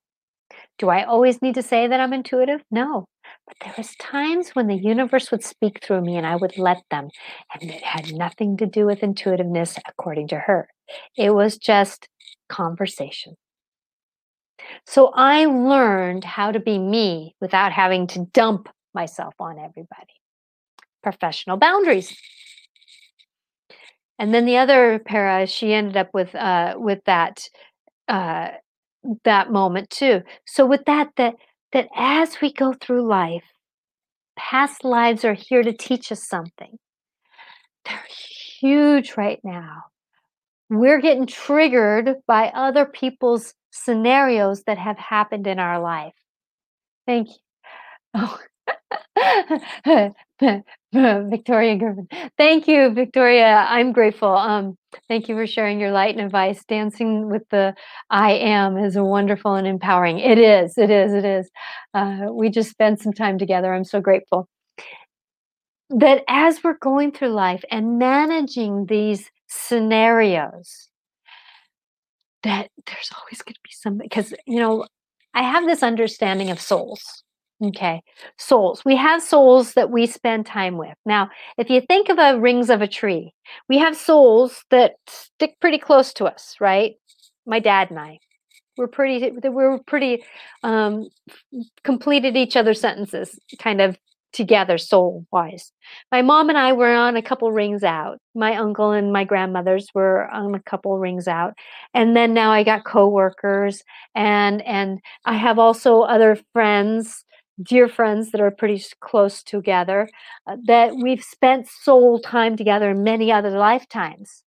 Do 0.83 0.89
I 0.89 1.05
always 1.05 1.41
need 1.41 1.55
to 1.55 1.62
say 1.62 1.87
that 1.87 2.01
I'm 2.01 2.12
intuitive? 2.12 2.61
No. 2.68 3.07
But 3.47 3.57
there 3.62 3.74
was 3.78 3.95
times 4.01 4.51
when 4.51 4.66
the 4.66 4.74
universe 4.74 5.30
would 5.30 5.45
speak 5.45 5.80
through 5.80 6.01
me 6.01 6.16
and 6.16 6.26
I 6.26 6.35
would 6.35 6.59
let 6.59 6.83
them. 6.91 7.09
And 7.55 7.70
it 7.70 7.85
had 7.85 8.12
nothing 8.12 8.57
to 8.57 8.66
do 8.66 8.85
with 8.85 9.05
intuitiveness 9.05 9.78
according 9.87 10.26
to 10.28 10.41
her. 10.41 10.68
It 11.16 11.37
was 11.37 11.57
just 11.57 12.09
conversation. 12.49 13.37
So 14.85 15.12
I 15.14 15.45
learned 15.45 16.24
how 16.24 16.51
to 16.51 16.59
be 16.59 16.80
me 16.80 17.37
without 17.41 17.70
having 17.70 18.09
to 18.09 18.26
dump 18.35 18.68
myself 18.93 19.35
on 19.39 19.61
everybody. 19.61 20.20
Professional 21.01 21.59
boundaries. 21.59 22.12
And 24.18 24.35
then 24.35 24.47
the 24.47 24.57
other 24.57 24.99
para, 24.99 25.47
she 25.47 25.74
ended 25.74 25.97
up 25.97 26.09
with 26.12 26.35
uh, 26.35 26.74
with 26.76 27.05
that 27.05 27.49
uh, 28.09 28.49
that 29.24 29.50
moment 29.50 29.90
too. 29.90 30.22
So 30.46 30.66
with 30.66 30.84
that, 30.86 31.11
that 31.16 31.34
that 31.72 31.88
as 31.96 32.40
we 32.40 32.53
go 32.53 32.74
through 32.74 33.07
life, 33.09 33.44
past 34.36 34.84
lives 34.84 35.24
are 35.24 35.34
here 35.34 35.62
to 35.62 35.72
teach 35.72 36.12
us 36.12 36.26
something. 36.28 36.78
They're 37.84 38.05
huge 38.61 39.16
right 39.16 39.40
now. 39.44 39.84
we're 40.70 41.00
getting 41.00 41.26
triggered 41.26 42.16
by 42.26 42.48
other 42.55 42.86
people's 42.86 43.55
scenarios 43.72 44.62
that 44.66 44.78
have 44.78 44.98
happened 44.98 45.46
in 45.46 45.59
our 45.59 45.80
life. 45.80 46.14
Thank 47.07 47.28
you. 47.28 47.34
Oh. 48.14 48.38
Victoria 50.93 51.76
Griffin. 51.76 52.09
Thank 52.36 52.68
you, 52.68 52.90
Victoria. 52.90 53.66
I'm 53.68 53.93
grateful. 53.93 54.28
Um, 54.28 54.76
thank 55.09 55.28
you 55.28 55.34
for 55.34 55.47
sharing 55.47 55.80
your 55.80 55.93
light 55.93 56.16
and 56.16 56.24
advice. 56.24 56.64
Dancing 56.64 57.30
with 57.30 57.49
the 57.51 57.74
I 58.11 58.32
am 58.32 58.76
is 58.76 58.97
wonderful 58.97 59.55
and 59.55 59.66
empowering. 59.66 60.18
It 60.18 60.38
is, 60.38 60.76
it 60.76 60.90
is, 60.90 61.12
it 61.12 61.24
is. 61.24 61.51
Uh, 61.95 62.26
we 62.30 62.51
just 62.51 62.70
spent 62.70 63.01
some 63.01 63.12
time 63.12 63.38
together. 63.38 63.72
I'm 63.72 63.84
so 63.84 64.01
grateful. 64.01 64.49
That 65.90 66.24
as 66.28 66.62
we're 66.64 66.78
going 66.78 67.12
through 67.12 67.32
life 67.32 67.64
and 67.70 67.99
managing 67.99 68.86
these 68.86 69.30
scenarios, 69.49 70.88
that 72.43 72.70
there's 72.86 73.11
always 73.18 73.43
going 73.43 73.55
to 73.55 73.61
be 73.62 73.70
somebody, 73.70 74.09
because, 74.09 74.34
you 74.47 74.59
know, 74.59 74.86
I 75.34 75.43
have 75.43 75.66
this 75.66 75.82
understanding 75.82 76.51
of 76.51 76.61
souls 76.61 77.22
Okay, 77.63 78.03
souls. 78.39 78.85
We 78.85 78.97
have 78.97 79.23
souls 79.23 79.75
that 79.75 79.91
we 79.91 80.07
spend 80.07 80.47
time 80.47 80.79
with. 80.79 80.97
Now, 81.07 81.31
if 81.59 81.71
you 81.71 81.81
think 81.81 82.09
of 82.09 82.19
a 82.19 82.39
rings 82.41 82.71
of 82.71 82.83
a 82.83 82.89
tree, 82.89 83.35
we 83.69 83.79
have 83.79 83.97
souls 83.97 84.65
that 84.71 84.95
stick 85.07 85.55
pretty 85.61 85.79
close 85.79 86.13
to 86.15 86.25
us, 86.25 86.57
right? 86.61 86.95
My 87.47 87.61
dad 87.61 87.91
and 87.91 88.01
I, 88.01 88.19
we're 88.77 88.89
pretty, 88.89 89.31
we're 89.45 89.79
pretty 89.87 90.25
um, 90.65 91.09
completed 91.85 92.37
each 92.37 92.57
other's 92.57 92.81
sentences, 92.81 93.39
kind 93.61 93.81
of 93.81 93.97
together 94.33 94.79
soul 94.79 95.27
wise. 95.31 95.73
My 96.11 96.23
mom 96.23 96.49
and 96.49 96.59
I 96.59 96.73
were 96.73 96.95
on 96.95 97.17
a 97.17 97.23
couple 97.23 97.53
rings 97.53 97.85
out. 97.85 98.19
My 98.35 98.57
uncle 98.57 98.91
and 98.91 99.13
my 99.13 99.25
grandmothers 99.25 99.89
were 99.95 100.29
on 100.31 100.55
a 100.55 100.63
couple 100.63 100.99
rings 100.99 101.29
out. 101.29 101.55
And 101.95 102.17
then 102.17 102.35
now 102.35 102.51
I 102.51 102.65
got 102.65 102.85
coworkers 102.85 103.83
and 104.15 104.63
and 104.63 105.01
I 105.27 105.35
have 105.35 105.59
also 105.59 106.01
other 106.01 106.39
friends 106.53 107.25
dear 107.61 107.88
friends 107.88 108.30
that 108.30 108.40
are 108.40 108.50
pretty 108.50 108.82
close 109.00 109.42
together, 109.42 110.09
uh, 110.46 110.57
that 110.66 110.94
we've 110.96 111.22
spent 111.22 111.68
soul 111.68 112.20
time 112.20 112.57
together 112.57 112.90
in 112.90 113.03
many 113.03 113.30
other 113.30 113.50
lifetimes. 113.50 114.44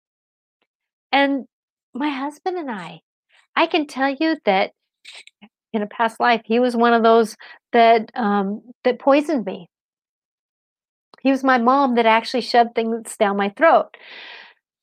And 1.13 1.47
my 1.95 2.11
husband 2.11 2.59
and 2.59 2.71
I, 2.71 3.01
I 3.57 3.67
can 3.67 3.87
tell 3.87 4.15
you 4.19 4.37
that 4.45 4.73
in 5.73 5.83
a 5.83 5.87
past 5.87 6.21
life, 6.21 6.43
he 6.45 6.61
was 6.61 6.77
one 6.77 6.93
of 6.93 7.03
those 7.03 7.37
that 7.73 8.11
um, 8.15 8.63
that 8.85 8.99
poisoned 8.99 9.45
me. 9.45 9.69
He 11.23 11.31
was 11.31 11.45
my 11.45 11.59
mom 11.59 11.97
that 11.97 12.07
actually 12.07 12.41
shoved 12.41 12.75
things 12.75 13.17
down 13.17 13.37
my 13.37 13.51
throat. 13.51 13.97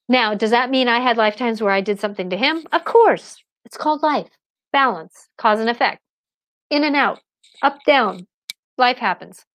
Now, 0.09 0.33
does 0.33 0.51
that 0.51 0.69
mean 0.69 0.87
I 0.87 0.99
had 0.99 1.17
lifetimes 1.17 1.61
where 1.61 1.73
I 1.73 1.81
did 1.81 1.99
something 1.99 2.29
to 2.29 2.37
him? 2.37 2.65
Of 2.71 2.85
course. 2.85 3.37
It's 3.65 3.75
called 3.75 4.01
life, 4.01 4.29
balance, 4.71 5.27
cause 5.37 5.59
and 5.59 5.69
effect, 5.69 6.01
in 6.69 6.85
and 6.85 6.95
out 6.95 7.19
up, 7.61 7.77
down, 7.85 8.27
life 8.77 8.97
happens. 8.97 9.45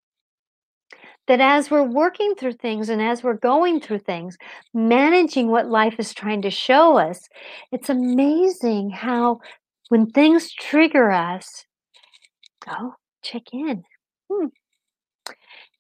That 1.29 1.41
as 1.41 1.71
we're 1.71 1.85
working 1.85 2.35
through 2.35 2.55
things 2.55 2.89
and 2.89 3.01
as 3.01 3.23
we're 3.23 3.35
going 3.35 3.81
through 3.81 4.01
things, 4.01 4.37
managing 4.75 5.49
what 5.49 5.69
life 5.69 5.95
is 5.99 6.13
trying 6.13 6.43
to 6.43 6.51
show 6.51 6.99
us, 6.99 7.29
it's 7.71 7.89
amazing 7.89 8.91
how 8.91 9.41
when 9.89 10.11
things 10.11 10.53
trigger 10.53 11.13
us, 11.13 11.65
oh, 12.69 12.95
check 13.23 13.43
in. 13.53 13.85
Hmm. 14.31 14.47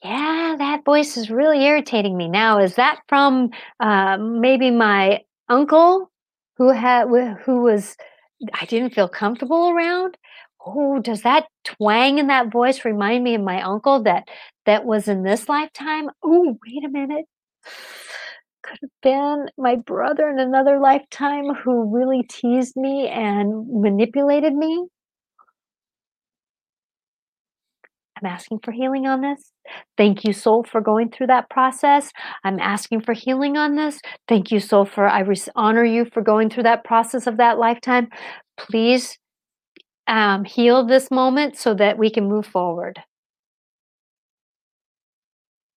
Yeah, 0.04 0.56
that 0.58 0.84
voice 0.84 1.16
is 1.16 1.30
really 1.30 1.64
irritating 1.64 2.16
me 2.16 2.28
now. 2.28 2.58
Is 2.58 2.74
that 2.74 3.00
from 3.08 3.50
uh, 3.80 4.18
maybe 4.18 4.70
my 4.70 5.20
uncle 5.48 6.10
who 6.56 6.70
had 6.70 7.08
who 7.44 7.62
was 7.62 7.96
I 8.54 8.64
didn't 8.66 8.90
feel 8.94 9.08
comfortable 9.08 9.70
around? 9.70 10.16
Oh, 10.66 11.00
does 11.00 11.22
that 11.22 11.46
twang 11.64 12.18
in 12.18 12.28
that 12.28 12.52
voice 12.52 12.84
remind 12.84 13.24
me 13.24 13.34
of 13.34 13.42
my 13.42 13.62
uncle 13.62 14.02
that 14.04 14.28
that 14.66 14.84
was 14.84 15.08
in 15.08 15.22
this 15.22 15.48
lifetime? 15.48 16.10
Oh, 16.22 16.58
wait 16.66 16.84
a 16.84 16.88
minute. 16.88 17.26
Could 18.62 18.78
have 18.82 18.90
been 19.02 19.46
my 19.58 19.76
brother 19.76 20.28
in 20.28 20.38
another 20.38 20.78
lifetime 20.78 21.54
who 21.54 21.94
really 21.94 22.22
teased 22.22 22.76
me 22.76 23.08
and 23.08 23.66
manipulated 23.68 24.54
me. 24.54 24.86
I'm 28.22 28.30
asking 28.30 28.60
for 28.64 28.70
healing 28.70 29.06
on 29.06 29.20
this. 29.20 29.50
Thank 29.96 30.24
you, 30.24 30.32
soul, 30.32 30.62
for 30.62 30.80
going 30.80 31.10
through 31.10 31.26
that 31.28 31.50
process. 31.50 32.12
I'm 32.44 32.60
asking 32.60 33.00
for 33.00 33.14
healing 33.14 33.56
on 33.56 33.74
this. 33.74 34.00
Thank 34.28 34.52
you, 34.52 34.60
soul, 34.60 34.84
for 34.84 35.08
I 35.08 35.24
honor 35.56 35.84
you 35.84 36.04
for 36.04 36.22
going 36.22 36.48
through 36.48 36.62
that 36.64 36.84
process 36.84 37.26
of 37.26 37.38
that 37.38 37.58
lifetime. 37.58 38.08
Please 38.56 39.18
um, 40.06 40.44
heal 40.44 40.84
this 40.84 41.10
moment 41.10 41.56
so 41.56 41.74
that 41.74 41.98
we 41.98 42.10
can 42.10 42.28
move 42.28 42.46
forward. 42.46 43.00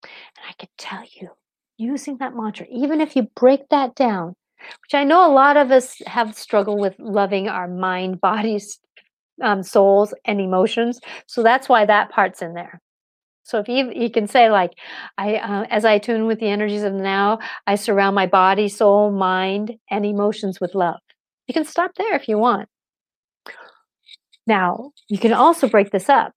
And 0.04 0.46
I 0.50 0.54
can 0.58 0.70
tell 0.78 1.04
you, 1.20 1.30
using 1.78 2.18
that 2.18 2.36
mantra, 2.36 2.66
even 2.72 3.02
if 3.02 3.16
you 3.16 3.24
break 3.36 3.70
that 3.70 3.96
down, 3.96 4.36
which 4.84 4.94
I 4.94 5.04
know 5.04 5.30
a 5.30 5.34
lot 5.34 5.58
of 5.58 5.72
us 5.72 6.02
have 6.08 6.36
struggled 6.36 6.80
with 6.80 6.96
loving 7.00 7.50
our 7.50 7.68
mind, 7.68 8.22
bodies, 8.30 8.80
um, 9.42 9.64
souls, 9.64 10.14
and 10.26 10.40
emotions. 10.40 11.00
So 11.28 11.44
that's 11.44 11.68
why 11.68 11.86
that 11.86 12.12
part's 12.12 12.42
in 12.42 12.54
there. 12.54 12.82
So 13.44 13.60
if 13.60 13.68
you 13.68 13.92
you 13.94 14.10
can 14.10 14.28
say 14.28 14.50
like, 14.50 14.72
I 15.18 15.36
uh, 15.36 15.66
as 15.70 15.84
I 15.86 16.00
tune 16.00 16.28
with 16.28 16.40
the 16.40 16.48
energies 16.48 16.84
of 16.84 16.94
now, 16.94 17.40
I 17.68 17.76
surround 17.76 18.16
my 18.16 18.26
body, 18.26 18.70
soul, 18.70 19.12
mind, 19.12 19.76
and 19.92 20.06
emotions 20.06 20.62
with 20.62 20.76
love. 20.76 21.00
You 21.48 21.54
can 21.54 21.66
stop 21.66 21.92
there 21.98 22.16
if 22.16 22.30
you 22.30 22.38
want. 22.38 22.70
Now, 24.46 24.92
you 25.08 25.18
can 25.18 25.34
also 25.34 25.68
break 25.68 25.92
this 25.92 26.10
up. 26.10 26.34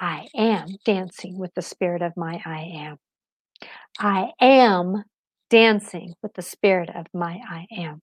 I 0.00 0.28
am 0.36 0.66
dancing 0.84 1.38
with 1.38 1.54
the 1.54 1.62
spirit 1.62 2.02
of 2.02 2.16
my 2.16 2.40
I 2.44 2.60
am. 2.86 2.98
I 3.98 4.30
am 4.40 5.04
dancing 5.50 6.14
with 6.22 6.34
the 6.34 6.42
spirit 6.42 6.90
of 6.94 7.06
my 7.12 7.40
I 7.48 7.66
am. 7.76 8.00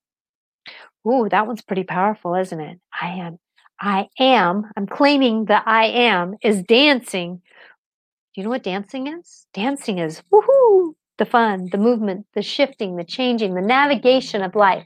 Ooh, 1.08 1.30
that 1.30 1.48
one's 1.48 1.62
pretty 1.62 1.84
powerful, 1.84 2.36
isn't 2.36 2.60
it? 2.60 2.80
I 3.00 3.08
am. 3.20 3.38
I 3.80 4.08
am. 4.20 4.72
I'm 4.76 4.88
claiming 4.88 5.46
that 5.46 5.64
I 5.66 5.86
am 5.86 6.36
is 6.42 6.64
dancing. 6.64 7.36
Do 7.36 8.42
you 8.42 8.44
know 8.44 8.50
what 8.50 8.64
dancing 8.64 9.08
is? 9.08 9.46
Dancing 9.54 10.00
is 10.00 10.22
woohoo, 10.34 10.94
the 11.18 11.26
fun, 11.26 11.70
the 11.72 11.78
movement, 11.78 12.26
the 12.34 12.42
shifting, 12.42 12.96
the 12.96 13.04
changing, 13.04 13.54
the 13.54 13.62
navigation 13.62 14.42
of 14.42 14.56
life. 14.56 14.86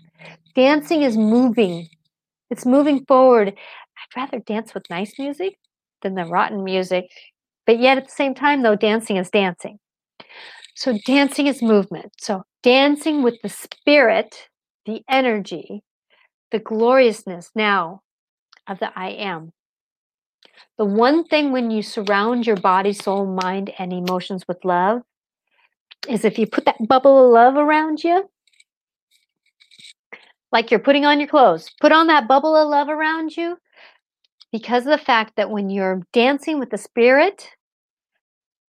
Dancing 0.56 1.04
is 1.04 1.18
moving. 1.18 1.88
It's 2.50 2.66
moving 2.66 3.06
forward 3.06 3.58
Rather 4.16 4.40
dance 4.40 4.74
with 4.74 4.90
nice 4.90 5.18
music 5.20 5.58
than 6.02 6.16
the 6.16 6.26
rotten 6.26 6.64
music. 6.64 7.06
But 7.66 7.80
yet 7.80 7.98
at 7.98 8.06
the 8.06 8.12
same 8.12 8.34
time, 8.34 8.64
though, 8.64 8.76
dancing 8.76 9.18
is 9.18 9.30
dancing. 9.30 9.80
So 10.76 10.98
dancing 11.06 11.48
is 11.48 11.62
movement. 11.62 12.14
So 12.20 12.44
dancing 12.64 13.22
with 13.22 13.36
the 13.44 13.50
spirit, 13.50 14.48
the 14.86 15.02
energy, 15.10 15.84
the 16.52 16.60
gloriousness 16.60 17.52
now 17.54 18.02
of 18.68 18.80
the 18.80 18.92
I 18.96 19.10
am. 19.10 19.52
The 20.78 20.86
one 20.86 21.26
thing 21.26 21.52
when 21.52 21.72
you 21.72 21.84
surround 21.84 22.48
your 22.48 22.56
body, 22.56 22.94
soul, 22.94 23.26
mind, 23.26 23.74
and 23.78 23.92
emotions 23.92 24.46
with 24.48 24.64
love 24.64 25.02
is 26.08 26.24
if 26.24 26.40
you 26.40 26.48
put 26.48 26.66
that 26.66 26.88
bubble 26.88 27.26
of 27.26 27.32
love 27.34 27.56
around 27.56 28.04
you, 28.04 28.30
like 30.52 30.72
you're 30.72 30.80
putting 30.80 31.06
on 31.06 31.20
your 31.20 31.28
clothes, 31.28 31.70
put 31.82 31.92
on 31.92 32.08
that 32.08 32.28
bubble 32.28 32.56
of 32.56 32.70
love 32.70 32.90
around 32.90 33.36
you, 33.36 33.58
because 34.52 34.86
of 34.86 34.92
the 34.92 35.06
fact 35.06 35.36
that 35.36 35.52
when 35.52 35.70
you're 35.70 36.02
dancing 36.14 36.60
with 36.60 36.70
the 36.70 36.78
spirit, 36.78 37.50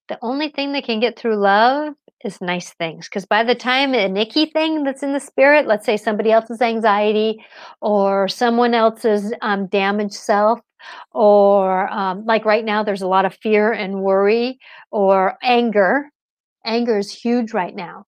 the 0.08 0.18
only 0.22 0.48
thing 0.48 0.72
that 0.72 0.84
can 0.84 1.00
get 1.00 1.18
through 1.18 1.36
love 1.36 1.94
is 2.24 2.40
nice 2.40 2.72
things. 2.74 3.08
Because 3.08 3.24
by 3.24 3.44
the 3.44 3.54
time 3.54 3.94
a 3.94 4.08
nicky 4.08 4.46
thing 4.46 4.84
that's 4.84 5.02
in 5.02 5.12
the 5.12 5.20
spirit, 5.20 5.66
let's 5.66 5.86
say 5.86 5.96
somebody 5.96 6.32
else's 6.32 6.60
anxiety 6.60 7.42
or 7.80 8.28
someone 8.28 8.74
else's 8.74 9.32
um, 9.40 9.66
damaged 9.68 10.14
self, 10.14 10.60
or 11.12 11.88
um, 11.90 12.24
like 12.24 12.44
right 12.44 12.64
now, 12.64 12.82
there's 12.82 13.02
a 13.02 13.08
lot 13.08 13.24
of 13.24 13.34
fear 13.34 13.72
and 13.72 14.02
worry 14.02 14.58
or 14.90 15.36
anger. 15.42 16.10
Anger 16.64 16.98
is 16.98 17.12
huge 17.12 17.52
right 17.52 17.74
now. 17.74 18.06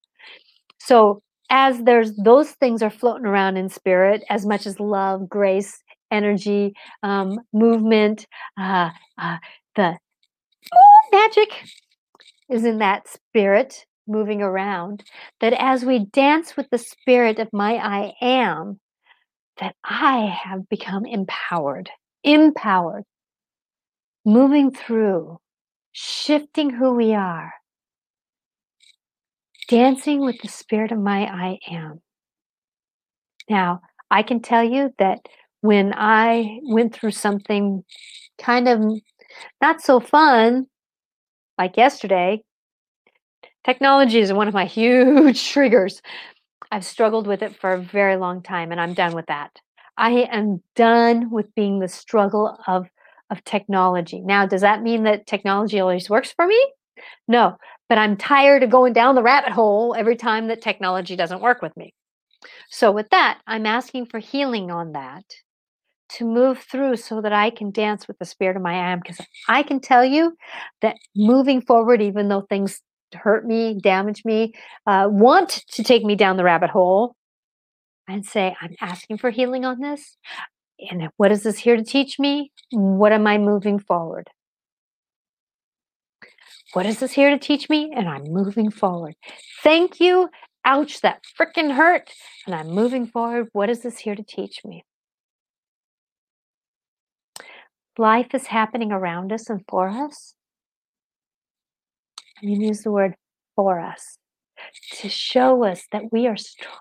So 0.79 1.23
as 1.51 1.83
there's 1.83 2.17
those 2.17 2.51
things 2.53 2.83
are 2.83 2.91
floating 2.91 3.27
around 3.27 3.57
in 3.57 3.69
spirit 3.69 4.25
as 4.31 4.47
much 4.47 4.67
as 4.67 4.81
love 4.81 5.29
grace 5.29 5.79
energy, 6.13 6.75
um, 7.03 7.39
movement, 7.53 8.27
uh, 8.59 8.91
uh, 9.19 9.39
the 9.75 9.97
oh, 10.73 11.09
magic 11.11 11.65
is 12.49 12.65
in 12.65 12.79
that 12.79 13.09
spirit 13.09 13.85
moving 14.07 14.43
around. 14.43 15.03
That 15.41 15.55
as 15.55 15.85
we 15.85 16.07
dance 16.07 16.57
with 16.57 16.69
the 16.71 16.79
spirit 16.79 17.39
of 17.39 17.49
my 17.53 17.75
I 17.75 18.15
am, 18.21 18.79
that 19.61 19.75
I 19.85 20.27
have 20.45 20.69
become 20.69 21.07
empowered, 21.07 21.91
empowered, 22.25 23.05
moving 24.25 24.71
through, 24.71 25.39
shifting 25.93 26.71
who 26.71 26.95
we 26.95 27.15
are, 27.15 27.53
dancing 29.69 30.21
with 30.21 30.41
the 30.43 30.49
spirit 30.49 30.93
of 30.93 30.99
my 30.99 31.27
I 31.27 31.59
am. 31.71 32.01
Now, 33.49 33.81
I 34.11 34.23
can 34.23 34.41
tell 34.41 34.63
you 34.63 34.93
that 34.99 35.21
when 35.63 35.95
I 35.97 36.61
went 36.65 36.95
through 36.95 37.13
something 37.13 37.85
kind 38.39 38.69
of 38.69 38.81
not 39.63 39.81
so 39.81 40.01
fun, 40.01 40.67
like 41.57 41.77
yesterday, 41.77 42.43
technology 43.65 44.19
is 44.19 44.33
one 44.33 44.49
of 44.49 44.55
my 44.55 44.65
huge 44.81 45.49
triggers. 45.49 46.03
I've 46.71 46.85
struggled 46.85 47.27
with 47.27 47.43
it 47.43 47.57
for 47.57 47.73
a 47.73 47.83
very 47.83 48.17
long 48.17 48.43
time 48.43 48.73
and 48.73 48.81
I'm 48.81 48.95
done 48.95 49.15
with 49.15 49.27
that. 49.27 49.51
I 49.97 50.27
am 50.33 50.63
done 50.75 51.31
with 51.31 51.55
being 51.55 51.79
the 51.79 51.89
struggle 51.89 52.59
of 52.67 52.87
of 53.31 53.43
technology. 53.45 54.21
Now, 54.21 54.45
does 54.45 54.61
that 54.61 54.83
mean 54.83 55.05
that 55.05 55.27
technology 55.27 55.81
always 55.81 56.11
works 56.11 56.33
for 56.33 56.47
me? 56.47 56.73
No, 57.27 57.57
but 57.89 57.97
I'm 57.97 58.17
tired 58.17 58.63
of 58.63 58.69
going 58.69 58.93
down 58.93 59.15
the 59.15 59.23
rabbit 59.23 59.53
hole 59.53 59.95
every 59.97 60.17
time 60.17 60.49
that 60.49 60.61
technology 60.61 61.17
doesn't 61.17 61.41
work 61.41 61.63
with 61.63 61.75
me. 61.75 61.95
So, 62.69 62.93
with 62.93 63.09
that, 63.11 63.41
I'm 63.47 63.65
asking 63.65 64.07
for 64.07 64.19
healing 64.19 64.71
on 64.71 64.93
that 64.93 65.25
to 66.17 66.25
move 66.25 66.59
through 66.59 66.97
so 66.97 67.21
that 67.21 67.33
I 67.33 67.51
can 67.51 67.71
dance 67.71 68.07
with 68.07 68.19
the 68.19 68.25
spirit 68.25 68.57
of 68.57 68.63
my 68.63 68.73
I 68.73 68.93
am. 68.93 69.01
Because 69.01 69.21
I 69.49 69.63
can 69.63 69.81
tell 69.81 70.05
you 70.05 70.37
that 70.81 70.97
moving 71.17 71.61
forward, 71.61 72.03
even 72.03 72.29
though 72.29 72.43
things 72.43 72.81
hurt 73.15 73.47
me, 73.47 73.79
damage 73.83 74.25
me, 74.25 74.55
uh, 74.87 75.09
want 75.11 75.65
to 75.71 75.83
take 75.83 76.05
me 76.05 76.17
down 76.17 76.37
the 76.37 76.45
rabbit 76.45 76.71
hole, 76.71 77.15
and 78.09 78.27
say, 78.27 78.55
I'm 78.61 78.75
asking 78.81 79.19
for 79.19 79.31
healing 79.31 79.65
on 79.65 79.81
this. 79.81 80.17
And 80.91 81.09
what 81.17 81.31
is 81.31 81.45
this 81.45 81.59
here 81.59 81.77
to 81.77 81.85
teach 81.85 82.19
me? 82.19 82.51
What 82.73 83.13
am 83.13 83.27
I 83.27 83.39
moving 83.39 83.79
forward? 83.79 84.29
What 86.73 86.87
is 86.87 87.01
this 87.01 87.13
here 87.13 87.31
to 87.31 87.39
teach 87.39 87.69
me? 87.69 87.93
And 87.95 88.09
I'm 88.09 88.25
moving 88.25 88.71
forward. 88.71 89.15
Thank 89.63 90.01
you. 90.01 90.31
Ouch, 90.65 91.01
that 91.03 91.23
freaking 91.39 91.75
hurt. 91.75 92.11
And 92.47 92.55
I'm 92.55 92.69
moving 92.69 93.07
forward. 93.07 93.49
What 93.53 93.69
is 93.71 93.83
this 93.83 93.99
here 93.99 94.17
to 94.17 94.23
teach 94.23 94.61
me? 94.65 94.85
Life 97.99 98.35
is 98.35 98.47
happening 98.47 98.91
around 98.91 99.33
us 99.33 99.51
and 99.51 99.63
for 99.69 99.89
us. 99.89 100.35
I'm 102.43 102.49
use 102.49 102.83
the 102.83 102.91
word 102.91 103.15
for 103.55 103.79
us 103.79 104.19
to 104.93 105.09
show 105.09 105.65
us 105.65 105.85
that 105.93 106.11
we 106.11 106.27
are 106.27 106.37
stronger. 106.37 106.79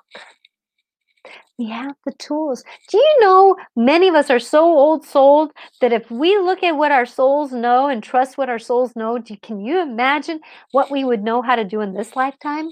We 1.59 1.69
have 1.69 1.95
the 2.05 2.13
tools. 2.13 2.63
Do 2.89 2.97
you 2.97 3.17
know 3.19 3.55
many 3.75 4.07
of 4.07 4.15
us 4.15 4.29
are 4.29 4.39
so 4.39 4.63
old 4.63 5.05
souled 5.05 5.51
that 5.81 5.93
if 5.93 6.09
we 6.09 6.37
look 6.39 6.63
at 6.63 6.77
what 6.77 6.91
our 6.91 7.05
souls 7.05 7.51
know 7.51 7.87
and 7.87 8.01
trust 8.01 8.37
what 8.37 8.49
our 8.49 8.57
souls 8.57 8.95
know, 8.95 9.19
do, 9.19 9.35
can 9.37 9.59
you 9.59 9.79
imagine 9.79 10.39
what 10.71 10.89
we 10.89 11.03
would 11.03 11.23
know 11.23 11.41
how 11.41 11.55
to 11.55 11.65
do 11.65 11.81
in 11.81 11.93
this 11.93 12.15
lifetime? 12.15 12.69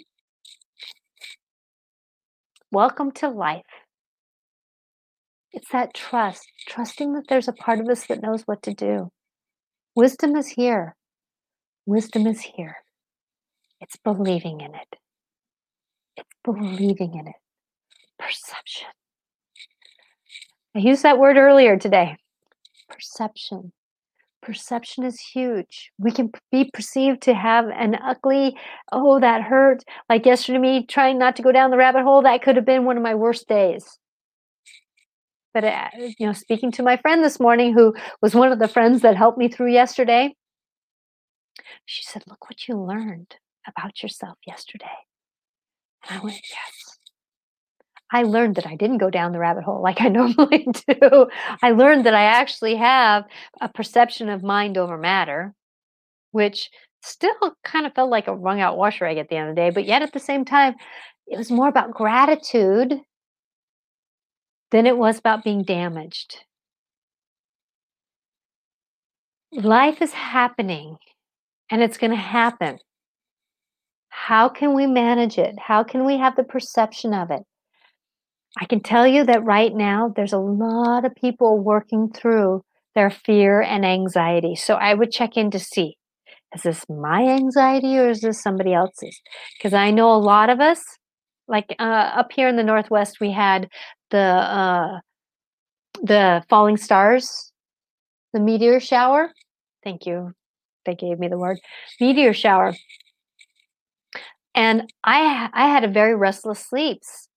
Welcome 2.71 3.11
to 3.13 3.29
life. 3.29 3.65
It's 5.51 5.69
that 5.71 5.93
trust, 5.93 6.47
trusting 6.67 7.13
that 7.13 7.25
there's 7.27 7.47
a 7.47 7.53
part 7.53 7.79
of 7.79 7.87
us 7.89 8.05
that 8.07 8.21
knows 8.21 8.43
what 8.43 8.61
to 8.63 8.73
do. 8.73 9.11
Wisdom 9.95 10.35
is 10.35 10.47
here. 10.47 10.95
Wisdom 11.85 12.27
is 12.27 12.41
here. 12.41 12.77
It's 13.81 13.97
believing 13.97 14.61
in 14.61 14.75
it. 14.75 14.95
It's 16.17 16.29
believing 16.43 17.15
in 17.15 17.27
it. 17.27 17.35
Perception. 18.19 18.87
I 20.75 20.79
used 20.79 21.03
that 21.03 21.17
word 21.17 21.37
earlier 21.37 21.77
today. 21.77 22.17
Perception. 22.87 23.71
Perception 24.41 25.03
is 25.03 25.19
huge. 25.19 25.91
We 25.97 26.11
can 26.11 26.31
be 26.51 26.69
perceived 26.73 27.21
to 27.23 27.33
have 27.33 27.65
an 27.67 27.95
ugly, 27.95 28.57
oh, 28.91 29.19
that 29.19 29.41
hurt. 29.41 29.83
Like 30.09 30.25
yesterday, 30.25 30.59
me 30.59 30.85
trying 30.85 31.17
not 31.17 31.35
to 31.35 31.41
go 31.41 31.51
down 31.51 31.71
the 31.71 31.77
rabbit 31.77 32.03
hole, 32.03 32.21
that 32.21 32.41
could 32.41 32.55
have 32.55 32.65
been 32.65 32.85
one 32.85 32.97
of 32.97 33.03
my 33.03 33.15
worst 33.15 33.47
days. 33.47 33.98
But, 35.59 35.73
uh, 35.73 35.89
you 36.17 36.25
know, 36.25 36.31
speaking 36.31 36.71
to 36.73 36.83
my 36.83 36.95
friend 36.95 37.21
this 37.21 37.37
morning, 37.37 37.73
who 37.73 37.93
was 38.21 38.33
one 38.33 38.49
of 38.49 38.59
the 38.59 38.67
friends 38.69 39.01
that 39.01 39.17
helped 39.17 39.37
me 39.37 39.49
through 39.49 39.73
yesterday, 39.73 40.33
she 41.85 42.01
said, 42.03 42.23
Look 42.27 42.49
what 42.49 42.69
you 42.69 42.77
learned 42.77 43.35
about 43.67 44.01
yourself 44.01 44.37
yesterday. 44.47 44.85
And 46.09 46.17
I 46.17 46.23
went, 46.23 46.37
Yes. 46.37 46.97
I 48.09 48.23
learned 48.23 48.55
that 48.55 48.67
I 48.67 48.77
didn't 48.77 48.99
go 48.99 49.09
down 49.09 49.33
the 49.33 49.39
rabbit 49.39 49.65
hole 49.65 49.83
like 49.83 49.99
I 49.99 50.07
normally 50.07 50.65
do. 50.87 51.27
I 51.61 51.71
learned 51.71 52.05
that 52.05 52.15
I 52.15 52.23
actually 52.23 52.77
have 52.77 53.25
a 53.59 53.67
perception 53.67 54.29
of 54.29 54.41
mind 54.41 54.77
over 54.77 54.97
matter, 54.97 55.53
which 56.31 56.69
still 57.03 57.53
kind 57.65 57.85
of 57.85 57.93
felt 57.93 58.09
like 58.09 58.29
a 58.29 58.35
wrung 58.35 58.61
out 58.61 58.77
wash 58.77 59.01
rag 59.01 59.17
at 59.17 59.27
the 59.27 59.35
end 59.35 59.49
of 59.49 59.55
the 59.57 59.61
day. 59.61 59.71
But 59.71 59.85
yet 59.85 60.03
at 60.03 60.13
the 60.13 60.19
same 60.19 60.45
time, 60.45 60.75
it 61.27 61.37
was 61.37 61.51
more 61.51 61.67
about 61.67 61.91
gratitude 61.91 63.01
than 64.71 64.85
it 64.85 64.97
was 64.97 65.19
about 65.19 65.43
being 65.43 65.63
damaged. 65.63 66.43
Life 69.51 70.01
is 70.01 70.13
happening 70.13 70.97
and 71.71 71.81
it's 71.81 71.97
going 71.97 72.11
to 72.11 72.17
happen. 72.17 72.79
How 74.09 74.49
can 74.49 74.73
we 74.75 74.85
manage 74.85 75.37
it? 75.37 75.55
How 75.59 75.83
can 75.83 76.05
we 76.05 76.17
have 76.17 76.35
the 76.35 76.43
perception 76.43 77.13
of 77.13 77.31
it? 77.31 77.43
I 78.59 78.65
can 78.65 78.81
tell 78.81 79.07
you 79.07 79.23
that 79.25 79.43
right 79.43 79.73
now 79.73 80.11
there's 80.15 80.33
a 80.33 80.39
lot 80.39 81.05
of 81.05 81.15
people 81.15 81.59
working 81.59 82.11
through 82.11 82.63
their 82.95 83.09
fear 83.09 83.61
and 83.61 83.85
anxiety. 83.85 84.55
So 84.55 84.75
I 84.75 84.93
would 84.93 85.11
check 85.11 85.37
in 85.37 85.51
to 85.51 85.59
see 85.59 85.95
is 86.55 86.63
this 86.63 86.85
my 86.89 87.27
anxiety 87.27 87.97
or 87.99 88.09
is 88.09 88.21
this 88.21 88.41
somebody 88.41 88.73
else's? 88.73 89.21
Because 89.57 89.73
I 89.73 89.91
know 89.91 90.11
a 90.11 90.17
lot 90.17 90.49
of 90.49 90.59
us, 90.59 90.83
like 91.47 91.75
uh, 91.79 91.83
up 91.83 92.31
here 92.31 92.47
in 92.47 92.55
the 92.55 92.63
Northwest, 92.63 93.19
we 93.21 93.31
had 93.31 93.69
the 94.11 94.17
uh, 94.17 94.99
the 96.01 96.43
falling 96.49 96.77
stars, 96.77 97.51
the 98.33 98.39
meteor 98.39 98.79
shower. 98.79 99.31
Thank 99.83 100.05
you. 100.05 100.33
They 100.85 100.95
gave 100.95 101.19
me 101.19 101.27
the 101.27 101.37
word 101.37 101.59
meteor 101.99 102.33
shower. 102.33 102.73
And 104.55 104.91
I 105.03 105.49
I 105.53 105.67
had 105.67 105.83
a 105.83 105.87
very 105.87 106.15
restless 106.15 106.59
sleeps 106.59 107.29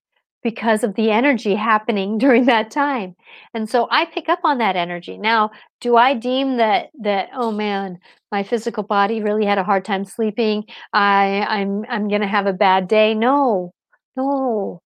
because 0.43 0.83
of 0.83 0.95
the 0.95 1.11
energy 1.11 1.55
happening 1.55 2.18
during 2.25 2.47
that 2.47 2.70
time. 2.70 3.14
And 3.55 3.68
so 3.68 3.89
I 3.91 4.07
pick 4.07 4.29
up 4.29 4.41
on 4.45 4.59
that 4.59 4.77
energy. 4.77 5.16
Now, 5.18 5.51
do 5.81 5.97
I 5.97 6.14
deem 6.14 6.57
that 6.57 6.91
that 7.01 7.31
oh 7.35 7.53
man, 7.53 7.99
my 8.31 8.43
physical 8.43 8.83
body 8.83 9.23
really 9.23 9.45
had 9.45 9.59
a 9.59 9.64
hard 9.64 9.85
time 9.85 10.05
sleeping. 10.05 10.64
I 10.93 11.47
I'm 11.49 11.85
I'm 11.89 12.09
going 12.09 12.23
to 12.23 12.27
have 12.27 12.47
a 12.47 12.53
bad 12.53 12.89
day. 12.89 13.14
No. 13.14 13.73
No. 14.16 14.83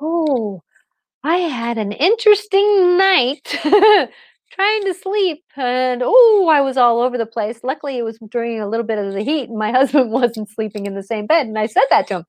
Oh, 0.00 0.62
I 1.24 1.36
had 1.38 1.78
an 1.78 1.92
interesting 1.92 2.98
night 2.98 3.58
trying 3.62 4.84
to 4.84 4.94
sleep 4.94 5.42
and 5.56 6.02
oh, 6.04 6.48
I 6.52 6.60
was 6.60 6.76
all 6.76 7.00
over 7.00 7.16
the 7.16 7.24
place. 7.24 7.60
Luckily, 7.64 7.96
it 7.96 8.02
was 8.02 8.18
during 8.28 8.60
a 8.60 8.68
little 8.68 8.84
bit 8.84 8.98
of 8.98 9.14
the 9.14 9.22
heat 9.22 9.48
and 9.48 9.58
my 9.58 9.70
husband 9.78 10.10
wasn't 10.10 10.50
sleeping 10.50 10.84
in 10.84 10.94
the 10.94 11.02
same 11.02 11.26
bed 11.26 11.46
and 11.46 11.58
I 11.58 11.64
said 11.64 11.84
that 11.88 12.06
to 12.08 12.16
him. 12.16 12.24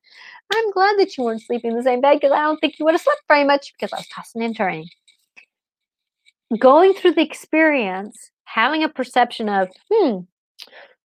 I'm 0.54 0.70
glad 0.70 0.98
that 0.98 1.16
you 1.16 1.24
weren't 1.24 1.42
sleeping 1.42 1.72
in 1.72 1.76
the 1.76 1.82
same 1.82 2.00
bed 2.00 2.14
because 2.14 2.32
I 2.32 2.42
don't 2.42 2.58
think 2.58 2.78
you 2.78 2.86
would 2.86 2.94
have 2.94 3.02
slept 3.02 3.20
very 3.28 3.44
much 3.44 3.74
because 3.74 3.92
I 3.92 3.98
was 3.98 4.08
tossing 4.08 4.42
and 4.42 4.56
turning. 4.56 4.88
Going 6.58 6.94
through 6.94 7.14
the 7.14 7.22
experience, 7.22 8.30
having 8.44 8.82
a 8.82 8.88
perception 8.88 9.50
of, 9.50 9.68
hmm, 9.92 10.18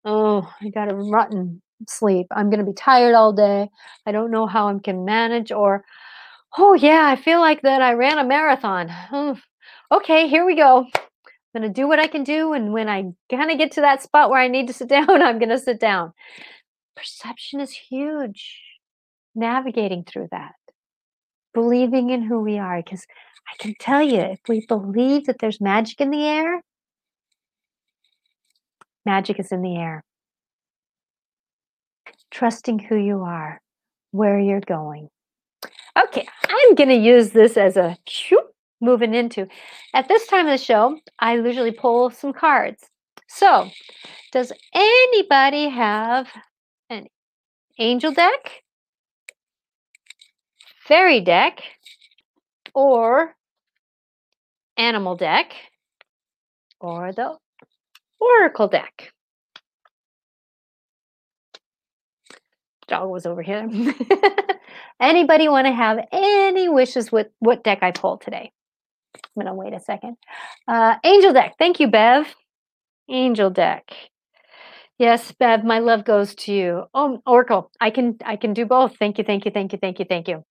oh, 0.06 0.54
I 0.62 0.70
got 0.70 0.92
a 0.92 0.96
rotten 0.96 1.62
sleep. 1.88 2.28
I'm 2.32 2.50
going 2.50 2.60
to 2.60 2.70
be 2.70 2.76
tired 2.76 3.16
all 3.16 3.32
day. 3.34 3.70
I 4.06 4.12
don't 4.12 4.32
know 4.32 4.46
how 4.46 4.68
I 4.68 4.78
can 4.84 5.06
manage. 5.06 5.52
Or, 5.52 5.86
oh, 6.58 6.74
yeah, 6.74 7.06
I 7.08 7.16
feel 7.16 7.40
like 7.40 7.62
that 7.62 7.82
I 7.82 7.94
ran 7.94 8.18
a 8.18 8.24
marathon. 8.24 8.92
Okay, 9.92 10.28
here 10.28 10.46
we 10.46 10.56
go. 10.56 10.86
I'm 11.56 11.62
going 11.62 11.74
to 11.74 11.82
do 11.82 11.88
what 11.88 12.00
I 12.00 12.08
can 12.08 12.24
do. 12.24 12.54
And 12.54 12.74
when 12.74 12.88
I 12.88 13.06
kind 13.32 13.50
of 13.50 13.58
get 13.58 13.72
to 13.74 13.82
that 13.82 14.04
spot 14.04 14.30
where 14.30 14.40
I 14.40 14.48
need 14.48 14.68
to 14.68 14.74
sit 14.74 14.88
down, 14.90 15.10
I'm 15.10 15.40
going 15.40 15.50
to 15.50 15.60
sit 15.60 15.80
down. 15.80 16.14
Perception 16.96 17.60
is 17.60 17.72
huge 17.72 18.62
navigating 19.36 20.04
through 20.04 20.28
that, 20.32 20.54
believing 21.54 22.10
in 22.10 22.22
who 22.22 22.42
we 22.42 22.60
are. 22.60 22.82
Because 22.84 23.06
I 23.52 23.56
can 23.58 23.74
tell 23.80 24.02
you, 24.02 24.20
if 24.20 24.42
we 24.48 24.66
believe 24.68 25.26
that 25.26 25.40
there's 25.40 25.62
magic 25.62 26.02
in 26.02 26.12
the 26.12 26.26
air, 26.26 26.62
magic 29.06 29.40
is 29.40 29.52
in 29.52 29.62
the 29.62 29.76
air. 29.76 30.04
Trusting 32.32 32.78
who 32.80 32.96
you 32.96 33.22
are, 33.22 33.60
where 34.12 34.40
you're 34.40 34.60
going. 34.60 35.10
Okay, 36.02 36.28
I'm 36.48 36.76
going 36.76 36.90
to 36.90 36.96
use 36.96 37.32
this 37.32 37.58
as 37.58 37.78
a 37.78 37.98
moving 38.82 39.14
into. 39.14 39.48
At 39.94 40.08
this 40.08 40.28
time 40.28 40.48
of 40.48 40.58
the 40.58 40.64
show, 40.64 41.00
I 41.20 41.36
usually 41.36 41.72
pull 41.72 42.10
some 42.12 42.34
cards. 42.34 42.84
So, 43.28 43.70
does 44.32 44.54
anybody 44.74 45.70
have 45.70 46.28
an 46.90 47.08
angel 47.78 48.12
deck? 48.12 48.64
fairy 50.90 51.22
deck 51.22 51.62
or 52.74 53.36
animal 54.76 55.16
deck 55.16 55.54
or 56.80 57.12
the 57.12 57.38
oracle 58.20 58.68
deck. 58.68 59.14
Dog 62.88 63.12
was 63.12 63.28
over 63.28 63.44
here. 63.44 63.70
Anybody 65.00 65.48
want 65.48 65.68
to 65.68 65.74
have 65.74 66.00
any 66.12 66.68
wishes 66.68 67.12
with 67.12 67.28
what 67.40 67.64
deck 67.64 67.80
I 67.82 67.92
pulled 67.92 68.22
today? 68.22 68.52
I'm 69.16 69.22
going 69.36 69.48
to 69.48 69.54
wait 69.54 69.74
a 69.74 69.80
second. 69.80 70.18
Uh, 70.68 70.96
angel 71.04 71.34
deck. 71.34 71.56
Thank 71.58 71.80
you, 71.80 71.88
Bev. 71.88 72.34
Angel 73.10 73.50
deck. 73.50 73.92
Yes, 75.00 75.32
Bev, 75.32 75.64
my 75.64 75.80
love 75.80 76.04
goes 76.04 76.36
to 76.36 76.54
you. 76.54 76.84
Oh, 76.94 77.22
Oracle, 77.26 77.72
I 77.80 77.90
can 77.90 78.18
I 78.26 78.36
can 78.36 78.54
do 78.54 78.66
both. 78.66 78.98
Thank 78.98 79.18
you, 79.18 79.24
thank 79.24 79.46
you, 79.46 79.52
thank 79.52 79.72
you, 79.72 79.80
thank 79.82 79.98
you, 79.98 80.06
thank 80.08 80.28
you. 80.28 80.44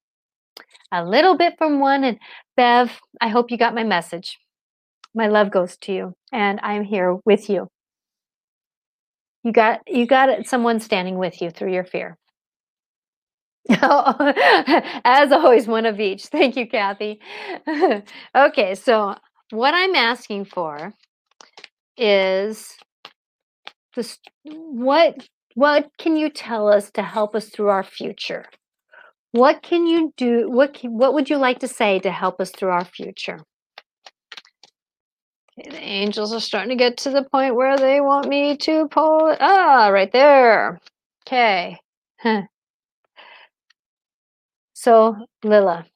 A 0.91 1.05
little 1.05 1.37
bit 1.37 1.57
from 1.59 1.81
one 1.81 2.03
and 2.03 2.19
Bev, 2.57 2.99
I 3.21 3.29
hope 3.29 3.51
you 3.51 3.59
got 3.59 3.75
my 3.75 3.85
message. 3.85 4.39
My 5.15 5.27
love 5.27 5.51
goes 5.51 5.77
to 5.83 5.93
you 5.93 6.15
and 6.33 6.61
I'm 6.63 6.83
here 6.83 7.19
with 7.27 7.51
you. 7.51 7.69
You 9.45 9.53
got 9.53 9.81
you 9.87 10.07
got 10.07 10.47
someone 10.47 10.81
standing 10.81 11.19
with 11.19 11.43
you 11.43 11.51
through 11.51 11.75
your 11.75 11.85
fear. 11.85 12.17
As 13.71 15.33
always, 15.33 15.66
one 15.69 15.87
of 15.87 16.01
each. 16.01 16.27
Thank 16.27 16.57
you, 16.57 16.66
Kathy. 16.66 17.21
okay, 18.37 18.75
so 18.75 19.14
what 19.51 19.75
I'm 19.75 19.95
asking 19.95 20.47
for 20.47 20.95
is 21.97 22.77
this 23.97 24.19
what 24.45 25.29
what 25.55 25.91
can 25.99 26.16
you 26.16 26.31
tell 26.31 26.69
us 26.69 26.91
to 26.93 27.03
help 27.03 27.35
us 27.35 27.49
through 27.49 27.69
our 27.69 27.83
future? 27.85 28.47
What 29.33 29.62
can 29.62 29.87
you 29.87 30.12
do? 30.16 30.49
What 30.51 30.75
can, 30.75 30.97
what 30.97 31.14
would 31.14 31.29
you 31.29 31.37
like 31.37 31.59
to 31.61 31.69
say 31.69 31.99
to 32.01 32.11
help 32.11 32.41
us 32.41 32.51
through 32.51 32.71
our 32.71 32.85
future? 32.85 33.41
Okay, 35.59 35.71
the 35.71 35.83
angels 35.83 36.33
are 36.33 36.41
starting 36.41 36.71
to 36.71 36.77
get 36.77 36.97
to 36.99 37.11
the 37.11 37.25
point 37.25 37.57
where 37.57 37.77
they 37.77 38.01
want 38.01 38.29
me 38.29 38.57
to 38.59 38.89
pull. 38.89 39.37
Ah, 39.41 39.89
right 39.89 40.12
there. 40.12 40.81
Okay. 41.27 41.79
So 44.81 45.16
Lila 45.43 45.87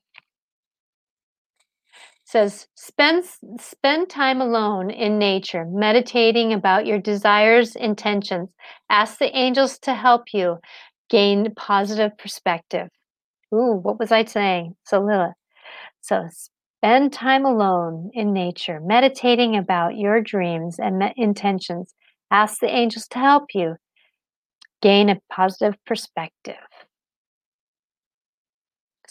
says 2.24 2.66
spend 2.74 3.24
spend 3.61 4.11
time 4.11 4.41
alone 4.41 4.91
in 4.91 5.20
nature, 5.20 5.64
meditating 5.66 6.53
about 6.53 6.85
your 6.85 6.99
desires, 6.99 7.76
intentions. 7.76 8.49
Ask 8.91 9.18
the 9.20 9.37
angels 9.37 9.78
to 9.83 9.95
help 9.95 10.33
you 10.33 10.59
gain 11.11 11.55
positive 11.55 12.18
perspective. 12.18 12.89
Ooh, 13.55 13.78
what 13.80 14.01
was 14.01 14.11
I 14.11 14.24
saying? 14.24 14.74
So 14.83 14.99
Lila. 15.01 15.35
So 16.01 16.26
spend 16.83 17.12
time 17.12 17.47
alone 17.47 18.11
in 18.14 18.33
nature, 18.33 18.80
meditating 18.80 19.57
about 19.57 19.97
your 19.97 20.20
dreams 20.20 20.80
and 20.80 20.99
me- 20.99 21.14
intentions. 21.16 21.95
Ask 22.33 22.59
the 22.59 22.74
angels 22.74 23.07
to 23.11 23.20
help 23.20 23.55
you 23.55 23.76
gain 24.83 25.09
a 25.09 25.20
positive 25.30 25.76
perspective. 25.87 26.57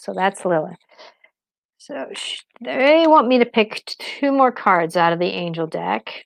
So 0.02 0.12
that's 0.12 0.44
Lilith. 0.44 0.78
So 1.78 2.06
they 2.60 3.06
want 3.06 3.28
me 3.28 3.38
to 3.38 3.46
pick 3.46 3.84
two 3.86 4.32
more 4.32 4.50
cards 4.50 4.96
out 4.96 5.12
of 5.12 5.20
the 5.20 5.26
angel 5.26 5.68
deck. 5.68 6.24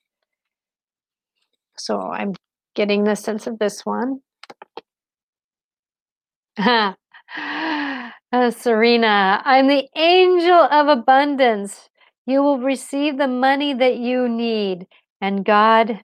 So 1.77 2.01
I'm 2.01 2.33
getting 2.75 3.05
the 3.05 3.17
sense 3.17 3.47
of 3.47 3.59
this 3.59 3.85
one. 3.85 4.21
uh, 6.57 6.95
Serena, 8.51 9.43
I'm 9.45 9.67
the 9.67 9.87
angel 9.95 10.55
of 10.55 10.89
abundance. 10.89 11.91
You 12.25 12.43
will 12.43 12.61
receive 12.61 13.19
the 13.19 13.29
money 13.29 13.75
that 13.75 13.99
you 13.99 14.27
need, 14.27 14.87
and 15.21 15.45
God 15.45 16.01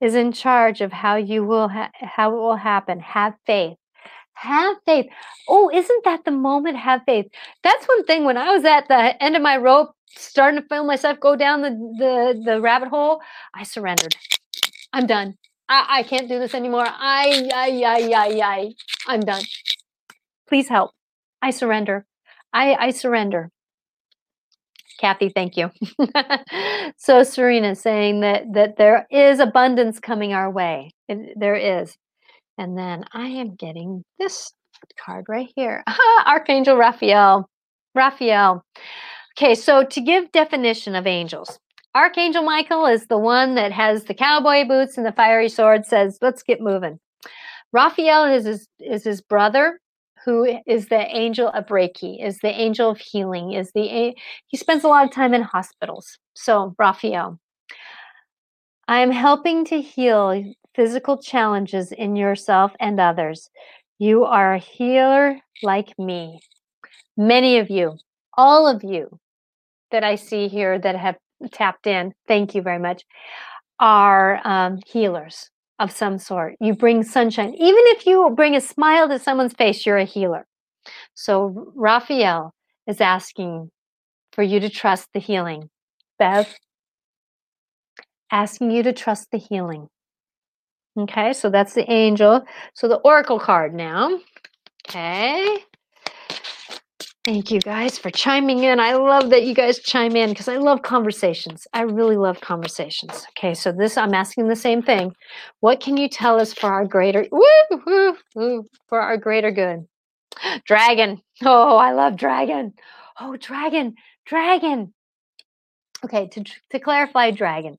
is 0.00 0.14
in 0.14 0.30
charge 0.30 0.80
of 0.80 0.92
how 0.92 1.16
you 1.16 1.42
will 1.42 1.66
ha- 1.70 1.90
how 2.00 2.30
it 2.30 2.40
will 2.40 2.56
happen. 2.56 3.00
Have 3.00 3.34
faith. 3.46 3.78
Have 4.44 4.76
faith. 4.84 5.06
Oh, 5.48 5.70
isn't 5.72 6.04
that 6.04 6.24
the 6.26 6.30
moment? 6.30 6.76
Have 6.76 7.00
faith. 7.06 7.26
That's 7.62 7.86
one 7.86 8.04
thing. 8.04 8.24
When 8.24 8.36
I 8.36 8.52
was 8.54 8.64
at 8.64 8.88
the 8.88 9.22
end 9.22 9.36
of 9.36 9.42
my 9.42 9.56
rope, 9.56 9.92
starting 10.16 10.60
to 10.60 10.68
feel 10.68 10.84
myself 10.84 11.18
go 11.18 11.34
down 11.34 11.62
the 11.62 11.70
the, 11.70 12.42
the 12.44 12.60
rabbit 12.60 12.88
hole, 12.88 13.22
I 13.54 13.62
surrendered. 13.62 14.14
I'm 14.92 15.06
done. 15.06 15.36
I, 15.68 15.86
I 16.00 16.02
can't 16.02 16.28
do 16.28 16.38
this 16.38 16.54
anymore. 16.54 16.86
I, 16.86 17.48
I, 17.54 17.82
I, 17.84 18.12
I, 18.14 18.40
I, 18.44 18.74
I'm 19.06 19.20
done. 19.20 19.42
Please 20.46 20.68
help. 20.68 20.90
I 21.40 21.50
surrender. 21.50 22.04
I, 22.52 22.74
I 22.74 22.90
surrender. 22.90 23.50
Kathy, 25.00 25.30
thank 25.30 25.56
you. 25.56 25.70
so 26.98 27.22
Serena 27.22 27.74
saying 27.74 28.20
that 28.20 28.52
that 28.52 28.76
there 28.76 29.06
is 29.10 29.40
abundance 29.40 29.98
coming 30.00 30.34
our 30.34 30.50
way. 30.50 30.90
There 31.08 31.56
is. 31.56 31.96
And 32.58 32.78
then 32.78 33.04
I 33.12 33.26
am 33.26 33.54
getting 33.56 34.04
this 34.18 34.52
card 34.98 35.26
right 35.28 35.48
here. 35.56 35.82
Ah, 35.88 36.32
Archangel 36.32 36.76
Raphael. 36.76 37.48
Raphael. 37.94 38.64
Okay, 39.36 39.54
so 39.54 39.84
to 39.84 40.00
give 40.00 40.30
definition 40.32 40.94
of 40.94 41.06
angels, 41.06 41.58
Archangel 41.94 42.42
Michael 42.42 42.86
is 42.86 43.06
the 43.06 43.18
one 43.18 43.54
that 43.54 43.72
has 43.72 44.04
the 44.04 44.14
cowboy 44.14 44.66
boots 44.66 44.96
and 44.96 45.06
the 45.06 45.12
fiery 45.12 45.48
sword, 45.48 45.86
says, 45.86 46.18
let's 46.20 46.42
get 46.42 46.60
moving. 46.60 46.98
Raphael 47.72 48.24
is 48.24 48.44
his, 48.44 48.68
is 48.80 49.04
his 49.04 49.20
brother, 49.20 49.80
who 50.24 50.58
is 50.66 50.88
the 50.88 51.16
angel 51.16 51.48
of 51.48 51.66
Reiki, 51.66 52.24
is 52.24 52.38
the 52.38 52.48
angel 52.48 52.90
of 52.90 52.98
healing, 52.98 53.52
is 53.52 53.70
the 53.74 54.14
he 54.46 54.56
spends 54.56 54.84
a 54.84 54.88
lot 54.88 55.04
of 55.04 55.12
time 55.12 55.34
in 55.34 55.42
hospitals. 55.42 56.18
So 56.34 56.74
Raphael. 56.78 57.38
I'm 58.86 59.10
helping 59.10 59.64
to 59.66 59.80
heal 59.80 60.54
physical 60.74 61.18
challenges 61.18 61.92
in 61.92 62.16
yourself 62.16 62.72
and 62.80 63.00
others. 63.00 63.50
You 63.98 64.24
are 64.24 64.54
a 64.54 64.58
healer 64.58 65.38
like 65.62 65.98
me. 65.98 66.40
Many 67.16 67.58
of 67.58 67.70
you, 67.70 67.96
all 68.36 68.66
of 68.66 68.82
you 68.82 69.18
that 69.90 70.02
I 70.02 70.16
see 70.16 70.48
here 70.48 70.78
that 70.78 70.96
have 70.96 71.16
tapped 71.52 71.86
in, 71.86 72.12
thank 72.26 72.54
you 72.54 72.62
very 72.62 72.78
much, 72.78 73.04
are 73.78 74.40
um, 74.44 74.80
healers 74.86 75.50
of 75.78 75.92
some 75.92 76.18
sort. 76.18 76.54
You 76.60 76.74
bring 76.74 77.02
sunshine. 77.02 77.54
Even 77.54 77.82
if 77.88 78.06
you 78.06 78.32
bring 78.34 78.56
a 78.56 78.60
smile 78.60 79.08
to 79.08 79.18
someone's 79.18 79.54
face, 79.54 79.86
you're 79.86 79.98
a 79.98 80.04
healer. 80.04 80.46
So 81.14 81.72
Raphael 81.74 82.52
is 82.86 83.00
asking 83.00 83.70
for 84.32 84.42
you 84.42 84.60
to 84.60 84.68
trust 84.68 85.08
the 85.14 85.20
healing. 85.20 85.70
Bev, 86.18 86.52
asking 88.30 88.70
you 88.70 88.82
to 88.82 88.92
trust 88.92 89.30
the 89.30 89.38
healing. 89.38 89.88
Okay, 90.96 91.32
so 91.32 91.50
that's 91.50 91.74
the 91.74 91.90
angel. 91.90 92.44
So 92.74 92.86
the 92.86 92.98
oracle 92.98 93.40
card 93.40 93.74
now. 93.74 94.20
Okay. 94.88 95.58
Thank 97.24 97.50
you 97.50 97.58
guys 97.58 97.98
for 97.98 98.10
chiming 98.10 98.64
in. 98.64 98.78
I 98.78 98.92
love 98.94 99.30
that 99.30 99.44
you 99.44 99.54
guys 99.54 99.78
chime 99.78 100.14
in 100.14 100.28
because 100.28 100.46
I 100.46 100.58
love 100.58 100.82
conversations. 100.82 101.66
I 101.72 101.80
really 101.82 102.18
love 102.18 102.40
conversations. 102.42 103.26
Okay, 103.30 103.54
so 103.54 103.72
this 103.72 103.96
I'm 103.96 104.12
asking 104.12 104.48
the 104.48 104.56
same 104.56 104.82
thing. 104.82 105.14
What 105.60 105.80
can 105.80 105.96
you 105.96 106.08
tell 106.08 106.38
us 106.38 106.52
for 106.52 106.70
our 106.70 106.84
greater 106.84 107.26
woo, 107.32 107.80
woo, 107.86 108.16
woo, 108.34 108.64
for 108.88 109.00
our 109.00 109.16
greater 109.16 109.50
good? 109.50 109.86
Dragon. 110.66 111.20
Oh, 111.42 111.78
I 111.78 111.92
love 111.92 112.16
dragon. 112.16 112.74
Oh, 113.18 113.36
dragon, 113.36 113.94
dragon. 114.26 114.92
Okay, 116.04 116.28
to 116.28 116.44
to 116.70 116.78
clarify 116.78 117.30
dragon. 117.30 117.78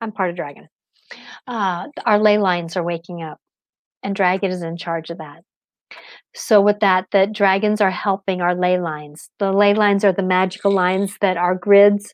I'm 0.00 0.12
part 0.12 0.30
of 0.30 0.36
dragon 0.36 0.68
uh, 1.46 1.86
our 2.04 2.18
ley 2.18 2.38
lines 2.38 2.76
are 2.76 2.82
waking 2.84 3.22
up, 3.22 3.38
and 4.02 4.14
Dragon 4.16 4.50
is 4.50 4.62
in 4.62 4.76
charge 4.76 5.10
of 5.10 5.18
that. 5.18 5.42
So, 6.34 6.60
with 6.60 6.80
that, 6.80 7.06
the 7.12 7.26
dragons 7.26 7.80
are 7.80 7.90
helping 7.90 8.40
our 8.42 8.54
ley 8.54 8.78
lines. 8.78 9.30
The 9.38 9.52
ley 9.52 9.74
lines 9.74 10.04
are 10.04 10.12
the 10.12 10.22
magical 10.22 10.70
lines 10.72 11.16
that 11.20 11.36
are 11.36 11.54
grids, 11.54 12.12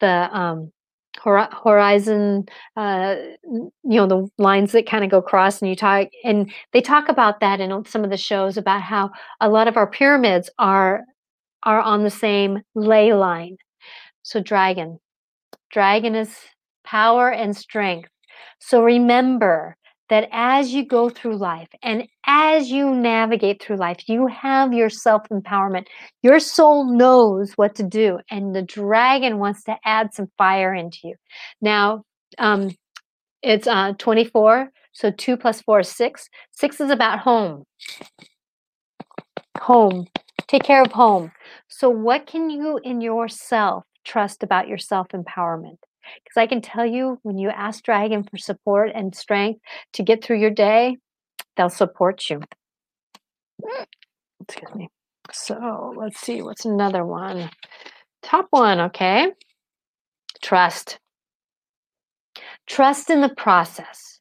the 0.00 0.28
um, 0.36 0.72
horizon, 1.18 2.44
uh, 2.76 3.16
you 3.44 3.70
know, 3.84 4.06
the 4.06 4.28
lines 4.38 4.72
that 4.72 4.86
kind 4.86 5.04
of 5.04 5.10
go 5.10 5.18
across. 5.18 5.60
And 5.60 5.68
you 5.70 5.76
talk, 5.76 6.08
and 6.24 6.52
they 6.72 6.80
talk 6.80 7.08
about 7.08 7.40
that 7.40 7.60
in 7.60 7.84
some 7.86 8.04
of 8.04 8.10
the 8.10 8.16
shows 8.16 8.56
about 8.56 8.82
how 8.82 9.10
a 9.40 9.48
lot 9.48 9.68
of 9.68 9.76
our 9.76 9.86
pyramids 9.90 10.50
are 10.58 11.02
are 11.64 11.80
on 11.80 12.04
the 12.04 12.10
same 12.10 12.60
ley 12.74 13.14
line. 13.14 13.56
So, 14.22 14.40
dragon, 14.40 14.98
dragon 15.70 16.14
is 16.14 16.36
power 16.84 17.30
and 17.30 17.56
strength. 17.56 18.10
So 18.58 18.82
remember 18.82 19.76
that 20.10 20.28
as 20.32 20.72
you 20.72 20.84
go 20.84 21.08
through 21.08 21.36
life 21.36 21.68
and 21.82 22.06
as 22.26 22.70
you 22.70 22.94
navigate 22.94 23.62
through 23.62 23.76
life, 23.76 24.08
you 24.08 24.26
have 24.26 24.72
your 24.72 24.90
self 24.90 25.22
empowerment. 25.30 25.86
Your 26.22 26.38
soul 26.40 26.84
knows 26.84 27.52
what 27.54 27.74
to 27.76 27.82
do, 27.82 28.18
and 28.30 28.54
the 28.54 28.62
dragon 28.62 29.38
wants 29.38 29.64
to 29.64 29.76
add 29.84 30.14
some 30.14 30.28
fire 30.36 30.74
into 30.74 30.98
you. 31.04 31.14
Now, 31.60 32.04
um, 32.38 32.70
it's 33.42 33.66
uh, 33.66 33.92
24, 33.98 34.70
so 34.92 35.10
2 35.10 35.36
plus 35.36 35.60
4 35.62 35.80
is 35.80 35.88
6. 35.90 36.28
6 36.52 36.80
is 36.80 36.90
about 36.90 37.18
home. 37.20 37.64
Home. 39.60 40.06
Take 40.46 40.62
care 40.62 40.82
of 40.82 40.92
home. 40.92 41.32
So, 41.68 41.88
what 41.88 42.26
can 42.26 42.50
you 42.50 42.78
in 42.82 43.00
yourself 43.00 43.84
trust 44.04 44.42
about 44.42 44.68
your 44.68 44.78
self 44.78 45.08
empowerment? 45.08 45.78
Because 46.22 46.36
I 46.36 46.46
can 46.46 46.60
tell 46.60 46.86
you 46.86 47.18
when 47.22 47.38
you 47.38 47.50
ask 47.50 47.82
Dragon 47.84 48.24
for 48.24 48.36
support 48.36 48.90
and 48.94 49.14
strength 49.14 49.60
to 49.94 50.02
get 50.02 50.22
through 50.22 50.40
your 50.40 50.50
day, 50.50 50.96
they'll 51.56 51.70
support 51.70 52.28
you. 52.30 52.40
Mm. 53.62 53.86
Excuse 54.42 54.74
me. 54.74 54.88
So 55.32 55.94
let's 55.96 56.20
see, 56.20 56.42
what's 56.42 56.64
another 56.64 57.04
one? 57.04 57.50
Top 58.22 58.46
one, 58.50 58.80
okay. 58.80 59.32
Trust. 60.42 60.98
Trust 62.66 63.10
in 63.10 63.20
the 63.20 63.34
process. 63.34 64.20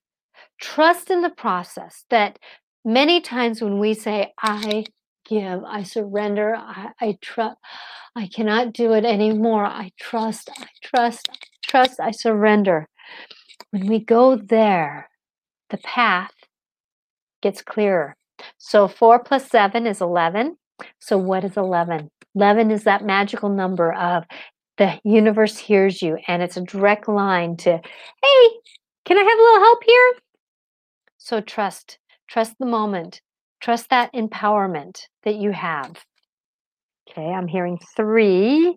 Trust 0.59 1.09
in 1.09 1.21
the 1.21 1.29
process 1.29 2.05
that 2.09 2.39
many 2.85 3.21
times 3.21 3.61
when 3.61 3.79
we 3.79 3.93
say, 3.93 4.33
I 4.39 4.85
give, 5.25 5.63
I 5.63 5.83
surrender, 5.83 6.55
I, 6.55 6.91
I 6.99 7.17
trust, 7.21 7.57
I 8.15 8.27
cannot 8.27 8.73
do 8.73 8.93
it 8.93 9.05
anymore. 9.05 9.65
I 9.65 9.91
trust, 9.99 10.49
I 10.57 10.67
trust, 10.81 11.29
I 11.31 11.35
trust, 11.63 11.99
I 11.99 12.11
surrender. 12.11 12.87
When 13.71 13.87
we 13.87 13.99
go 13.99 14.35
there, 14.35 15.09
the 15.69 15.77
path 15.77 16.33
gets 17.41 17.61
clearer. 17.61 18.15
So 18.57 18.87
four 18.87 19.19
plus 19.19 19.49
seven 19.49 19.87
is 19.87 20.01
11. 20.01 20.57
So 20.99 21.17
what 21.17 21.43
is 21.43 21.57
11? 21.57 22.09
11 22.35 22.71
is 22.71 22.83
that 22.83 23.05
magical 23.05 23.49
number 23.49 23.93
of 23.93 24.23
the 24.77 24.99
universe 25.03 25.57
hears 25.57 26.01
you 26.01 26.17
and 26.27 26.41
it's 26.41 26.57
a 26.57 26.61
direct 26.61 27.07
line 27.07 27.55
to, 27.57 27.71
hey, 27.71 28.49
can 29.05 29.17
I 29.17 29.23
have 29.23 29.39
a 29.39 29.41
little 29.41 29.59
help 29.59 29.83
here? 29.85 30.13
So 31.17 31.41
trust, 31.41 31.99
trust 32.27 32.55
the 32.59 32.65
moment, 32.65 33.21
trust 33.61 33.89
that 33.89 34.11
empowerment 34.13 35.01
that 35.23 35.35
you 35.35 35.51
have. 35.51 36.03
Okay, 37.09 37.27
I'm 37.27 37.47
hearing 37.47 37.79
three. 37.95 38.75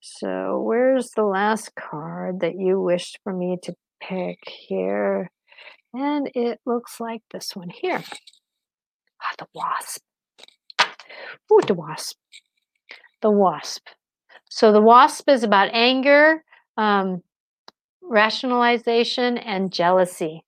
So 0.00 0.62
where's 0.64 1.10
the 1.10 1.24
last 1.24 1.74
card 1.74 2.40
that 2.40 2.58
you 2.58 2.80
wished 2.80 3.18
for 3.24 3.32
me 3.32 3.58
to 3.62 3.74
pick 4.00 4.38
here? 4.46 5.30
And 5.92 6.30
it 6.34 6.60
looks 6.64 7.00
like 7.00 7.22
this 7.32 7.56
one 7.56 7.70
here. 7.70 8.02
Ah, 9.22 9.34
the 9.38 9.46
wasp. 9.54 10.02
Ooh, 11.52 11.60
the 11.66 11.74
wasp. 11.74 12.16
The 13.22 13.30
wasp. 13.30 13.88
So 14.48 14.72
the 14.72 14.80
wasp 14.80 15.28
is 15.28 15.42
about 15.42 15.70
anger, 15.72 16.44
um, 16.76 17.22
rationalization, 18.02 19.38
and 19.38 19.72
jealousy. 19.72 20.44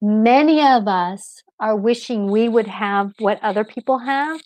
Many 0.00 0.62
of 0.66 0.88
us 0.88 1.42
are 1.60 1.76
wishing 1.76 2.30
we 2.30 2.48
would 2.48 2.66
have 2.66 3.12
what 3.18 3.42
other 3.42 3.64
people 3.64 3.98
have, 3.98 4.40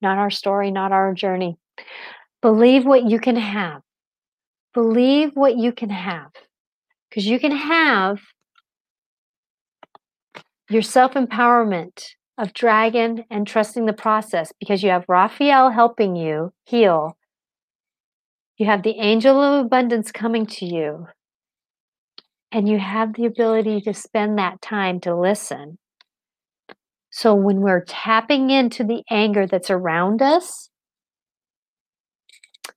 not 0.00 0.18
our 0.18 0.30
story, 0.30 0.70
not 0.70 0.92
our 0.92 1.12
journey. 1.14 1.58
Believe 2.44 2.84
what 2.84 3.08
you 3.08 3.18
can 3.18 3.36
have. 3.36 3.80
Believe 4.74 5.30
what 5.32 5.56
you 5.56 5.72
can 5.72 5.88
have. 5.88 6.30
Because 7.08 7.24
you 7.24 7.40
can 7.40 7.52
have 7.52 8.20
your 10.68 10.82
self 10.82 11.14
empowerment 11.14 12.04
of 12.36 12.52
dragon 12.52 13.24
and 13.30 13.46
trusting 13.46 13.86
the 13.86 13.94
process 13.94 14.52
because 14.60 14.82
you 14.82 14.90
have 14.90 15.06
Raphael 15.08 15.70
helping 15.70 16.16
you 16.16 16.52
heal. 16.66 17.16
You 18.58 18.66
have 18.66 18.82
the 18.82 18.98
angel 18.98 19.40
of 19.40 19.64
abundance 19.64 20.12
coming 20.12 20.44
to 20.44 20.66
you. 20.66 21.06
And 22.52 22.68
you 22.68 22.78
have 22.78 23.14
the 23.14 23.24
ability 23.24 23.80
to 23.80 23.94
spend 23.94 24.36
that 24.36 24.60
time 24.60 25.00
to 25.00 25.18
listen. 25.18 25.78
So 27.08 27.34
when 27.34 27.62
we're 27.62 27.86
tapping 27.86 28.50
into 28.50 28.84
the 28.84 29.02
anger 29.08 29.46
that's 29.46 29.70
around 29.70 30.20
us, 30.20 30.68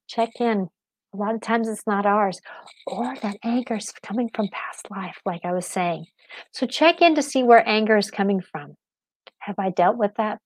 check 0.07 0.29
in. 0.39 0.69
A 1.13 1.17
lot 1.17 1.35
of 1.35 1.41
times 1.41 1.67
it's 1.67 1.87
not 1.87 2.05
ours, 2.05 2.39
or 2.85 3.15
that 3.21 3.37
anger 3.43 3.75
is 3.75 3.91
coming 4.03 4.29
from 4.33 4.49
past 4.51 4.91
life, 4.91 5.17
like 5.25 5.41
I 5.45 5.53
was 5.53 5.65
saying. 5.65 6.05
So 6.51 6.67
check 6.67 7.01
in 7.01 7.15
to 7.15 7.21
see 7.21 7.43
where 7.43 7.67
anger 7.67 7.97
is 7.97 8.11
coming 8.11 8.41
from. 8.41 8.75
Have 9.39 9.57
I 9.57 9.69
dealt 9.69 9.97
with 9.97 10.11
that 10.17 10.39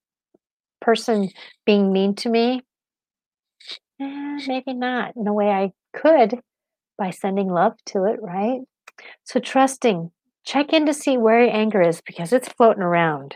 person 0.82 1.30
being 1.66 1.92
mean 1.92 2.16
to 2.16 2.30
me? 2.30 2.62
Eh, 4.00 4.40
maybe 4.48 4.74
not 4.74 5.16
in 5.16 5.24
the 5.24 5.34
way 5.34 5.50
I 5.50 5.72
could 5.94 6.40
by 6.98 7.10
sending 7.10 7.50
love 7.50 7.74
to 7.88 8.06
it, 8.06 8.20
right? 8.22 8.60
So 9.24 9.40
trusting, 9.40 10.12
check 10.44 10.74
in 10.74 10.86
to 10.86 10.94
see 10.94 11.18
where 11.18 11.50
anger 11.50 11.82
is 11.82 12.02
because 12.02 12.32
it's 12.32 12.50
floating 12.50 12.84
around. 12.84 13.36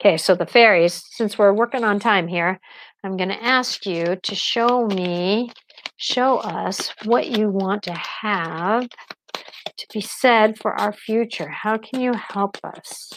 Okay, 0.00 0.16
so 0.16 0.34
the 0.34 0.46
fairies, 0.46 1.02
since 1.10 1.38
we're 1.38 1.52
working 1.52 1.84
on 1.84 2.00
time 2.00 2.28
here, 2.28 2.58
I'm 3.06 3.16
going 3.16 3.28
to 3.28 3.40
ask 3.40 3.86
you 3.86 4.16
to 4.20 4.34
show 4.34 4.84
me, 4.88 5.52
show 5.96 6.38
us 6.38 6.92
what 7.04 7.28
you 7.28 7.48
want 7.48 7.84
to 7.84 7.92
have 7.92 8.88
to 8.88 9.86
be 9.94 10.00
said 10.00 10.58
for 10.58 10.72
our 10.74 10.92
future. 10.92 11.48
How 11.48 11.78
can 11.78 12.00
you 12.00 12.14
help 12.14 12.56
us? 12.64 13.12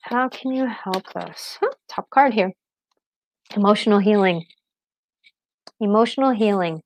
How 0.00 0.28
can 0.28 0.50
you 0.50 0.66
help 0.66 1.14
us? 1.14 1.56
Huh, 1.60 1.70
top 1.88 2.10
card 2.10 2.34
here. 2.34 2.50
Emotional 3.54 4.00
healing. 4.00 4.44
Emotional 5.78 6.32
healing. 6.32 6.80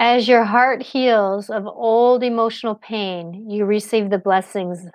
As 0.00 0.26
your 0.26 0.42
heart 0.42 0.82
heals 0.82 1.50
of 1.50 1.68
old 1.68 2.24
emotional 2.24 2.74
pain, 2.74 3.48
you 3.48 3.64
receive 3.64 4.10
the 4.10 4.18
blessings 4.18 4.86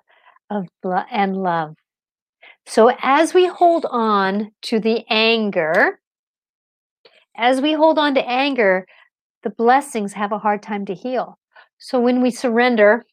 of 0.50 0.66
bl- 0.84 1.08
and 1.10 1.38
love. 1.38 1.74
So 2.70 2.92
as 3.02 3.34
we 3.34 3.48
hold 3.48 3.86
on 3.90 4.52
to 4.64 4.80
the 4.82 5.06
anger, 5.10 6.02
as 7.38 7.62
we 7.62 7.72
hold 7.72 7.98
on 7.98 8.14
to 8.16 8.30
anger, 8.30 8.86
the 9.44 9.52
blessings 9.52 10.12
have 10.14 10.34
a 10.34 10.38
hard 10.38 10.62
time 10.62 10.86
to 10.88 10.94
heal. 10.94 11.40
So 11.78 11.98
when 11.98 12.22
we 12.22 12.30
surrender, 12.30 13.06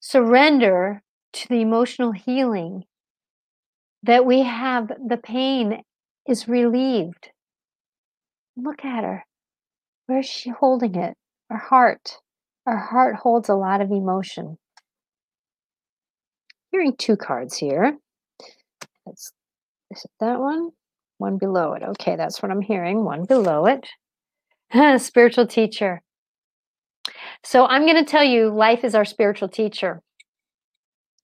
surrender 0.00 1.02
to 1.34 1.48
the 1.48 1.60
emotional 1.60 2.12
healing 2.12 2.84
that 4.02 4.24
we 4.24 4.40
have, 4.40 4.88
the 5.06 5.18
pain 5.18 5.82
is 6.26 6.48
relieved. 6.48 7.28
Look 8.56 8.86
at 8.86 9.04
her. 9.04 9.22
Where's 10.06 10.26
she 10.26 10.48
holding 10.48 10.94
it? 10.94 11.14
Her 11.50 11.58
heart. 11.58 12.20
Her 12.64 12.78
heart 12.78 13.16
holds 13.16 13.50
a 13.50 13.54
lot 13.54 13.82
of 13.82 13.90
emotion. 13.90 14.56
Hearing 16.74 16.96
two 16.98 17.16
cards 17.16 17.56
here. 17.56 17.96
That's 19.06 19.30
is 19.92 20.04
it 20.04 20.10
that 20.18 20.40
one? 20.40 20.70
One 21.18 21.38
below 21.38 21.74
it. 21.74 21.84
Okay, 21.84 22.16
that's 22.16 22.42
what 22.42 22.50
I'm 22.50 22.60
hearing. 22.60 23.04
One 23.04 23.26
below 23.26 23.66
it. 23.66 23.86
spiritual 25.00 25.46
teacher. 25.46 26.02
So 27.44 27.64
I'm 27.64 27.82
going 27.82 28.04
to 28.04 28.10
tell 28.10 28.24
you 28.24 28.50
life 28.50 28.82
is 28.82 28.96
our 28.96 29.04
spiritual 29.04 29.48
teacher. 29.48 30.02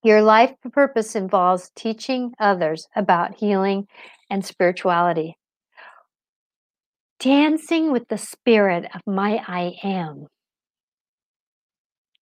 Your 0.04 0.22
life 0.22 0.52
purpose 0.72 1.16
involves 1.16 1.72
teaching 1.74 2.30
others 2.38 2.86
about 2.94 3.34
healing 3.34 3.88
and 4.30 4.46
spirituality. 4.46 5.36
Dancing 7.18 7.90
with 7.90 8.06
the 8.06 8.18
spirit 8.18 8.84
of 8.94 9.00
my 9.04 9.42
I 9.48 9.74
am. 9.82 10.28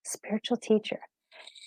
Spiritual 0.03 0.57
teacher. 0.57 1.01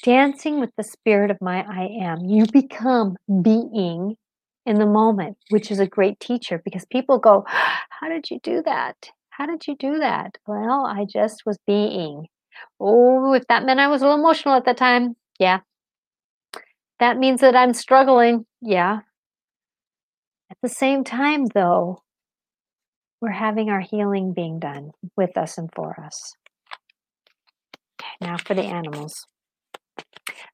Dancing 0.03 0.59
with 0.59 0.71
the 0.77 0.83
spirit 0.83 1.29
of 1.29 1.37
my 1.41 1.63
I 1.63 1.87
am. 2.01 2.25
You 2.25 2.45
become 2.51 3.17
being 3.41 4.15
in 4.65 4.79
the 4.79 4.85
moment, 4.85 5.37
which 5.49 5.69
is 5.69 5.79
a 5.79 5.85
great 5.85 6.19
teacher 6.19 6.61
because 6.63 6.85
people 6.85 7.19
go, 7.19 7.43
How 7.47 8.09
did 8.09 8.31
you 8.31 8.39
do 8.41 8.63
that? 8.63 8.95
How 9.29 9.45
did 9.45 9.67
you 9.67 9.75
do 9.75 9.99
that? 9.99 10.37
Well, 10.47 10.85
I 10.85 11.05
just 11.05 11.43
was 11.45 11.57
being. 11.67 12.27
Oh, 12.79 13.33
if 13.33 13.45
that 13.47 13.63
meant 13.63 13.79
I 13.79 13.87
was 13.87 14.01
a 14.01 14.05
little 14.05 14.19
emotional 14.19 14.55
at 14.55 14.65
that 14.65 14.77
time, 14.77 15.15
yeah. 15.39 15.59
That 16.99 17.17
means 17.17 17.41
that 17.41 17.55
I'm 17.55 17.73
struggling, 17.73 18.45
yeah. 18.61 18.99
At 20.49 20.57
the 20.61 20.69
same 20.69 21.03
time, 21.03 21.45
though, 21.45 22.03
we're 23.21 23.31
having 23.31 23.69
our 23.69 23.79
healing 23.79 24.33
being 24.33 24.59
done 24.59 24.91
with 25.15 25.37
us 25.37 25.57
and 25.57 25.69
for 25.73 25.99
us. 26.03 26.33
Now 28.19 28.37
for 28.37 28.53
the 28.53 28.63
animals. 28.63 29.25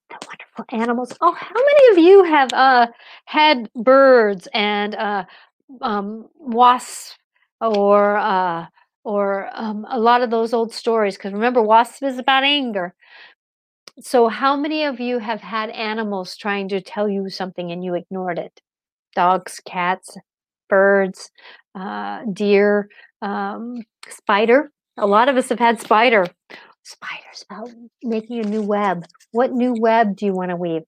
The 0.10 0.18
wonderful 0.26 0.66
animals. 0.72 1.14
Oh, 1.22 1.34
how 1.34 1.54
many 1.56 1.92
of 1.92 1.98
you 1.98 2.24
have 2.24 2.54
uh, 2.54 2.88
had 3.26 3.70
birds 3.74 4.48
and 4.54 4.96
uh, 4.96 5.26
um, 5.82 6.30
wasps 6.36 7.18
or 7.60 8.18
uh, 8.18 8.68
or 9.04 9.50
um, 9.54 9.86
a 9.90 10.00
lot 10.00 10.22
of 10.22 10.30
those 10.30 10.54
old 10.54 10.74
stories? 10.74 11.18
Because 11.18 11.34
remember, 11.34 11.62
wasp 11.62 12.04
is 12.04 12.18
about 12.18 12.44
anger. 12.44 12.94
So, 14.00 14.28
how 14.28 14.56
many 14.56 14.84
of 14.84 15.00
you 15.00 15.20
have 15.20 15.42
had 15.42 15.70
animals 15.72 16.38
trying 16.38 16.70
to 16.70 16.82
tell 16.82 17.10
you 17.10 17.30
something 17.30 17.72
and 17.72 17.84
you 17.84 17.96
ignored 17.96 18.38
it? 18.40 18.62
Dogs, 19.16 19.60
cats, 19.66 20.18
birds, 20.70 21.32
uh, 21.76 22.22
deer, 22.32 22.90
um, 23.22 23.84
spider. 24.08 24.72
A 24.98 25.08
lot 25.08 25.30
of 25.30 25.38
us 25.38 25.50
have 25.50 25.60
had 25.60 25.80
spider. 25.82 26.26
Spiders 26.88 27.44
about 27.50 27.70
making 28.02 28.40
a 28.40 28.48
new 28.48 28.62
web. 28.62 29.04
What 29.32 29.52
new 29.52 29.76
web 29.78 30.16
do 30.16 30.26
you 30.26 30.32
want 30.32 30.52
to 30.52 30.56
weave? 30.56 30.84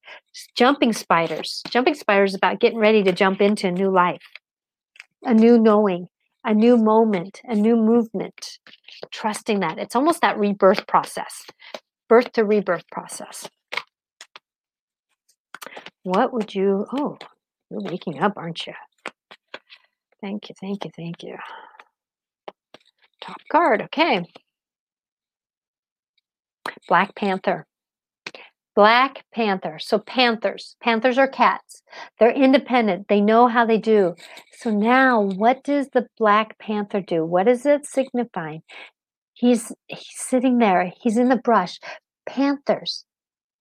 Jumping 0.55 0.93
spiders. 0.93 1.61
Jumping 1.69 1.93
spiders 1.93 2.33
about 2.33 2.61
getting 2.61 2.79
ready 2.79 3.03
to 3.03 3.11
jump 3.11 3.41
into 3.41 3.67
a 3.67 3.71
new 3.71 3.91
life, 3.91 4.21
a 5.23 5.33
new 5.33 5.59
knowing, 5.59 6.07
a 6.45 6.53
new 6.53 6.77
moment, 6.77 7.41
a 7.43 7.53
new 7.53 7.75
movement. 7.75 8.59
Trusting 9.11 9.59
that. 9.59 9.77
It's 9.77 9.93
almost 9.93 10.21
that 10.21 10.37
rebirth 10.37 10.87
process, 10.87 11.43
birth 12.07 12.31
to 12.31 12.45
rebirth 12.45 12.89
process. 12.89 13.49
What 16.03 16.31
would 16.31 16.55
you, 16.55 16.85
oh, 16.93 17.17
You're 17.69 17.81
waking 17.81 18.23
up, 18.23 18.37
aren't 18.37 18.65
you? 18.65 18.73
Thank 20.21 20.47
you, 20.47 20.55
thank 20.61 20.85
you, 20.85 20.91
thank 20.95 21.23
you. 21.23 21.35
Top 23.19 23.41
card, 23.51 23.81
okay. 23.81 24.23
Black 26.87 27.15
Panther. 27.15 27.65
Black 28.75 29.25
Panther. 29.33 29.77
So 29.79 29.99
panthers. 29.99 30.75
Panthers 30.81 31.17
are 31.17 31.27
cats. 31.27 31.81
They're 32.19 32.31
independent. 32.31 33.07
They 33.07 33.21
know 33.21 33.47
how 33.47 33.65
they 33.65 33.77
do. 33.77 34.15
So 34.59 34.69
now 34.69 35.21
what 35.21 35.63
does 35.63 35.89
the 35.89 36.07
Black 36.17 36.57
Panther 36.59 37.01
do? 37.01 37.25
What 37.25 37.47
is 37.47 37.65
it 37.65 37.85
signifying? 37.85 38.61
He's 39.33 39.71
he's 39.87 40.05
sitting 40.15 40.57
there. 40.59 40.91
He's 41.01 41.17
in 41.17 41.29
the 41.29 41.37
brush. 41.37 41.79
Panthers, 42.25 43.05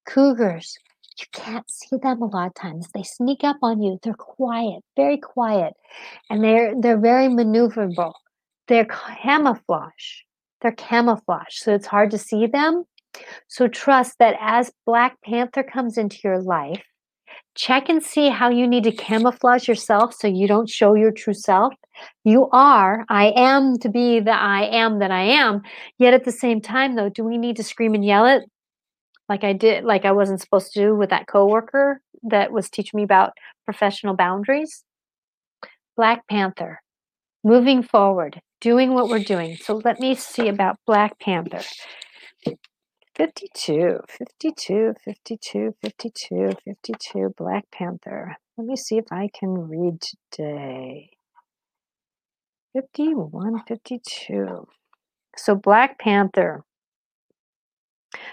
cougars, 0.07 0.77
you 1.19 1.25
can't 1.33 1.69
see 1.69 1.97
them 1.97 2.21
a 2.21 2.25
lot 2.25 2.47
of 2.47 2.53
times. 2.55 2.89
They 2.93 3.03
sneak 3.03 3.43
up 3.43 3.57
on 3.61 3.81
you. 3.81 3.99
They're 4.01 4.13
quiet, 4.13 4.83
very 4.95 5.17
quiet, 5.17 5.73
and 6.29 6.43
they're 6.43 6.73
they're 6.79 6.99
very 6.99 7.27
maneuverable. 7.27 8.13
They're 8.67 8.85
camouflage. 8.85 10.21
They're 10.61 10.71
camouflage, 10.71 11.55
so 11.55 11.73
it's 11.73 11.87
hard 11.87 12.11
to 12.11 12.17
see 12.17 12.47
them. 12.47 12.85
So 13.47 13.67
trust 13.67 14.15
that 14.19 14.35
as 14.39 14.71
Black 14.85 15.17
Panther 15.23 15.63
comes 15.63 15.97
into 15.97 16.19
your 16.23 16.41
life, 16.41 16.83
check 17.55 17.89
and 17.89 18.03
see 18.03 18.29
how 18.29 18.49
you 18.49 18.67
need 18.67 18.83
to 18.85 18.91
camouflage 18.91 19.67
yourself 19.67 20.13
so 20.13 20.27
you 20.27 20.47
don't 20.47 20.69
show 20.69 20.93
your 20.93 21.11
true 21.11 21.33
self. 21.33 21.73
You 22.23 22.47
are, 22.51 23.05
I 23.09 23.33
am 23.35 23.77
to 23.79 23.89
be 23.89 24.19
the 24.19 24.33
I 24.33 24.63
am 24.63 24.99
that 24.99 25.11
I 25.11 25.23
am. 25.23 25.61
Yet 25.97 26.13
at 26.13 26.23
the 26.23 26.31
same 26.31 26.61
time, 26.61 26.95
though, 26.95 27.09
do 27.09 27.23
we 27.23 27.37
need 27.37 27.57
to 27.57 27.63
scream 27.63 27.93
and 27.93 28.05
yell 28.05 28.25
it 28.25 28.43
like 29.27 29.43
I 29.43 29.53
did, 29.53 29.83
like 29.83 30.05
I 30.05 30.11
wasn't 30.11 30.41
supposed 30.41 30.73
to 30.73 30.79
do 30.79 30.95
with 30.95 31.11
that 31.11 31.27
coworker 31.27 32.01
that 32.23 32.51
was 32.51 32.69
teaching 32.69 32.97
me 32.97 33.03
about 33.03 33.33
professional 33.65 34.15
boundaries. 34.15 34.83
Black 35.95 36.27
Panther, 36.27 36.81
moving 37.43 37.83
forward, 37.83 38.41
doing 38.61 38.93
what 38.93 39.09
we're 39.09 39.23
doing. 39.23 39.57
So 39.57 39.81
let 39.83 39.99
me 39.99 40.15
see 40.15 40.47
about 40.47 40.77
Black 40.87 41.19
Panther. 41.19 41.61
52, 43.19 43.99
52, 44.07 44.93
52, 45.03 45.75
52, 45.81 46.51
52, 46.63 47.33
Black 47.37 47.65
Panther. 47.69 48.37
Let 48.57 48.65
me 48.65 48.77
see 48.77 48.97
if 48.97 49.11
I 49.11 49.29
can 49.37 49.67
read 49.67 50.01
today. 50.31 51.09
51, 52.71 53.65
52. 53.67 54.65
So 55.35 55.53
Black 55.53 55.99
Panther. 55.99 56.63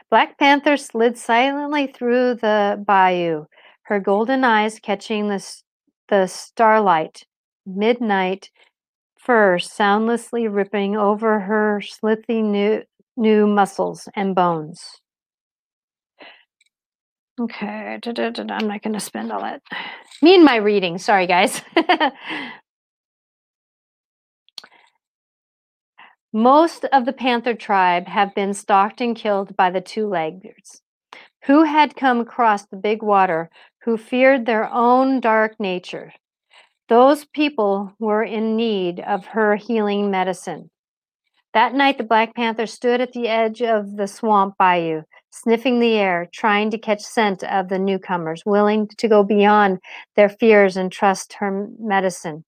Black 0.09 0.39
Panther 0.39 0.77
slid 0.77 1.19
silently 1.19 1.89
through 1.89 2.37
the 2.37 2.81
bayou, 2.87 3.47
her 3.87 3.99
golden 3.99 4.45
eyes 4.45 4.79
catching 4.79 5.27
the, 5.27 5.45
the 6.09 6.29
starlight. 6.29 7.25
Midnight 7.67 8.51
fur 9.19 9.59
soundlessly 9.59 10.47
ripping 10.47 10.97
over 10.97 11.41
her 11.41 11.81
slithy 11.81 12.41
new, 12.41 12.85
new 13.17 13.47
muscles 13.47 14.09
and 14.15 14.35
bones. 14.35 15.01
Okay, 17.39 17.99
I'm 18.05 18.67
not 18.67 18.83
going 18.83 18.95
to 18.95 19.01
spend 19.01 19.31
all 19.31 19.43
that. 19.43 19.61
Me 20.23 20.35
and 20.35 20.45
my 20.45 20.57
reading. 20.57 20.97
Sorry, 20.97 21.27
guys. 21.27 21.61
Most 26.33 26.87
of 26.87 27.05
the 27.05 27.13
panther 27.13 27.55
tribe 27.55 28.09
have 28.09 28.35
been 28.35 28.55
stalked 28.55 29.01
and 29.01 29.15
killed 29.15 29.55
by 29.57 29.71
the 29.71 29.81
two-leggeds, 29.81 30.83
who 31.45 31.65
had 31.65 31.97
come 31.97 32.21
across 32.21 32.67
the 32.67 32.77
big 32.77 33.03
water, 33.03 33.51
who 33.85 33.97
feared 33.97 34.47
their 34.47 34.71
own 34.73 35.21
dark 35.21 35.61
nature. 35.61 36.13
Those 36.89 37.25
people 37.25 37.93
were 37.99 38.23
in 38.23 38.57
need 38.57 39.01
of 39.01 39.27
her 39.27 39.57
healing 39.57 40.11
medicine. 40.11 40.71
That 41.57 41.73
night, 41.73 41.97
the 41.97 42.05
Black 42.05 42.35
Panther 42.35 42.67
stood 42.67 43.01
at 43.01 43.13
the 43.13 43.29
edge 43.29 43.63
of 43.63 43.97
the 43.97 44.07
swamp 44.07 44.57
bayou, 44.59 45.05
sniffing 45.31 45.81
the 45.81 45.95
air, 45.95 46.29
trying 46.31 46.71
to 46.71 46.77
catch 46.77 47.01
scent 47.01 47.43
of 47.45 47.71
the 47.71 47.79
newcomers, 47.79 48.43
willing 48.45 48.89
to 48.99 49.09
go 49.09 49.25
beyond 49.25 49.79
their 50.17 50.29
fears 50.29 50.77
and 50.77 50.93
trust 50.93 51.33
her 51.39 51.67
medicine. 51.81 52.45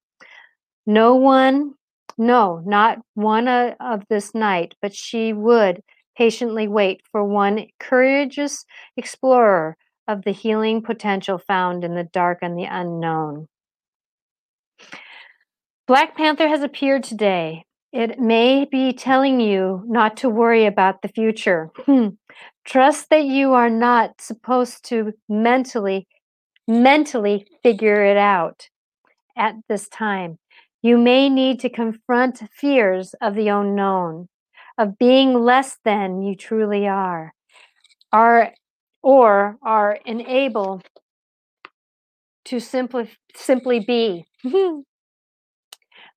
No 0.84 1.14
one 1.14 1.72
no, 2.18 2.62
not 2.66 2.98
one 3.14 3.48
of 3.48 4.02
this 4.10 4.34
night, 4.34 4.74
but 4.82 4.94
she 4.94 5.32
would 5.32 5.82
patiently 6.14 6.68
wait 6.68 7.00
for 7.10 7.24
one 7.24 7.64
courageous 7.80 8.66
explorer 8.98 9.78
of 10.06 10.24
the 10.24 10.32
healing 10.32 10.82
potential 10.82 11.38
found 11.38 11.82
in 11.82 11.94
the 11.94 12.04
dark 12.04 12.40
and 12.42 12.58
the 12.58 12.64
unknown. 12.64 13.48
Black 15.86 16.14
Panther 16.14 16.48
has 16.48 16.62
appeared 16.62 17.04
today. 17.04 17.64
It 17.92 18.20
may 18.20 18.66
be 18.66 18.92
telling 18.92 19.40
you 19.40 19.82
not 19.86 20.16
to 20.18 20.28
worry 20.28 20.66
about 20.66 21.02
the 21.02 21.08
future. 21.08 21.70
Hmm. 21.86 22.08
Trust 22.64 23.08
that 23.10 23.24
you 23.24 23.54
are 23.54 23.70
not 23.70 24.20
supposed 24.20 24.84
to 24.90 25.12
mentally 25.28 26.06
mentally 26.68 27.46
figure 27.62 28.04
it 28.04 28.18
out 28.18 28.68
at 29.36 29.54
this 29.68 29.88
time. 29.88 30.38
You 30.82 30.98
may 30.98 31.28
need 31.30 31.60
to 31.60 31.70
confront 31.70 32.42
fears 32.52 33.14
of 33.20 33.34
the 33.34 33.48
unknown, 33.48 34.28
of 34.76 34.98
being 34.98 35.32
less 35.32 35.78
than 35.84 36.22
you 36.22 36.36
truly 36.36 36.86
are, 36.86 37.32
are 38.12 38.52
or 39.02 39.56
are 39.62 39.98
unable 40.06 40.82
to 42.44 42.60
simply 42.60 43.10
simply 43.34 43.80
be. 43.80 44.24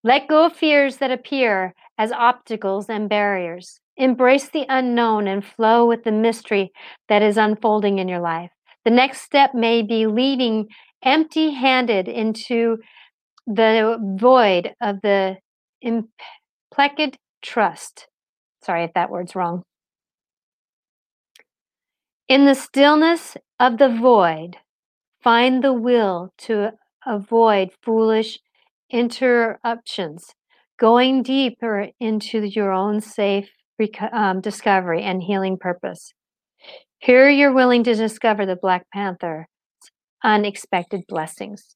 Let 0.03 0.27
go 0.27 0.45
of 0.45 0.53
fears 0.53 0.97
that 0.97 1.11
appear 1.11 1.75
as 1.97 2.11
obstacles 2.11 2.89
and 2.89 3.07
barriers. 3.07 3.79
Embrace 3.97 4.49
the 4.49 4.65
unknown 4.67 5.27
and 5.27 5.45
flow 5.45 5.85
with 5.85 6.03
the 6.03 6.11
mystery 6.11 6.71
that 7.07 7.21
is 7.21 7.37
unfolding 7.37 7.99
in 7.99 8.07
your 8.07 8.19
life. 8.19 8.51
The 8.83 8.91
next 8.91 9.21
step 9.21 9.53
may 9.53 9.83
be 9.83 10.07
leaving 10.07 10.67
empty 11.03 11.51
handed 11.51 12.07
into 12.07 12.77
the 13.45 13.97
void 14.19 14.73
of 14.81 15.01
the 15.01 15.37
implied 15.81 17.17
trust. 17.43 18.07
Sorry 18.63 18.83
if 18.83 18.93
that 18.93 19.11
word's 19.11 19.35
wrong. 19.35 19.63
In 22.27 22.45
the 22.45 22.55
stillness 22.55 23.37
of 23.59 23.77
the 23.77 23.89
void, 23.89 24.57
find 25.21 25.63
the 25.63 25.73
will 25.73 26.33
to 26.39 26.71
avoid 27.05 27.71
foolish 27.83 28.39
interruptions, 28.91 30.25
going 30.79 31.23
deeper 31.23 31.87
into 31.99 32.43
your 32.43 32.71
own 32.71 33.01
safe 33.01 33.49
um, 34.11 34.41
discovery 34.41 35.01
and 35.01 35.23
healing 35.23 35.57
purpose. 35.57 36.13
Here 36.99 37.29
you're 37.29 37.53
willing 37.53 37.83
to 37.85 37.95
discover 37.95 38.45
the 38.45 38.55
Black 38.55 38.85
Panther's 38.93 39.47
unexpected 40.23 41.01
blessings. 41.07 41.75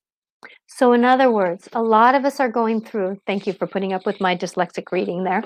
So, 0.67 0.93
in 0.93 1.03
other 1.03 1.31
words, 1.31 1.67
a 1.73 1.81
lot 1.81 2.13
of 2.13 2.25
us 2.25 2.39
are 2.39 2.51
going 2.51 2.81
through, 2.81 3.17
thank 3.25 3.47
you 3.47 3.53
for 3.53 3.65
putting 3.65 3.93
up 3.93 4.05
with 4.05 4.21
my 4.21 4.35
dyslexic 4.35 4.91
reading 4.91 5.23
there. 5.23 5.43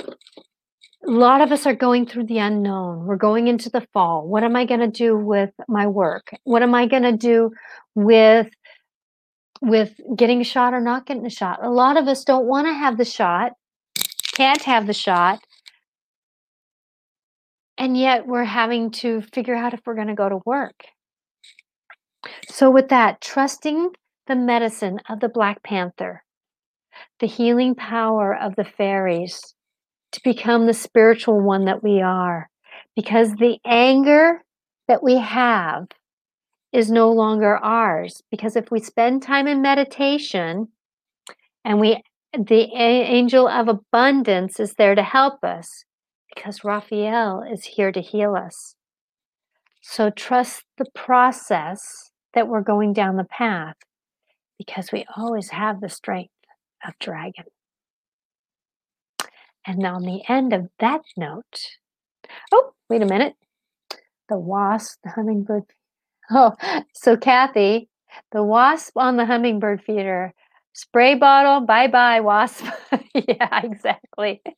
A 0.00 1.10
lot 1.10 1.40
of 1.40 1.52
us 1.52 1.66
are 1.66 1.74
going 1.74 2.06
through 2.06 2.26
the 2.26 2.38
unknown. 2.38 3.06
We're 3.06 3.16
going 3.16 3.46
into 3.46 3.70
the 3.70 3.86
fall. 3.92 4.26
What 4.26 4.42
am 4.42 4.56
I 4.56 4.64
going 4.64 4.80
to 4.80 4.88
do 4.88 5.16
with 5.16 5.50
my 5.68 5.86
work? 5.86 6.32
What 6.42 6.62
am 6.62 6.74
I 6.74 6.86
going 6.86 7.04
to 7.04 7.16
do 7.16 7.50
with 7.94 8.48
with 9.60 10.00
getting 10.16 10.40
a 10.40 10.44
shot 10.44 10.74
or 10.74 10.80
not 10.80 11.06
getting 11.06 11.26
a 11.26 11.30
shot? 11.30 11.58
A 11.62 11.70
lot 11.70 11.96
of 11.96 12.08
us 12.08 12.24
don't 12.24 12.46
want 12.46 12.66
to 12.66 12.72
have 12.72 12.98
the 12.98 13.04
shot, 13.04 13.52
can't 14.32 14.62
have 14.62 14.86
the 14.86 14.92
shot, 14.92 15.40
and 17.78 17.96
yet 17.96 18.26
we're 18.26 18.44
having 18.44 18.90
to 18.90 19.22
figure 19.32 19.54
out 19.54 19.74
if 19.74 19.80
we're 19.84 19.94
going 19.94 20.06
to 20.08 20.14
go 20.14 20.28
to 20.28 20.40
work. 20.44 20.84
So, 22.48 22.70
with 22.70 22.88
that, 22.88 23.20
trusting 23.20 23.90
the 24.26 24.36
medicine 24.36 25.00
of 25.08 25.20
the 25.20 25.28
Black 25.28 25.62
Panther, 25.62 26.24
the 27.20 27.26
healing 27.26 27.74
power 27.74 28.34
of 28.34 28.56
the 28.56 28.64
fairies 28.64 29.54
to 30.12 30.20
become 30.24 30.66
the 30.66 30.74
spiritual 30.74 31.40
one 31.40 31.66
that 31.66 31.82
we 31.82 32.00
are. 32.00 32.48
Because 32.94 33.32
the 33.32 33.58
anger 33.64 34.42
that 34.88 35.02
we 35.02 35.18
have 35.18 35.88
is 36.76 36.90
no 36.90 37.10
longer 37.10 37.56
ours. 37.56 38.22
Because 38.30 38.54
if 38.54 38.70
we 38.70 38.80
spend 38.80 39.22
time 39.22 39.48
in 39.48 39.62
meditation 39.62 40.68
and 41.64 41.80
we 41.80 42.02
the 42.38 42.70
angel 42.74 43.48
of 43.48 43.66
abundance 43.66 44.60
is 44.60 44.74
there 44.74 44.94
to 44.94 45.02
help 45.02 45.42
us 45.42 45.84
because 46.34 46.64
Raphael 46.64 47.42
is 47.50 47.64
here 47.64 47.90
to 47.90 48.02
heal 48.02 48.34
us. 48.36 48.74
So 49.80 50.10
trust 50.10 50.64
the 50.76 50.84
process 50.94 52.10
that 52.34 52.46
we're 52.46 52.60
going 52.60 52.92
down 52.92 53.16
the 53.16 53.24
path 53.24 53.76
because 54.58 54.92
we 54.92 55.06
always 55.16 55.48
have 55.48 55.80
the 55.80 55.88
strength 55.88 56.34
of 56.86 56.92
dragon. 57.00 57.46
And 59.66 59.86
on 59.86 60.02
the 60.02 60.20
end 60.28 60.52
of 60.52 60.68
that 60.78 61.00
note, 61.16 61.78
oh, 62.52 62.72
wait 62.90 63.00
a 63.00 63.06
minute. 63.06 63.34
The 64.28 64.38
wasp, 64.38 64.98
the 65.02 65.10
hummingbird. 65.10 65.62
Oh, 66.30 66.54
so 66.92 67.16
Kathy, 67.16 67.88
The 68.32 68.42
wasp 68.42 68.96
on 68.96 69.16
the 69.16 69.26
hummingbird 69.26 69.82
feeder. 69.82 70.32
Spray 70.72 71.14
bottle, 71.14 71.60
bye-bye, 71.60 72.20
wasp. 72.20 72.64
Yeah, 73.14 73.60
exactly. 73.64 74.42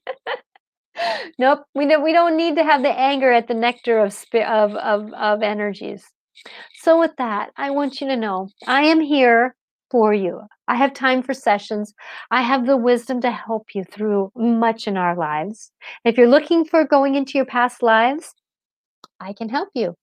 Nope, 1.38 1.64
we 1.74 1.86
don't 1.86 2.02
we 2.02 2.12
don't 2.12 2.36
need 2.36 2.56
to 2.56 2.64
have 2.64 2.82
the 2.82 2.90
anger 2.90 3.32
at 3.32 3.46
the 3.48 3.54
nectar 3.54 3.98
of 4.00 4.14
of 4.34 4.74
of 4.76 5.12
of 5.14 5.42
energies. 5.42 6.04
So 6.82 6.98
with 6.98 7.12
that, 7.18 7.50
I 7.56 7.70
want 7.70 8.00
you 8.00 8.08
to 8.08 8.16
know, 8.16 8.48
I 8.66 8.82
am 8.82 9.00
here 9.00 9.54
for 9.90 10.12
you. 10.14 10.42
I 10.68 10.76
have 10.76 10.92
time 10.94 11.22
for 11.22 11.34
sessions. 11.34 11.94
I 12.30 12.42
have 12.42 12.66
the 12.66 12.76
wisdom 12.76 13.20
to 13.22 13.30
help 13.30 13.74
you 13.74 13.84
through 13.84 14.32
much 14.36 14.86
in 14.88 14.96
our 14.96 15.16
lives. 15.16 15.72
If 16.04 16.18
you're 16.18 16.28
looking 16.28 16.64
for 16.64 16.84
going 16.84 17.14
into 17.14 17.38
your 17.38 17.46
past 17.46 17.82
lives, 17.82 18.34
I 19.20 19.32
can 19.32 19.48
help 19.48 19.70
you. 19.74 19.94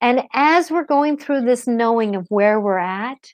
And 0.00 0.22
as 0.32 0.70
we're 0.70 0.84
going 0.84 1.18
through 1.18 1.42
this 1.42 1.66
knowing 1.66 2.16
of 2.16 2.26
where 2.28 2.60
we're 2.60 2.78
at, 2.78 3.32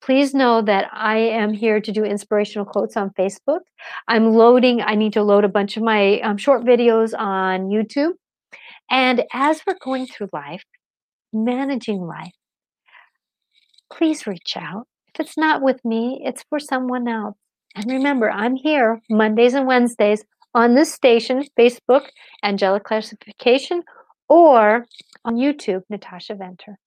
please 0.00 0.34
know 0.34 0.62
that 0.62 0.88
I 0.92 1.18
am 1.18 1.52
here 1.52 1.80
to 1.80 1.92
do 1.92 2.04
inspirational 2.04 2.64
quotes 2.64 2.96
on 2.96 3.10
Facebook. 3.10 3.60
I'm 4.06 4.32
loading, 4.32 4.80
I 4.80 4.94
need 4.94 5.12
to 5.14 5.22
load 5.22 5.44
a 5.44 5.48
bunch 5.48 5.76
of 5.76 5.82
my 5.82 6.20
um, 6.20 6.36
short 6.36 6.64
videos 6.64 7.18
on 7.18 7.68
YouTube. 7.68 8.12
And 8.90 9.24
as 9.32 9.60
we're 9.66 9.76
going 9.82 10.06
through 10.06 10.30
life, 10.32 10.64
managing 11.32 12.00
life, 12.00 12.32
please 13.92 14.26
reach 14.26 14.56
out. 14.56 14.86
If 15.14 15.20
it's 15.20 15.36
not 15.36 15.62
with 15.62 15.84
me, 15.84 16.22
it's 16.24 16.44
for 16.48 16.58
someone 16.58 17.08
else. 17.08 17.36
And 17.74 17.90
remember, 17.90 18.30
I'm 18.30 18.56
here 18.56 19.00
Mondays 19.10 19.54
and 19.54 19.66
Wednesdays 19.66 20.24
on 20.54 20.74
this 20.74 20.92
station, 20.92 21.44
Facebook, 21.58 22.06
Angelic 22.42 22.84
Clarification, 22.84 23.82
or 24.28 24.86
on 25.24 25.36
YouTube, 25.36 25.82
Natasha 25.88 26.34
Venter. 26.34 26.78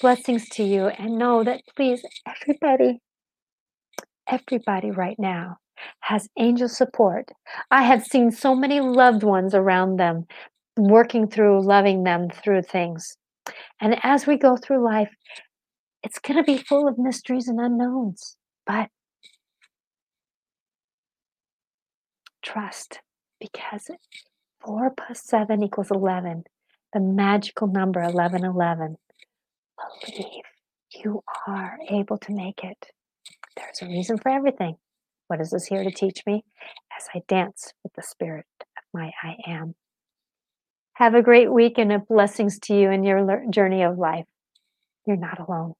Blessings 0.00 0.48
to 0.50 0.62
you, 0.62 0.86
and 0.86 1.18
know 1.18 1.42
that 1.42 1.62
please, 1.74 2.02
everybody, 2.26 3.00
everybody 4.28 4.90
right 4.90 5.18
now 5.18 5.56
has 6.00 6.28
angel 6.38 6.68
support. 6.68 7.30
I 7.70 7.82
have 7.82 8.04
seen 8.04 8.30
so 8.30 8.54
many 8.54 8.80
loved 8.80 9.22
ones 9.22 9.54
around 9.54 9.96
them 9.96 10.26
working 10.76 11.28
through, 11.28 11.62
loving 11.62 12.04
them 12.04 12.28
through 12.30 12.62
things. 12.62 13.16
And 13.80 13.98
as 14.02 14.26
we 14.26 14.36
go 14.36 14.56
through 14.56 14.84
life, 14.84 15.10
it's 16.02 16.18
going 16.18 16.36
to 16.36 16.44
be 16.44 16.58
full 16.58 16.86
of 16.86 16.98
mysteries 16.98 17.48
and 17.48 17.60
unknowns, 17.60 18.36
but 18.66 18.88
trust 22.42 23.00
because 23.40 23.90
4 24.66 24.90
plus 24.90 25.22
7 25.22 25.62
equals 25.62 25.90
11, 25.92 26.44
the 26.92 27.00
magical 27.00 27.68
number 27.68 28.00
1111. 28.00 28.96
Believe 30.04 30.42
you 31.04 31.22
are 31.46 31.78
able 31.88 32.18
to 32.18 32.32
make 32.32 32.64
it. 32.64 32.88
There's 33.56 33.80
a 33.82 33.86
reason 33.86 34.18
for 34.18 34.30
everything. 34.30 34.76
What 35.28 35.40
is 35.40 35.50
this 35.50 35.66
here 35.66 35.84
to 35.84 35.90
teach 35.90 36.22
me 36.26 36.44
as 36.98 37.06
I 37.14 37.22
dance 37.28 37.72
with 37.84 37.92
the 37.94 38.02
spirit 38.02 38.46
of 38.60 38.82
my 38.92 39.12
I 39.22 39.36
am? 39.46 39.76
Have 40.94 41.14
a 41.14 41.22
great 41.22 41.52
week 41.52 41.78
and 41.78 42.06
blessings 42.06 42.58
to 42.60 42.74
you 42.74 42.90
in 42.90 43.04
your 43.04 43.44
journey 43.50 43.82
of 43.82 43.98
life. 43.98 44.26
You're 45.06 45.16
not 45.16 45.38
alone. 45.38 45.74